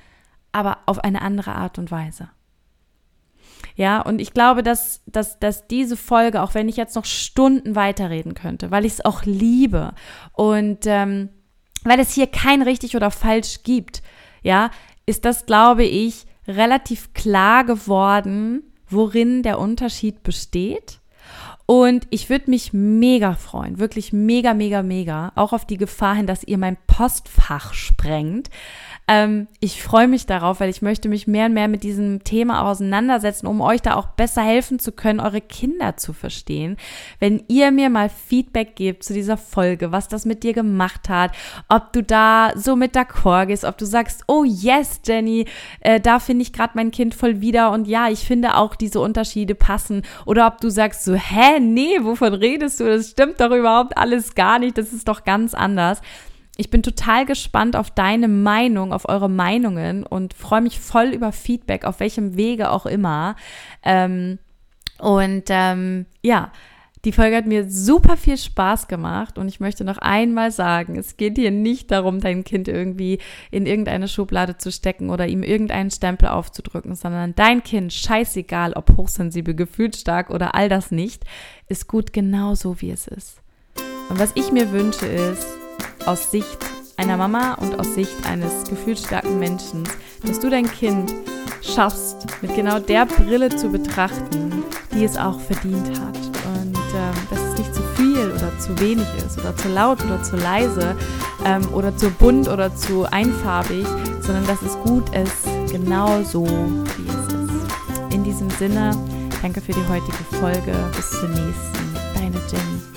Aber 0.51 0.79
auf 0.87 0.99
eine 0.99 1.21
andere 1.21 1.53
Art 1.53 1.77
und 1.77 1.91
Weise. 1.91 2.29
Ja, 3.75 4.01
und 4.01 4.19
ich 4.19 4.33
glaube, 4.33 4.63
dass, 4.63 5.01
dass, 5.05 5.39
dass 5.39 5.67
diese 5.67 5.97
Folge, 5.97 6.41
auch 6.41 6.53
wenn 6.53 6.69
ich 6.69 6.77
jetzt 6.77 6.95
noch 6.95 7.05
Stunden 7.05 7.75
weiterreden 7.75 8.33
könnte, 8.33 8.71
weil 8.71 8.85
ich 8.85 8.93
es 8.93 9.05
auch 9.05 9.23
liebe 9.25 9.93
und 10.33 10.85
ähm, 10.85 11.29
weil 11.83 11.99
es 11.99 12.13
hier 12.13 12.27
kein 12.27 12.61
richtig 12.61 12.95
oder 12.95 13.11
falsch 13.11 13.63
gibt, 13.63 14.03
ja, 14.41 14.71
ist 15.05 15.25
das, 15.25 15.45
glaube 15.45 15.83
ich, 15.83 16.25
relativ 16.47 17.13
klar 17.13 17.63
geworden, 17.63 18.63
worin 18.89 19.43
der 19.43 19.59
Unterschied 19.59 20.23
besteht. 20.23 20.99
Und 21.65 22.07
ich 22.09 22.29
würde 22.29 22.49
mich 22.49 22.73
mega 22.73 23.35
freuen, 23.35 23.79
wirklich 23.79 24.11
mega, 24.11 24.53
mega, 24.53 24.83
mega, 24.83 25.31
auch 25.35 25.53
auf 25.53 25.65
die 25.65 25.77
Gefahr 25.77 26.15
hin, 26.15 26.27
dass 26.27 26.43
ihr 26.43 26.57
mein 26.57 26.77
Postfach 26.87 27.73
sprengt, 27.73 28.49
ähm, 29.07 29.47
ich 29.59 29.83
freue 29.83 30.07
mich 30.07 30.25
darauf, 30.25 30.61
weil 30.61 30.69
ich 30.69 30.81
möchte 30.81 31.09
mich 31.09 31.27
mehr 31.27 31.47
und 31.47 31.53
mehr 31.53 31.67
mit 31.67 31.83
diesem 31.83 32.23
Thema 32.23 32.69
auseinandersetzen, 32.69 33.47
um 33.47 33.59
euch 33.59 33.81
da 33.81 33.95
auch 33.95 34.07
besser 34.07 34.41
helfen 34.41 34.79
zu 34.79 34.93
können, 34.93 35.19
eure 35.19 35.41
Kinder 35.41 35.97
zu 35.97 36.13
verstehen. 36.13 36.77
Wenn 37.19 37.43
ihr 37.49 37.71
mir 37.71 37.89
mal 37.89 38.09
Feedback 38.09 38.75
gebt 38.75 39.03
zu 39.03 39.13
dieser 39.13 39.35
Folge, 39.35 39.91
was 39.91 40.07
das 40.07 40.25
mit 40.25 40.43
dir 40.43 40.53
gemacht 40.53 41.09
hat, 41.09 41.31
ob 41.67 41.91
du 41.91 42.01
da 42.01 42.53
so 42.55 42.77
mit 42.77 42.95
d'accord 42.95 43.47
gehst, 43.47 43.65
ob 43.65 43.77
du 43.77 43.85
sagst, 43.85 44.23
oh 44.27 44.45
yes, 44.45 45.01
Jenny, 45.05 45.47
äh, 45.81 45.99
da 45.99 46.19
finde 46.19 46.43
ich 46.43 46.53
gerade 46.53 46.73
mein 46.75 46.91
Kind 46.91 47.13
voll 47.13 47.41
wieder 47.41 47.71
und 47.71 47.87
ja, 47.89 48.07
ich 48.07 48.19
finde 48.19 48.55
auch 48.55 48.75
diese 48.75 49.01
Unterschiede 49.01 49.53
passen. 49.53 50.03
Oder 50.25 50.47
ob 50.47 50.61
du 50.61 50.69
sagst 50.69 51.03
so, 51.03 51.13
hä, 51.13 51.59
nee, 51.59 51.97
wovon 52.01 52.33
redest 52.33 52.79
du? 52.79 52.85
Das 52.85 53.09
stimmt 53.09 53.41
doch 53.41 53.51
überhaupt 53.51 53.97
alles 53.97 54.33
gar 54.33 54.59
nicht, 54.59 54.77
das 54.77 54.93
ist 54.93 55.09
doch 55.09 55.25
ganz 55.25 55.53
anders. 55.53 56.01
Ich 56.55 56.69
bin 56.69 56.83
total 56.83 57.25
gespannt 57.25 57.75
auf 57.75 57.89
deine 57.89 58.27
Meinung, 58.27 58.93
auf 58.93 59.09
eure 59.09 59.29
Meinungen 59.29 60.03
und 60.03 60.33
freue 60.33 60.61
mich 60.61 60.79
voll 60.79 61.07
über 61.07 61.31
Feedback, 61.31 61.83
auf 61.83 61.99
welchem 61.99 62.35
Wege 62.37 62.69
auch 62.69 62.85
immer. 62.85 63.35
Ähm, 63.83 64.37
und 64.99 65.45
ähm, 65.49 66.05
ja, 66.21 66.51
die 67.05 67.11
Folge 67.11 67.35
hat 67.35 67.47
mir 67.47 67.69
super 67.69 68.15
viel 68.15 68.37
Spaß 68.37 68.87
gemacht 68.87 69.37
und 69.37 69.49
ich 69.49 69.59
möchte 69.59 69.83
noch 69.83 69.97
einmal 69.97 70.51
sagen, 70.51 70.95
es 70.95 71.17
geht 71.17 71.37
hier 71.37 71.51
nicht 71.51 71.91
darum, 71.91 72.21
dein 72.21 72.45
Kind 72.45 72.69
irgendwie 72.69 73.19
in 73.51 73.65
irgendeine 73.65 74.07
Schublade 74.07 74.55
zu 74.55 74.71
stecken 74.71 75.09
oder 75.09 75.27
ihm 75.27 75.43
irgendeinen 75.43 75.91
Stempel 75.91 76.29
aufzudrücken, 76.29 76.95
sondern 76.95 77.35
dein 77.35 77.61
Kind, 77.63 77.91
scheißegal, 77.91 78.73
ob 78.73 78.95
hochsensibel, 78.95 79.53
gefühlsstark 79.53 80.29
oder 80.29 80.55
all 80.55 80.69
das 80.69 80.91
nicht, 80.91 81.25
ist 81.67 81.87
gut 81.87 82.13
genauso, 82.13 82.79
wie 82.79 82.91
es 82.91 83.07
ist. 83.07 83.41
Und 84.09 84.19
was 84.19 84.31
ich 84.35 84.53
mir 84.53 84.71
wünsche 84.71 85.05
ist, 85.05 85.62
aus 86.05 86.31
Sicht 86.31 86.57
einer 86.97 87.17
Mama 87.17 87.55
und 87.55 87.79
aus 87.79 87.93
Sicht 87.93 88.25
eines 88.25 88.63
gefühlsstarken 88.69 89.39
Menschen, 89.39 89.83
dass 90.23 90.39
du 90.39 90.49
dein 90.49 90.69
Kind 90.69 91.13
schaffst, 91.61 92.27
mit 92.41 92.55
genau 92.55 92.79
der 92.79 93.05
Brille 93.05 93.49
zu 93.49 93.69
betrachten, 93.69 94.63
die 94.93 95.03
es 95.03 95.17
auch 95.17 95.39
verdient 95.39 95.89
hat. 95.99 96.17
Und 96.17 96.75
ähm, 96.75 97.13
dass 97.29 97.39
es 97.39 97.57
nicht 97.57 97.75
zu 97.75 97.81
viel 97.95 98.31
oder 98.31 98.57
zu 98.59 98.79
wenig 98.79 99.07
ist 99.25 99.39
oder 99.39 99.55
zu 99.55 99.69
laut 99.69 100.03
oder 100.03 100.21
zu 100.21 100.35
leise 100.35 100.95
ähm, 101.45 101.67
oder 101.73 101.95
zu 101.95 102.09
bunt 102.09 102.47
oder 102.47 102.75
zu 102.75 103.05
einfarbig, 103.11 103.85
sondern 104.21 104.45
dass 104.45 104.61
es 104.61 104.77
gut 104.79 105.09
ist, 105.15 105.71
genau 105.71 106.21
so, 106.23 106.45
wie 106.45 107.07
es 107.09 107.33
ist. 107.33 108.13
In 108.13 108.23
diesem 108.23 108.49
Sinne, 108.51 108.91
danke 109.41 109.61
für 109.61 109.71
die 109.73 109.87
heutige 109.89 110.23
Folge. 110.39 110.73
Bis 110.95 111.09
zur 111.09 111.29
nächsten. 111.29 111.95
Deine 112.15 112.39
Jenny. 112.51 112.92